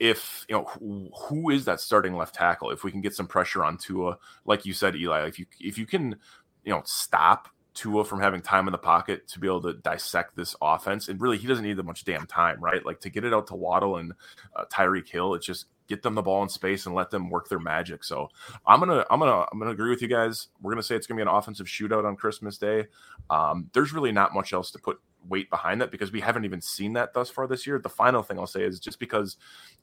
If 0.00 0.44
you 0.48 0.56
know 0.56 0.64
who, 0.64 1.10
who 1.14 1.50
is 1.50 1.66
that 1.66 1.80
starting 1.80 2.16
left 2.16 2.34
tackle, 2.34 2.70
if 2.70 2.82
we 2.82 2.90
can 2.90 3.00
get 3.00 3.14
some 3.14 3.26
pressure 3.26 3.62
on 3.62 3.78
Tua, 3.78 4.18
like 4.44 4.66
you 4.66 4.72
said, 4.72 4.96
Eli, 4.96 5.26
if 5.26 5.38
you 5.38 5.46
if 5.60 5.78
you 5.78 5.86
can, 5.86 6.16
you 6.64 6.72
know, 6.72 6.82
stop 6.84 7.48
Tua 7.74 8.04
from 8.04 8.20
having 8.20 8.40
time 8.40 8.66
in 8.66 8.72
the 8.72 8.78
pocket 8.78 9.28
to 9.28 9.38
be 9.38 9.46
able 9.46 9.62
to 9.62 9.74
dissect 9.74 10.34
this 10.34 10.56
offense, 10.60 11.08
and 11.08 11.20
really 11.20 11.36
he 11.36 11.46
doesn't 11.46 11.64
need 11.64 11.76
that 11.76 11.84
much 11.84 12.04
damn 12.04 12.26
time, 12.26 12.58
right? 12.60 12.84
Like 12.84 13.00
to 13.00 13.10
get 13.10 13.24
it 13.24 13.34
out 13.34 13.46
to 13.48 13.54
Waddle 13.54 13.98
and 13.98 14.14
uh, 14.56 14.64
Tyreek 14.72 15.08
Hill, 15.08 15.34
it's 15.34 15.46
just 15.46 15.66
get 15.90 16.02
them 16.02 16.14
the 16.14 16.22
ball 16.22 16.42
in 16.42 16.48
space 16.48 16.86
and 16.86 16.94
let 16.94 17.10
them 17.10 17.28
work 17.28 17.48
their 17.48 17.58
magic. 17.58 18.04
So 18.04 18.30
I'm 18.64 18.78
gonna 18.78 19.04
I'm 19.10 19.18
gonna 19.18 19.44
I'm 19.52 19.58
gonna 19.58 19.72
agree 19.72 19.90
with 19.90 20.00
you 20.00 20.08
guys. 20.08 20.48
We're 20.62 20.72
gonna 20.72 20.82
say 20.82 20.94
it's 20.94 21.06
gonna 21.06 21.18
be 21.18 21.22
an 21.22 21.28
offensive 21.28 21.66
shootout 21.66 22.06
on 22.06 22.16
Christmas 22.16 22.56
Day. 22.56 22.86
Um, 23.28 23.68
there's 23.74 23.92
really 23.92 24.12
not 24.12 24.32
much 24.32 24.52
else 24.52 24.70
to 24.70 24.78
put 24.78 25.00
weight 25.28 25.50
behind 25.50 25.80
that 25.80 25.90
because 25.90 26.12
we 26.12 26.20
haven't 26.20 26.44
even 26.44 26.60
seen 26.60 26.92
that 26.94 27.12
thus 27.14 27.30
far 27.30 27.46
this 27.46 27.66
year. 27.66 27.78
The 27.78 27.88
final 27.88 28.22
thing 28.22 28.38
I'll 28.38 28.46
say 28.46 28.62
is 28.62 28.80
just 28.80 28.98
because 28.98 29.36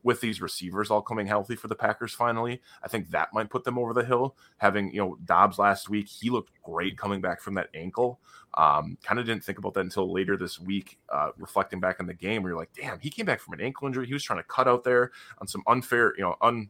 with 0.04 0.21
these 0.21 0.41
receivers 0.41 0.91
all 0.91 1.02
coming 1.02 1.28
healthy 1.28 1.56
for 1.56 1.67
the 1.67 1.76
Packers 1.76 2.13
finally, 2.13 2.62
I 2.84 2.88
think 2.88 3.10
that 3.12 3.34
might 3.34 3.50
put 3.50 3.63
them 3.63 3.78
over 3.78 3.93
the 3.93 4.06
hill. 4.06 4.36
Having, 4.58 4.93
you 4.93 5.00
know, 5.00 5.17
Doubs 5.26 5.60
last 5.60 5.89
week, 5.89 6.08
he 6.08 6.30
looked 6.30 6.52
great 6.62 6.97
coming 6.97 7.21
back 7.21 7.41
from 7.41 7.56
that 7.56 7.69
ankle. 7.73 8.19
Um, 8.54 8.97
kind 9.04 9.19
of 9.19 9.26
didn't 9.26 9.43
think 9.43 9.60
about 9.60 9.73
that 9.76 9.82
until 9.82 10.12
later 10.12 10.36
this 10.36 10.60
week, 10.60 10.97
uh, 11.13 11.30
reflecting 11.38 11.80
back 11.80 12.00
on 12.00 12.08
the 12.08 12.13
game 12.13 12.41
where 12.41 12.52
you're 12.52 12.60
like, 12.60 12.73
damn, 12.73 13.00
he 13.00 13.10
came 13.10 13.26
back 13.26 13.39
from 13.39 13.54
an 13.54 13.62
ankle 13.62 13.88
injury. 13.88 14.08
He 14.08 14.13
was 14.13 14.23
trying 14.23 14.39
to 14.39 14.43
cut 14.43 14.67
out 14.67 14.84
there 14.84 15.12
on 15.39 15.47
some 15.47 15.63
unfair, 15.67 16.13
you 16.17 16.23
know, 16.23 16.36
un 16.41 16.69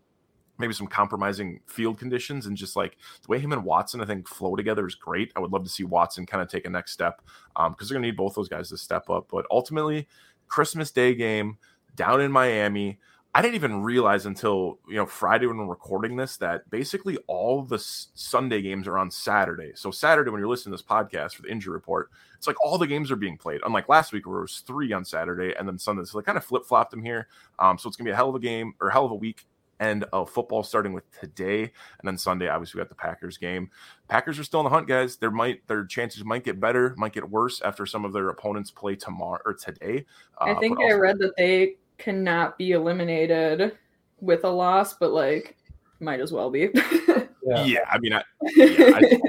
maybe 0.57 0.73
some 0.73 0.87
compromising 0.87 1.59
field 1.67 1.97
conditions 1.99 2.45
and 2.45 2.57
just 2.57 2.75
like 2.75 2.97
the 3.21 3.27
way 3.29 3.39
him 3.39 3.51
and 3.53 3.63
Watson 3.63 4.01
I 4.01 4.05
think 4.05 4.27
flow 4.27 4.55
together 4.55 4.87
is 4.87 4.95
great. 4.95 5.31
I 5.35 5.39
would 5.39 5.51
love 5.51 5.63
to 5.63 5.69
see 5.69 5.83
Watson 5.83 6.25
kind 6.25 6.41
of 6.41 6.49
take 6.49 6.65
a 6.65 6.69
next 6.69 6.91
step 6.91 7.21
because 7.55 7.67
um, 7.67 7.75
they're 7.79 7.95
gonna 7.95 8.07
need 8.07 8.17
both 8.17 8.35
those 8.35 8.49
guys 8.49 8.69
to 8.69 8.77
step 8.77 9.09
up. 9.09 9.27
But 9.31 9.45
ultimately, 9.51 10.07
Christmas 10.47 10.91
Day 10.91 11.13
game 11.13 11.57
down 11.95 12.21
in 12.21 12.31
Miami. 12.31 12.99
I 13.35 13.41
didn't 13.41 13.55
even 13.55 13.83
realize 13.83 14.25
until 14.25 14.79
you 14.87 14.95
know 14.95 15.05
Friday 15.05 15.45
when 15.45 15.57
we're 15.57 15.65
recording 15.65 16.15
this 16.15 16.37
that 16.37 16.67
basically 16.71 17.17
all 17.27 17.61
the 17.61 17.75
s- 17.75 18.07
Sunday 18.15 18.63
games 18.63 18.87
are 18.87 18.97
on 18.97 19.11
Saturday. 19.11 19.73
So 19.75 19.91
Saturday 19.91 20.31
when 20.31 20.39
you're 20.39 20.49
listening 20.49 20.75
to 20.75 20.81
this 20.81 20.89
podcast 20.89 21.35
for 21.35 21.43
the 21.43 21.51
injury 21.51 21.73
report, 21.73 22.09
it's 22.35 22.47
like 22.47 22.55
all 22.63 22.79
the 22.79 22.87
games 22.87 23.11
are 23.11 23.15
being 23.15 23.37
played. 23.37 23.61
Unlike 23.63 23.89
last 23.89 24.11
week 24.11 24.25
where 24.25 24.39
it 24.39 24.43
was 24.43 24.63
three 24.65 24.91
on 24.91 25.05
Saturday 25.05 25.53
and 25.53 25.67
then 25.67 25.77
Sunday, 25.77 26.03
so 26.05 26.17
they 26.17 26.23
kind 26.23 26.37
of 26.37 26.45
flip 26.45 26.65
flopped 26.65 26.89
them 26.89 27.03
here. 27.03 27.27
Um, 27.59 27.77
so 27.77 27.87
it's 27.87 27.97
gonna 27.97 28.07
be 28.07 28.11
a 28.11 28.15
hell 28.15 28.29
of 28.29 28.35
a 28.35 28.39
game 28.39 28.73
or 28.81 28.89
hell 28.89 29.05
of 29.05 29.11
a 29.11 29.15
week 29.15 29.45
end 29.79 30.05
of 30.13 30.29
football 30.29 30.63
starting 30.63 30.93
with 30.93 31.03
today 31.19 31.61
and 31.61 32.03
then 32.03 32.17
Sunday. 32.17 32.47
Obviously, 32.47 32.79
we 32.79 32.83
got 32.83 32.89
the 32.89 32.95
Packers 32.95 33.37
game. 33.37 33.69
Packers 34.07 34.39
are 34.39 34.43
still 34.43 34.59
in 34.61 34.65
the 34.65 34.69
hunt, 34.69 34.87
guys. 34.87 35.17
Their 35.17 35.31
might 35.31 35.67
their 35.67 35.85
chances 35.85 36.23
might 36.23 36.43
get 36.43 36.59
better, 36.59 36.93
might 36.97 37.13
get 37.13 37.29
worse 37.29 37.61
after 37.61 37.85
some 37.85 38.05
of 38.05 38.13
their 38.13 38.29
opponents 38.29 38.71
play 38.71 38.95
tomorrow 38.95 39.39
or 39.45 39.53
today. 39.53 40.05
Uh, 40.39 40.45
I 40.45 40.55
think 40.55 40.79
I 40.79 40.93
read 40.93 41.19
that 41.19 41.35
they 41.37 41.75
cannot 41.97 42.57
be 42.57 42.71
eliminated 42.71 43.77
with 44.19 44.43
a 44.43 44.49
loss, 44.49 44.93
but 44.93 45.11
like 45.11 45.55
might 45.99 46.19
as 46.19 46.31
well 46.31 46.49
be. 46.49 46.69
yeah. 47.43 47.65
yeah. 47.65 47.79
I 47.89 47.97
mean, 47.99 48.13
I, 48.13 48.23
yeah, 48.55 48.91
I, 48.95 49.19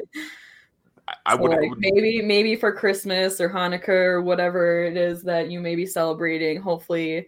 I 1.27 1.37
so 1.37 1.43
would, 1.43 1.51
like 1.51 1.71
would, 1.71 1.79
maybe 1.79 2.23
maybe 2.23 2.57
for 2.57 2.73
Christmas 2.73 3.41
or 3.41 3.49
Hanukkah 3.49 3.89
or 3.89 4.23
whatever 4.23 4.85
it 4.85 4.97
is 4.97 5.23
that 5.23 5.51
you 5.51 5.61
may 5.61 5.75
be 5.75 5.87
celebrating. 5.87 6.61
Hopefully, 6.61 7.27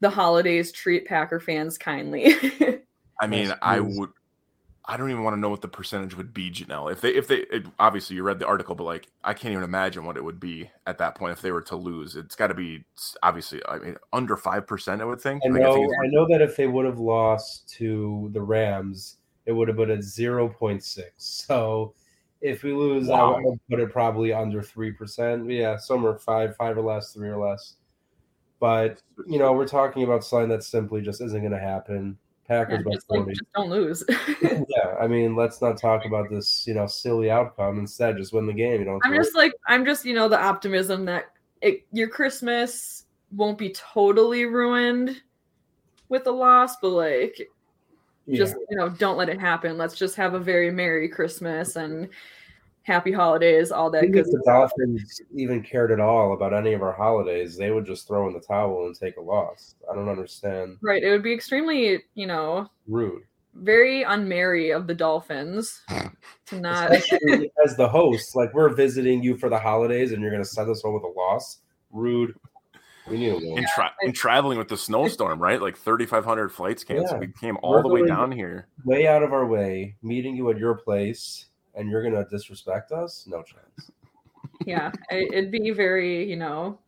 the 0.00 0.10
holidays 0.10 0.72
treat 0.72 1.06
Packer 1.06 1.40
fans 1.40 1.78
kindly. 1.78 2.34
I 3.20 3.26
mean, 3.26 3.52
I 3.62 3.80
would. 3.80 4.10
I 4.88 4.96
don't 4.96 5.10
even 5.10 5.24
want 5.24 5.34
to 5.34 5.40
know 5.40 5.48
what 5.48 5.62
the 5.62 5.68
percentage 5.68 6.16
would 6.16 6.32
be, 6.32 6.48
Janelle. 6.48 6.92
If 6.92 7.00
they, 7.00 7.12
if 7.12 7.26
they, 7.26 7.38
it, 7.38 7.66
obviously 7.80 8.14
you 8.14 8.22
read 8.22 8.38
the 8.38 8.46
article, 8.46 8.76
but 8.76 8.84
like 8.84 9.08
I 9.24 9.34
can't 9.34 9.50
even 9.50 9.64
imagine 9.64 10.04
what 10.04 10.16
it 10.16 10.22
would 10.22 10.38
be 10.38 10.70
at 10.86 10.98
that 10.98 11.16
point 11.16 11.32
if 11.32 11.42
they 11.42 11.50
were 11.50 11.62
to 11.62 11.76
lose. 11.76 12.14
It's 12.14 12.36
got 12.36 12.48
to 12.48 12.54
be 12.54 12.84
obviously, 13.22 13.60
I 13.68 13.78
mean, 13.78 13.96
under 14.12 14.36
five 14.36 14.66
percent. 14.66 15.02
I 15.02 15.04
would 15.04 15.20
think. 15.20 15.42
I 15.44 15.48
know. 15.48 15.74
I, 15.74 16.04
I, 16.04 16.08
know 16.08 16.26
that 16.28 16.40
if 16.40 16.56
they 16.56 16.68
would 16.68 16.86
have 16.86 17.00
lost 17.00 17.68
to 17.70 18.30
the 18.32 18.40
Rams, 18.40 19.16
it 19.46 19.52
would 19.52 19.66
have 19.66 19.76
been 19.76 19.90
at 19.90 20.04
zero 20.04 20.48
point 20.48 20.84
six. 20.84 21.12
So 21.46 21.94
if 22.40 22.62
we 22.62 22.72
lose, 22.72 23.08
wow. 23.08 23.34
I 23.34 23.40
would 23.40 23.58
put 23.68 23.80
it 23.80 23.90
probably 23.90 24.32
under 24.32 24.62
three 24.62 24.92
percent. 24.92 25.50
Yeah, 25.50 25.78
somewhere 25.78 26.14
five, 26.14 26.54
five 26.54 26.78
or 26.78 26.82
less, 26.82 27.12
three 27.12 27.28
or 27.28 27.38
less. 27.38 27.74
But 28.60 29.02
you 29.26 29.38
know, 29.38 29.52
we're 29.52 29.68
talking 29.68 30.02
about 30.02 30.24
something 30.24 30.48
that 30.50 30.64
simply 30.64 31.02
just 31.02 31.20
isn't 31.20 31.40
going 31.40 31.52
to 31.52 31.58
happen. 31.58 32.18
Packers 32.48 32.84
yeah, 32.86 32.92
just, 32.92 33.10
like, 33.10 33.26
just 33.26 33.52
don't 33.56 33.70
lose. 33.70 34.04
yeah, 34.42 34.94
I 35.00 35.08
mean, 35.08 35.34
let's 35.34 35.60
not 35.60 35.76
talk 35.76 36.04
about 36.04 36.30
this, 36.30 36.64
you 36.64 36.74
know, 36.74 36.86
silly 36.86 37.28
outcome. 37.28 37.80
Instead, 37.80 38.16
just 38.16 38.32
win 38.32 38.46
the 38.46 38.52
game. 38.52 38.80
You 38.80 38.86
know, 38.86 39.00
I'm 39.02 39.14
just 39.14 39.34
like, 39.34 39.52
I'm 39.66 39.84
just, 39.84 40.04
you 40.04 40.14
know, 40.14 40.28
the 40.28 40.40
optimism 40.40 41.04
that 41.06 41.32
it, 41.60 41.84
your 41.92 42.08
Christmas 42.08 43.06
won't 43.32 43.58
be 43.58 43.70
totally 43.70 44.44
ruined, 44.44 45.22
with 46.08 46.26
a 46.26 46.30
loss, 46.30 46.76
but 46.76 46.90
like 46.90 47.48
yeah. 48.26 48.36
just 48.36 48.54
you 48.70 48.76
know, 48.76 48.88
don't 48.88 49.16
let 49.16 49.28
it 49.28 49.40
happen. 49.40 49.78
Let's 49.78 49.96
just 49.96 50.16
have 50.16 50.34
a 50.34 50.40
very 50.40 50.70
merry 50.70 51.08
Christmas 51.08 51.76
and 51.76 52.08
happy 52.86 53.10
holidays, 53.10 53.72
all 53.72 53.90
that. 53.90 54.04
If 54.04 54.26
the 54.26 54.42
Dolphins 54.46 55.20
even 55.34 55.62
cared 55.62 55.90
at 55.90 56.00
all 56.00 56.34
about 56.34 56.54
any 56.54 56.72
of 56.72 56.82
our 56.82 56.92
holidays, 56.92 57.56
they 57.56 57.72
would 57.72 57.84
just 57.84 58.06
throw 58.06 58.28
in 58.28 58.32
the 58.32 58.40
towel 58.40 58.86
and 58.86 58.94
take 58.94 59.16
a 59.16 59.20
loss. 59.20 59.74
I 59.90 59.94
don't 59.94 60.08
understand. 60.08 60.78
Right. 60.82 61.02
It 61.02 61.10
would 61.10 61.22
be 61.22 61.34
extremely, 61.34 62.04
you 62.14 62.26
know, 62.26 62.70
rude. 62.86 63.22
Very 63.54 64.04
unmerry 64.04 64.74
of 64.74 64.86
the 64.86 64.94
Dolphins 64.94 65.82
to 66.46 66.60
not 66.60 66.92
as 67.64 67.76
the 67.76 67.88
host, 67.90 68.36
like 68.36 68.54
we're 68.54 68.74
visiting 68.74 69.22
you 69.22 69.36
for 69.36 69.48
the 69.48 69.58
holidays 69.58 70.12
and 70.12 70.22
you're 70.22 70.30
gonna 70.30 70.44
send 70.44 70.70
us 70.70 70.82
home 70.82 70.94
with 70.94 71.04
a 71.04 71.18
loss. 71.18 71.58
Rude. 71.90 72.34
We 73.08 73.18
need 73.18 73.30
a 73.30 73.36
win. 73.36 73.58
And, 73.58 73.66
tra- 73.74 73.94
and 74.02 74.14
traveling 74.14 74.58
with 74.58 74.68
the 74.68 74.76
snowstorm, 74.76 75.40
right? 75.40 75.62
Like 75.62 75.76
3,500 75.76 76.50
flights 76.50 76.82
canceled. 76.82 77.22
Yeah. 77.22 77.28
We 77.28 77.32
came 77.40 77.56
all 77.62 77.74
we're 77.74 77.82
the 77.82 77.88
way 77.88 78.04
down 78.04 78.32
here. 78.32 78.66
Way 78.84 79.06
out 79.06 79.22
of 79.22 79.32
our 79.32 79.46
way, 79.46 79.94
meeting 80.02 80.34
you 80.34 80.50
at 80.50 80.58
your 80.58 80.74
place 80.74 81.46
and 81.76 81.90
you're 81.90 82.02
gonna 82.02 82.26
disrespect 82.28 82.92
us? 82.92 83.26
No 83.28 83.42
chance. 83.42 83.90
Yeah, 84.64 84.90
it'd 85.10 85.50
be 85.50 85.70
very, 85.70 86.28
you 86.28 86.36
know, 86.36 86.78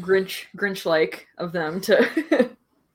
Grinch 0.00 0.44
Grinch 0.56 0.86
like 0.86 1.28
of 1.38 1.52
them 1.52 1.80
to. 1.82 1.98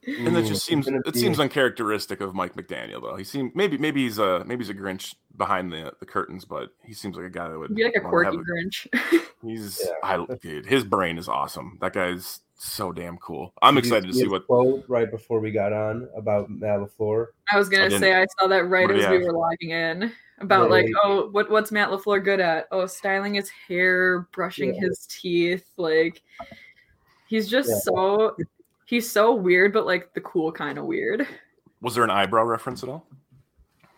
and 0.07 0.36
that 0.36 0.45
just 0.45 0.63
mm, 0.63 0.83
seems 0.83 0.88
it 0.88 1.15
seems 1.15 1.39
uncharacteristic 1.39 2.21
of 2.21 2.33
Mike 2.33 2.55
McDaniel 2.55 3.01
though. 3.01 3.15
He 3.15 3.23
seems 3.23 3.51
maybe 3.55 3.77
maybe 3.77 4.03
he's 4.03 4.17
a 4.17 4.43
maybe 4.45 4.63
he's 4.63 4.69
a 4.69 4.73
Grinch 4.73 5.15
behind 5.38 5.71
the 5.71 5.93
the 5.99 6.05
curtains, 6.05 6.45
but 6.45 6.69
he 6.83 6.93
seems 6.93 7.15
like 7.15 7.25
a 7.25 7.29
guy 7.29 7.49
that 7.49 7.59
would 7.59 7.75
be 7.75 7.83
like 7.83 7.95
a 7.95 8.01
quirky 8.01 8.38
a, 8.38 8.39
Grinch. 8.39 9.21
He's 9.43 9.79
yeah. 9.83 9.91
I 10.03 10.25
dude, 10.41 10.65
his 10.65 10.83
brain 10.83 11.19
is 11.19 11.29
awesome. 11.29 11.77
That 11.81 11.93
guy's 11.93 12.39
so 12.58 12.91
damn 12.91 13.18
cool. 13.18 13.53
I'm 13.62 13.76
Did 13.76 13.86
excited 13.86 14.08
to 14.08 14.14
see 14.14 14.28
what 14.28 14.47
quote 14.47 14.86
right 14.88 15.10
before 15.10 15.39
we 15.39 15.51
got 15.51 15.74
on 15.74 16.08
about 16.16 16.49
Matt 16.49 16.80
LaFleur. 16.80 17.28
I 17.51 17.58
was 17.58 17.70
gonna 17.70 17.93
I 17.93 17.99
say 17.99 18.16
I 18.16 18.26
saw 18.39 18.47
that 18.47 18.70
right 18.70 18.89
as 18.89 19.10
we 19.10 19.20
were 19.20 19.34
logging 19.34 19.72
in 19.72 20.12
about 20.39 20.70
like 20.70 20.88
oh 21.03 21.30
what 21.32 21.49
what's 21.49 21.72
Matt 21.72 21.89
LaFleur 21.89 22.24
good 22.24 22.39
at? 22.39 22.68
Oh, 22.72 22.86
styling 22.86 23.36
his 23.36 23.49
hair, 23.68 24.28
brushing 24.32 24.74
yeah. 24.74 24.82
his 24.82 25.08
teeth, 25.10 25.68
like 25.78 26.22
he's 27.28 27.49
just 27.49 27.70
yeah. 27.70 27.80
so 27.84 28.36
he's 28.86 29.10
so 29.10 29.34
weird, 29.34 29.74
but 29.74 29.86
like 29.86 30.14
the 30.14 30.22
cool 30.22 30.51
kind 30.51 30.78
of 30.78 30.86
weird. 30.86 31.28
Was 31.82 31.95
there 31.95 32.03
an 32.03 32.10
eyebrow 32.10 32.43
reference 32.43 32.84
at 32.84 32.89
all? 32.89 33.06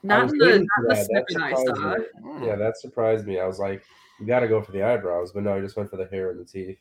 Not 0.04 0.30
the, 0.30 0.60
not 0.60 0.90
the 0.90 0.96
snippet 1.04 1.38
I 1.38 1.54
saw. 1.54 1.96
Yeah, 2.44 2.56
that 2.56 2.78
surprised 2.78 3.26
me. 3.26 3.40
I 3.40 3.46
was 3.46 3.60
like, 3.60 3.84
you 4.20 4.26
got 4.26 4.40
to 4.40 4.48
go 4.48 4.62
for 4.62 4.72
the 4.72 4.84
eyebrows, 4.84 5.32
but 5.32 5.44
no, 5.44 5.56
he 5.56 5.62
just 5.62 5.76
went 5.76 5.90
for 5.90 5.98
the 5.98 6.06
hair 6.06 6.32
and 6.32 6.40
the 6.40 6.46
teeth. 6.46 6.78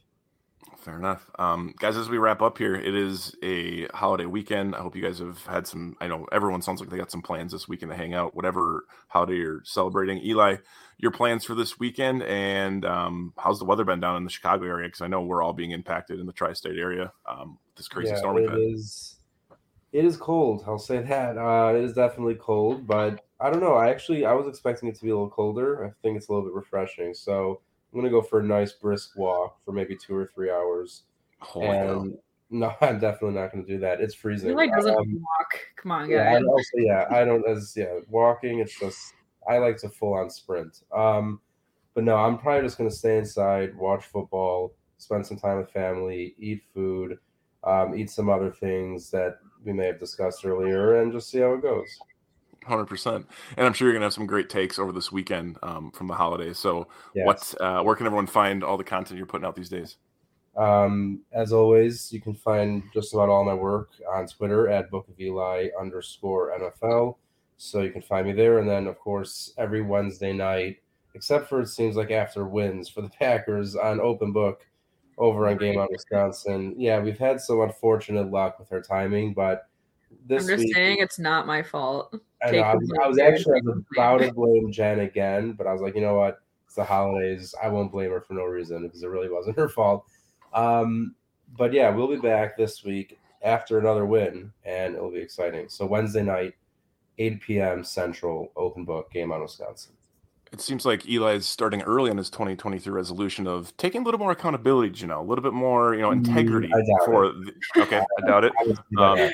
Fair 0.86 0.98
enough. 0.98 1.28
Um, 1.36 1.74
guys, 1.80 1.96
as 1.96 2.08
we 2.08 2.16
wrap 2.16 2.40
up 2.40 2.58
here, 2.58 2.76
it 2.76 2.94
is 2.94 3.34
a 3.42 3.88
holiday 3.88 4.26
weekend. 4.26 4.76
I 4.76 4.82
hope 4.82 4.94
you 4.94 5.02
guys 5.02 5.18
have 5.18 5.44
had 5.44 5.66
some. 5.66 5.96
I 6.00 6.06
know 6.06 6.28
everyone 6.30 6.62
sounds 6.62 6.78
like 6.78 6.90
they 6.90 6.96
got 6.96 7.10
some 7.10 7.22
plans 7.22 7.50
this 7.50 7.66
weekend 7.66 7.90
to 7.90 7.96
hang 7.96 8.14
out, 8.14 8.36
whatever 8.36 8.84
holiday 9.08 9.34
you're 9.34 9.62
celebrating. 9.64 10.24
Eli, 10.24 10.58
your 10.98 11.10
plans 11.10 11.44
for 11.44 11.56
this 11.56 11.80
weekend, 11.80 12.22
and 12.22 12.84
um, 12.84 13.32
how's 13.36 13.58
the 13.58 13.64
weather 13.64 13.84
been 13.84 13.98
down 13.98 14.16
in 14.16 14.22
the 14.22 14.30
Chicago 14.30 14.64
area? 14.64 14.86
Because 14.86 15.00
I 15.00 15.08
know 15.08 15.22
we're 15.22 15.42
all 15.42 15.52
being 15.52 15.72
impacted 15.72 16.20
in 16.20 16.26
the 16.26 16.32
tri 16.32 16.52
state 16.52 16.78
area. 16.78 17.12
Um, 17.28 17.58
this 17.76 17.88
crazy 17.88 18.10
yeah, 18.10 18.18
storm. 18.18 18.38
It 18.38 18.52
is, 18.54 19.16
it 19.92 20.04
is 20.04 20.16
cold. 20.16 20.62
I'll 20.68 20.78
say 20.78 21.02
that. 21.02 21.36
Uh, 21.36 21.74
it 21.74 21.82
is 21.82 21.94
definitely 21.94 22.36
cold, 22.36 22.86
but 22.86 23.26
I 23.40 23.50
don't 23.50 23.60
know. 23.60 23.74
I 23.74 23.90
actually 23.90 24.24
I 24.24 24.34
was 24.34 24.46
expecting 24.46 24.88
it 24.88 24.94
to 24.94 25.02
be 25.02 25.10
a 25.10 25.14
little 25.14 25.30
colder. 25.30 25.84
I 25.84 25.90
think 26.00 26.16
it's 26.16 26.28
a 26.28 26.32
little 26.32 26.46
bit 26.46 26.54
refreshing. 26.54 27.12
So 27.12 27.60
I'm 27.96 28.02
gonna 28.02 28.10
go 28.10 28.20
for 28.20 28.40
a 28.40 28.44
nice 28.44 28.72
brisk 28.72 29.16
walk 29.16 29.58
for 29.64 29.72
maybe 29.72 29.96
two 29.96 30.14
or 30.14 30.26
three 30.26 30.50
hours. 30.50 31.04
Oh 31.54 31.62
and 31.62 32.18
no, 32.50 32.74
I'm 32.82 33.00
definitely 33.00 33.40
not 33.40 33.52
gonna 33.52 33.64
do 33.64 33.78
that. 33.78 34.02
It's 34.02 34.14
freezing. 34.14 34.50
He 34.50 34.54
like 34.54 34.70
doesn't 34.70 34.94
um, 34.94 35.22
walk. 35.22 35.60
Come 35.76 35.92
on, 35.92 36.10
yeah, 36.10 36.34
guys. 36.34 36.42
Also, 36.46 36.76
yeah, 36.76 37.06
I 37.10 37.24
don't 37.24 37.48
as 37.48 37.72
yeah, 37.74 38.00
walking. 38.10 38.58
It's 38.58 38.78
just 38.78 39.14
I 39.48 39.56
like 39.56 39.78
to 39.78 39.88
full 39.88 40.12
on 40.12 40.28
sprint. 40.28 40.82
Um, 40.94 41.40
but 41.94 42.04
no, 42.04 42.16
I'm 42.16 42.36
probably 42.36 42.66
just 42.66 42.76
gonna 42.76 42.90
stay 42.90 43.16
inside, 43.16 43.74
watch 43.74 44.04
football, 44.04 44.74
spend 44.98 45.26
some 45.26 45.38
time 45.38 45.56
with 45.56 45.70
family, 45.70 46.34
eat 46.38 46.64
food, 46.74 47.18
um, 47.64 47.94
eat 47.96 48.10
some 48.10 48.28
other 48.28 48.50
things 48.50 49.10
that 49.10 49.38
we 49.64 49.72
may 49.72 49.86
have 49.86 49.98
discussed 49.98 50.44
earlier, 50.44 51.00
and 51.00 51.12
just 51.12 51.30
see 51.30 51.38
how 51.38 51.54
it 51.54 51.62
goes 51.62 51.98
hundred 52.66 52.86
percent. 52.86 53.26
And 53.56 53.66
I'm 53.66 53.72
sure 53.72 53.88
you're 53.88 53.94
gonna 53.94 54.06
have 54.06 54.12
some 54.12 54.26
great 54.26 54.48
takes 54.50 54.78
over 54.78 54.92
this 54.92 55.10
weekend 55.12 55.58
um, 55.62 55.90
from 55.92 56.08
the 56.08 56.14
holidays. 56.14 56.58
So, 56.58 56.88
yes. 57.14 57.26
what? 57.26 57.54
Uh, 57.60 57.82
where 57.82 57.96
can 57.96 58.06
everyone 58.06 58.26
find 58.26 58.62
all 58.62 58.76
the 58.76 58.84
content 58.84 59.18
you're 59.18 59.26
putting 59.26 59.46
out 59.46 59.56
these 59.56 59.68
days? 59.68 59.96
Um, 60.56 61.20
as 61.32 61.52
always, 61.52 62.10
you 62.12 62.20
can 62.20 62.34
find 62.34 62.82
just 62.94 63.12
about 63.12 63.28
all 63.28 63.44
my 63.44 63.54
work 63.54 63.90
on 64.14 64.26
Twitter 64.26 64.68
at 64.68 64.90
Book 64.90 65.06
of 65.08 65.20
Eli 65.20 65.68
underscore 65.78 66.58
NFL. 66.58 67.16
So 67.58 67.82
you 67.82 67.90
can 67.90 68.02
find 68.02 68.26
me 68.26 68.32
there, 68.32 68.58
and 68.58 68.68
then 68.68 68.86
of 68.86 68.98
course 68.98 69.52
every 69.58 69.82
Wednesday 69.82 70.32
night, 70.32 70.78
except 71.14 71.48
for 71.48 71.60
it 71.60 71.68
seems 71.68 71.96
like 71.96 72.10
after 72.10 72.46
wins 72.46 72.88
for 72.88 73.02
the 73.02 73.08
Packers 73.08 73.76
on 73.76 74.00
Open 74.00 74.32
Book 74.32 74.66
over 75.18 75.46
on 75.46 75.56
Game 75.56 75.78
on 75.78 75.88
Wisconsin. 75.90 76.74
Yeah, 76.78 77.00
we've 77.00 77.18
had 77.18 77.40
some 77.40 77.60
unfortunate 77.60 78.30
luck 78.30 78.58
with 78.58 78.72
our 78.72 78.82
timing, 78.82 79.32
but 79.32 79.68
this 80.26 80.42
I'm 80.42 80.48
just 80.48 80.64
week, 80.64 80.74
saying 80.74 80.96
it's 81.00 81.18
not 81.18 81.46
my 81.46 81.62
fault. 81.62 82.14
I, 82.42 82.50
know, 82.50 82.58
I, 82.58 82.74
was, 82.74 82.92
I 83.02 83.06
was 83.06 83.18
actually 83.18 83.60
about 83.96 84.18
to 84.18 84.32
blame 84.32 84.72
Jen 84.72 85.00
again, 85.00 85.52
but 85.52 85.66
I 85.66 85.72
was 85.72 85.82
like, 85.82 85.94
you 85.94 86.00
know 86.00 86.16
what? 86.16 86.40
It's 86.66 86.74
the 86.74 86.84
holidays. 86.84 87.54
I 87.62 87.68
won't 87.68 87.92
blame 87.92 88.10
her 88.10 88.20
for 88.20 88.34
no 88.34 88.44
reason 88.44 88.82
because 88.82 89.02
it 89.02 89.08
really 89.08 89.30
wasn't 89.30 89.56
her 89.58 89.68
fault. 89.68 90.04
Um, 90.52 91.14
but 91.56 91.72
yeah, 91.72 91.90
we'll 91.90 92.08
be 92.08 92.16
back 92.16 92.56
this 92.56 92.84
week 92.84 93.18
after 93.42 93.78
another 93.78 94.04
win, 94.04 94.52
and 94.64 94.94
it'll 94.94 95.10
be 95.10 95.18
exciting. 95.18 95.68
So 95.68 95.86
Wednesday 95.86 96.22
night, 96.22 96.54
8 97.18 97.40
p.m. 97.40 97.84
Central, 97.84 98.52
open 98.56 98.84
book 98.84 99.10
game 99.10 99.32
on 99.32 99.40
Wisconsin. 99.40 99.92
It 100.52 100.60
seems 100.60 100.86
like 100.86 101.08
Eli 101.08 101.34
is 101.34 101.46
starting 101.46 101.82
early 101.82 102.10
on 102.10 102.16
his 102.16 102.30
2023 102.30 102.92
resolution 102.92 103.46
of 103.46 103.76
taking 103.76 104.02
a 104.02 104.04
little 104.04 104.20
more 104.20 104.30
accountability, 104.30 105.00
you 105.00 105.06
know, 105.06 105.20
a 105.20 105.24
little 105.24 105.42
bit 105.42 105.52
more, 105.52 105.94
you 105.94 106.02
know, 106.02 106.10
mm, 106.10 106.24
integrity 106.26 106.70
for. 107.04 107.32
The, 107.32 107.52
okay, 107.78 108.00
I 108.18 108.26
doubt 108.26 108.44
it. 108.44 108.52
Um, 108.98 109.30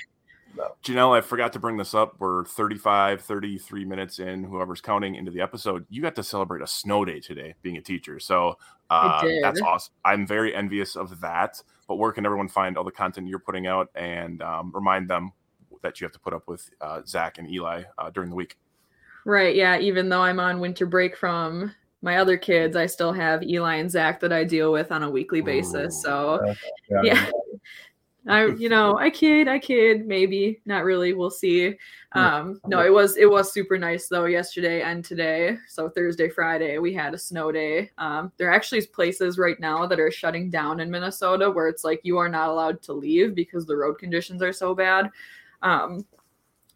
no. 0.62 0.74
Janelle, 0.82 1.16
I 1.16 1.20
forgot 1.20 1.52
to 1.54 1.58
bring 1.58 1.76
this 1.76 1.94
up. 1.94 2.16
We're 2.18 2.44
35, 2.44 3.22
33 3.22 3.84
minutes 3.84 4.18
in, 4.18 4.44
whoever's 4.44 4.80
counting 4.80 5.14
into 5.14 5.30
the 5.30 5.40
episode. 5.40 5.86
You 5.90 6.02
got 6.02 6.14
to 6.16 6.22
celebrate 6.22 6.62
a 6.62 6.66
snow 6.66 7.04
day 7.04 7.20
today 7.20 7.54
being 7.62 7.76
a 7.76 7.80
teacher. 7.80 8.18
So 8.20 8.58
uh, 8.90 9.26
that's 9.42 9.60
awesome. 9.60 9.92
I'm 10.04 10.26
very 10.26 10.54
envious 10.54 10.96
of 10.96 11.20
that. 11.20 11.62
But 11.88 11.96
where 11.96 12.12
can 12.12 12.24
everyone 12.24 12.48
find 12.48 12.78
all 12.78 12.84
the 12.84 12.92
content 12.92 13.28
you're 13.28 13.38
putting 13.38 13.66
out 13.66 13.90
and 13.94 14.40
um, 14.42 14.70
remind 14.74 15.08
them 15.10 15.32
that 15.82 16.00
you 16.00 16.04
have 16.04 16.12
to 16.12 16.20
put 16.20 16.32
up 16.32 16.46
with 16.46 16.70
uh, 16.80 17.02
Zach 17.06 17.38
and 17.38 17.50
Eli 17.50 17.82
uh, 17.98 18.10
during 18.10 18.30
the 18.30 18.36
week? 18.36 18.56
Right. 19.24 19.54
Yeah. 19.54 19.78
Even 19.78 20.08
though 20.08 20.22
I'm 20.22 20.40
on 20.40 20.60
winter 20.60 20.86
break 20.86 21.16
from 21.16 21.72
my 22.02 22.16
other 22.16 22.36
kids, 22.36 22.76
I 22.76 22.86
still 22.86 23.12
have 23.12 23.42
Eli 23.42 23.76
and 23.76 23.90
Zach 23.90 24.20
that 24.20 24.32
I 24.32 24.44
deal 24.44 24.72
with 24.72 24.92
on 24.92 25.02
a 25.02 25.10
weekly 25.10 25.40
basis. 25.40 25.96
Ooh. 25.98 26.02
So, 26.02 26.54
yeah. 27.02 27.30
I, 28.28 28.46
you 28.58 28.68
know, 28.68 28.98
I 28.98 29.10
kid, 29.10 29.48
I 29.48 29.58
kid, 29.58 30.06
maybe 30.06 30.60
not 30.64 30.84
really. 30.84 31.12
We'll 31.12 31.30
see. 31.30 31.76
Um, 32.12 32.60
no, 32.66 32.84
it 32.84 32.92
was 32.92 33.16
it 33.16 33.30
was 33.30 33.52
super 33.52 33.78
nice 33.78 34.08
though 34.08 34.26
yesterday 34.26 34.82
and 34.82 35.04
today. 35.04 35.56
So 35.68 35.88
Thursday, 35.88 36.28
Friday, 36.28 36.78
we 36.78 36.92
had 36.92 37.14
a 37.14 37.18
snow 37.18 37.50
day. 37.50 37.90
Um, 37.98 38.32
there 38.36 38.48
are 38.48 38.54
actually 38.54 38.86
places 38.86 39.38
right 39.38 39.58
now 39.58 39.86
that 39.86 40.00
are 40.00 40.10
shutting 40.10 40.50
down 40.50 40.80
in 40.80 40.90
Minnesota 40.90 41.50
where 41.50 41.68
it's 41.68 41.84
like 41.84 42.00
you 42.02 42.18
are 42.18 42.28
not 42.28 42.48
allowed 42.48 42.82
to 42.82 42.92
leave 42.92 43.34
because 43.34 43.66
the 43.66 43.76
road 43.76 43.98
conditions 43.98 44.42
are 44.42 44.52
so 44.52 44.74
bad. 44.74 45.10
Um, 45.62 46.04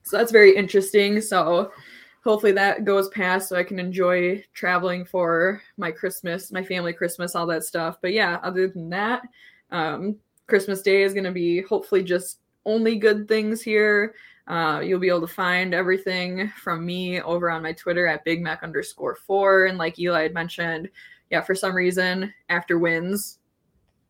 so 0.03 0.17
that's 0.17 0.33
very 0.33 0.57
interesting. 0.57 1.21
So 1.21 1.73
hopefully 2.25 2.53
that 2.53 2.85
goes 2.85 3.09
past 3.11 3.49
so 3.49 3.57
I 3.57 3.63
can 3.63 3.79
enjoy 3.79 4.45
traveling 4.55 5.05
for 5.05 5.63
my 5.77 5.91
Christmas, 5.91 6.51
my 6.51 6.65
family 6.65 6.93
Christmas, 6.93 7.35
all 7.35 7.47
that 7.47 7.65
stuff. 7.65 7.99
But 8.01 8.13
yeah, 8.13 8.39
other 8.43 8.69
than 8.69 8.89
that, 8.91 9.23
um, 9.71 10.17
Christmas 10.47 10.83
Day 10.83 11.03
is 11.03 11.13
going 11.13 11.25
to 11.25 11.33
be 11.33 11.63
hopefully 11.63 12.03
just 12.03 12.41
only 12.65 12.97
good 12.97 13.29
things 13.29 13.63
here. 13.63 14.15
Uh, 14.47 14.81
you'll 14.85 15.01
be 15.01 15.09
able 15.09 15.21
to 15.21 15.27
find 15.27 15.75
everything 15.75 16.49
from 16.63 16.87
me 16.87 17.21
over 17.23 17.51
on 17.51 17.63
my 17.63 17.73
Twitter 17.73 18.07
at 18.07 18.25
Big 18.25 18.43
Mac 18.43 18.63
underscore 18.63 19.17
four. 19.17 19.67
And 19.67 19.77
like 19.77 19.99
Eli 19.99 20.23
had 20.23 20.35
mentioned, 20.35 20.89
yeah, 21.31 21.41
for 21.41 21.55
some 21.55 21.75
reason, 21.75 22.33
after 22.49 22.79
wins, 22.79 23.39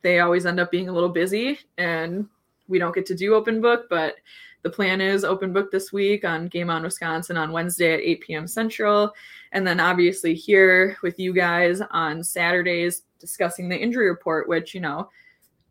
they 0.03 0.21
always 0.21 0.45
end 0.45 0.61
up 0.61 0.71
being 0.71 0.89
a 0.89 0.93
little 0.93 1.09
busy 1.09 1.59
and 1.79 2.29
we 2.69 2.79
don't 2.79 2.95
get 2.95 3.07
to 3.07 3.15
do 3.15 3.35
open 3.35 3.61
book, 3.61 3.87
but 3.89 4.17
the 4.63 4.71
plan 4.71 5.01
is 5.01 5.25
open 5.25 5.53
book 5.53 5.71
this 5.71 5.93
week 5.93 6.25
on 6.25 6.49
Game 6.49 6.71
on 6.71 6.83
Wisconsin 6.83 7.37
on 7.37 7.53
Wednesday 7.53 7.95
at 7.95 8.01
8 8.01 8.21
p.m. 8.21 8.47
Central. 8.49 9.13
And 9.53 9.67
then 9.67 9.81
obviously 9.81 10.35
here 10.35 10.97
with 11.03 11.19
you 11.19 11.33
guys 11.33 11.81
on 11.93 12.23
Saturdays 12.23 13.03
discussing 13.19 13.69
the 13.69 13.79
injury 13.79 14.09
report, 14.09 14.49
which, 14.49 14.75
you 14.75 14.81
know, 14.81 15.09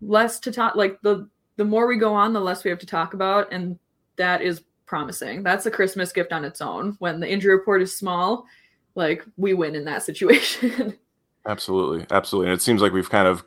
less 0.01 0.39
to 0.39 0.51
talk 0.51 0.75
like 0.75 1.01
the 1.01 1.27
the 1.57 1.65
more 1.65 1.87
we 1.87 1.97
go 1.97 2.13
on 2.13 2.33
the 2.33 2.39
less 2.39 2.63
we 2.63 2.69
have 2.69 2.79
to 2.79 2.85
talk 2.85 3.13
about 3.13 3.51
and 3.51 3.79
that 4.17 4.41
is 4.41 4.61
promising 4.85 5.43
that's 5.43 5.65
a 5.65 5.71
christmas 5.71 6.11
gift 6.11 6.31
on 6.31 6.45
its 6.45 6.61
own 6.61 6.95
when 6.99 7.19
the 7.19 7.29
injury 7.29 7.55
report 7.55 7.81
is 7.81 7.95
small 7.95 8.45
like 8.95 9.23
we 9.37 9.53
win 9.53 9.75
in 9.75 9.85
that 9.85 10.03
situation 10.03 10.97
absolutely 11.47 12.05
absolutely 12.11 12.51
and 12.51 12.59
it 12.59 12.61
seems 12.61 12.81
like 12.81 12.91
we've 12.91 13.09
kind 13.09 13.27
of 13.27 13.45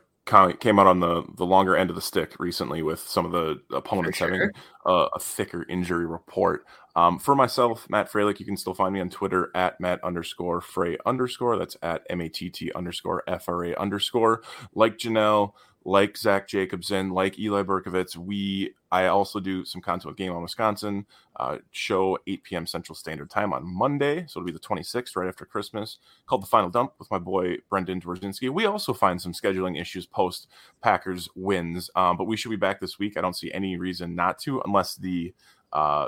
came 0.59 0.77
out 0.77 0.85
on 0.85 0.99
the 0.99 1.23
the 1.35 1.45
longer 1.45 1.75
end 1.75 1.89
of 1.89 1.95
the 1.95 2.01
stick 2.01 2.35
recently 2.39 2.83
with 2.83 2.99
some 2.99 3.25
of 3.25 3.31
the 3.31 3.59
opponents 3.75 4.19
sure. 4.19 4.31
having 4.31 4.49
a 4.85 5.19
thicker 5.19 5.65
injury 5.67 6.05
report. 6.05 6.65
Um, 6.95 7.17
for 7.19 7.35
myself, 7.35 7.87
Matt 7.89 8.11
Fralick, 8.11 8.39
you 8.39 8.45
can 8.45 8.57
still 8.57 8.73
find 8.73 8.93
me 8.93 8.99
on 8.99 9.09
Twitter 9.09 9.51
at 9.55 9.79
Matt 9.79 10.03
underscore 10.03 10.61
Frey 10.61 10.97
underscore. 11.05 11.57
That's 11.57 11.77
at 11.81 12.03
M 12.09 12.21
A 12.21 12.29
T 12.29 12.49
T 12.49 12.71
underscore 12.73 13.23
F 13.27 13.49
R 13.49 13.65
A 13.65 13.75
underscore. 13.75 14.43
Like 14.75 14.97
Janelle, 14.97 15.53
like 15.85 16.17
Zach 16.17 16.47
Jacobson, 16.47 17.09
like 17.09 17.39
Eli 17.39 17.63
Berkovitz, 17.63 18.15
we 18.15 18.73
I 18.91 19.05
also 19.05 19.39
do 19.39 19.63
some 19.63 19.81
content 19.81 20.07
with 20.07 20.17
Game 20.17 20.31
on 20.31 20.41
Wisconsin. 20.41 21.05
Uh, 21.35 21.59
show 21.71 22.17
8 22.27 22.43
p.m. 22.43 22.65
Central 22.67 22.95
Standard 22.95 23.29
Time 23.29 23.53
on 23.53 23.63
Monday, 23.65 24.25
so 24.27 24.39
it'll 24.39 24.45
be 24.45 24.51
the 24.51 24.59
26th, 24.59 25.15
right 25.15 25.27
after 25.27 25.45
Christmas. 25.45 25.99
Called 26.25 26.41
the 26.41 26.47
Final 26.47 26.69
Dump 26.69 26.93
with 26.99 27.09
my 27.11 27.19
boy 27.19 27.57
Brendan 27.69 28.01
Dworzinski. 28.01 28.49
We 28.49 28.65
also 28.65 28.93
find 28.93 29.21
some 29.21 29.31
scheduling 29.31 29.79
issues 29.79 30.05
post 30.05 30.47
Packers 30.81 31.29
wins, 31.35 31.89
um, 31.95 32.17
but 32.17 32.25
we 32.25 32.35
should 32.35 32.49
be 32.49 32.55
back 32.55 32.79
this 32.79 32.99
week. 32.99 33.17
I 33.17 33.21
don't 33.21 33.37
see 33.37 33.51
any 33.51 33.77
reason 33.77 34.15
not 34.15 34.39
to, 34.39 34.61
unless 34.65 34.95
the 34.95 35.33
uh, 35.71 36.07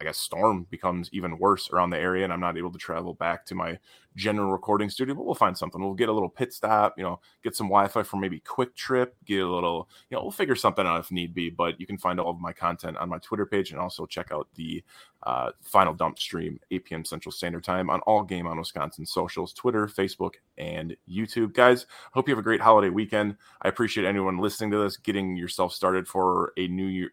I 0.00 0.04
guess 0.04 0.18
storm 0.18 0.66
becomes 0.70 1.08
even 1.12 1.38
worse 1.38 1.70
around 1.70 1.90
the 1.90 1.98
area, 1.98 2.24
and 2.24 2.32
I'm 2.32 2.40
not 2.40 2.56
able 2.56 2.72
to 2.72 2.78
travel 2.78 3.14
back 3.14 3.44
to 3.46 3.54
my 3.54 3.78
general 4.16 4.50
recording 4.50 4.90
studio. 4.90 5.14
But 5.14 5.26
we'll 5.26 5.34
find 5.34 5.56
something. 5.56 5.80
We'll 5.80 5.94
get 5.94 6.08
a 6.08 6.12
little 6.12 6.28
pit 6.28 6.52
stop, 6.52 6.94
you 6.96 7.04
know, 7.04 7.20
get 7.42 7.56
some 7.56 7.68
Wi-Fi 7.68 8.02
for 8.02 8.16
maybe 8.16 8.40
Kwik 8.40 8.74
Trip, 8.74 9.16
get 9.24 9.42
a 9.42 9.48
little, 9.48 9.88
you 10.10 10.16
know, 10.16 10.22
we'll 10.22 10.30
figure 10.30 10.56
something 10.56 10.86
out 10.86 11.00
if 11.00 11.10
need 11.10 11.34
be. 11.34 11.50
But 11.50 11.80
you 11.80 11.86
can 11.86 11.98
find 11.98 12.20
all 12.20 12.30
of 12.30 12.40
my 12.40 12.52
content 12.52 12.96
on 12.96 13.08
my 13.08 13.18
Twitter 13.18 13.46
page, 13.46 13.70
and 13.70 13.80
also 13.80 14.06
check 14.06 14.30
out 14.32 14.48
the 14.54 14.82
uh, 15.24 15.50
Final 15.62 15.94
Dump 15.94 16.18
stream 16.18 16.60
8 16.70 16.84
p.m. 16.84 17.04
Central 17.04 17.32
Standard 17.32 17.64
Time 17.64 17.90
on 17.90 18.00
all 18.00 18.22
Game 18.22 18.46
on 18.46 18.58
Wisconsin 18.58 19.04
socials, 19.04 19.52
Twitter, 19.52 19.86
Facebook, 19.86 20.34
and 20.56 20.96
YouTube. 21.10 21.54
Guys, 21.54 21.86
hope 22.12 22.28
you 22.28 22.32
have 22.32 22.38
a 22.38 22.42
great 22.42 22.60
holiday 22.60 22.90
weekend. 22.90 23.36
I 23.62 23.68
appreciate 23.68 24.06
anyone 24.06 24.38
listening 24.38 24.70
to 24.72 24.78
this, 24.78 24.96
getting 24.96 25.36
yourself 25.36 25.72
started 25.72 26.06
for 26.06 26.52
a 26.56 26.68
New 26.68 26.86
Year 26.86 27.10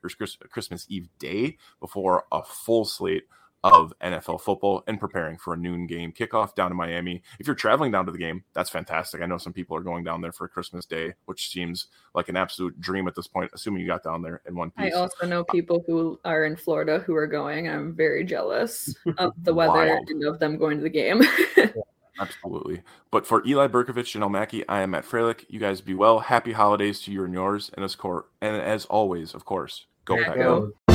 Christmas 0.50 0.86
Eve 0.90 1.10
day 1.20 1.58
before 1.80 2.26
a 2.32 2.44
full 2.44 2.75
slate 2.84 3.24
of 3.66 3.94
NFL 4.00 4.40
football 4.42 4.84
and 4.86 5.00
preparing 5.00 5.38
for 5.38 5.56
a 5.56 5.58
noon 5.58 5.88
game 5.88 6.12
kickoff 6.12 6.54
down 6.54 6.70
in 6.70 6.78
Miami. 6.78 7.24
If 7.40 7.48
you're 7.48 7.56
traveling 7.56 7.92
down 7.92 8.06
to 8.06 8.12
the 8.12 8.18
game, 8.20 8.44
that's 8.54 8.70
fantastic. 8.70 9.22
I 9.22 9.26
know 9.26 9.40
some 9.40 9.54
people 9.54 9.76
are 9.76 9.82
going 9.82 10.04
down 10.04 10.22
there 10.22 10.32
for 10.32 10.48
Christmas 10.48 10.86
Day, 10.86 11.16
which 11.26 11.50
seems 11.50 11.88
like 12.14 12.30
an 12.30 12.38
absolute 12.38 12.80
dream 12.80 13.08
at 13.08 13.16
this 13.16 13.26
point, 13.26 13.50
assuming 13.56 13.82
you 13.82 13.88
got 13.88 14.04
down 14.04 14.22
there 14.22 14.44
in 14.48 14.56
one 14.56 14.70
piece. 14.70 14.94
I 14.94 14.98
also 14.98 15.26
know 15.26 15.42
uh, 15.42 15.52
people 15.52 15.84
who 15.88 16.20
are 16.24 16.46
in 16.46 16.56
Florida 16.56 17.00
who 17.00 17.16
are 17.16 17.26
going. 17.26 17.68
I'm 17.68 17.96
very 17.96 18.24
jealous 18.24 18.94
of 19.18 19.34
the 19.42 19.54
weather 19.54 20.00
and 20.08 20.24
of 20.26 20.38
them 20.38 20.58
going 20.58 20.78
to 20.78 20.84
the 20.84 20.90
game. 20.90 21.24
Absolutely. 22.20 22.84
But 23.10 23.26
for 23.26 23.46
Eli 23.48 23.68
Berkovich 23.68 24.14
and 24.14 24.24
Elmaki, 24.24 24.64
I 24.70 24.82
am 24.82 24.92
Matt 24.92 25.06
Fralick. 25.06 25.44
You 25.50 25.60
guys 25.60 25.82
be 25.82 25.96
well. 25.96 26.20
Happy 26.20 26.52
holidays 26.52 27.02
to 27.02 27.12
you 27.12 27.24
and 27.26 27.34
yours. 27.34 27.72
And 27.74 27.84
as, 27.84 27.96
cor- 27.96 28.28
and 28.42 28.56
as 28.56 28.86
always, 28.86 29.34
of 29.34 29.44
course, 29.44 29.88
go. 30.06 30.16
Go. 30.36 30.95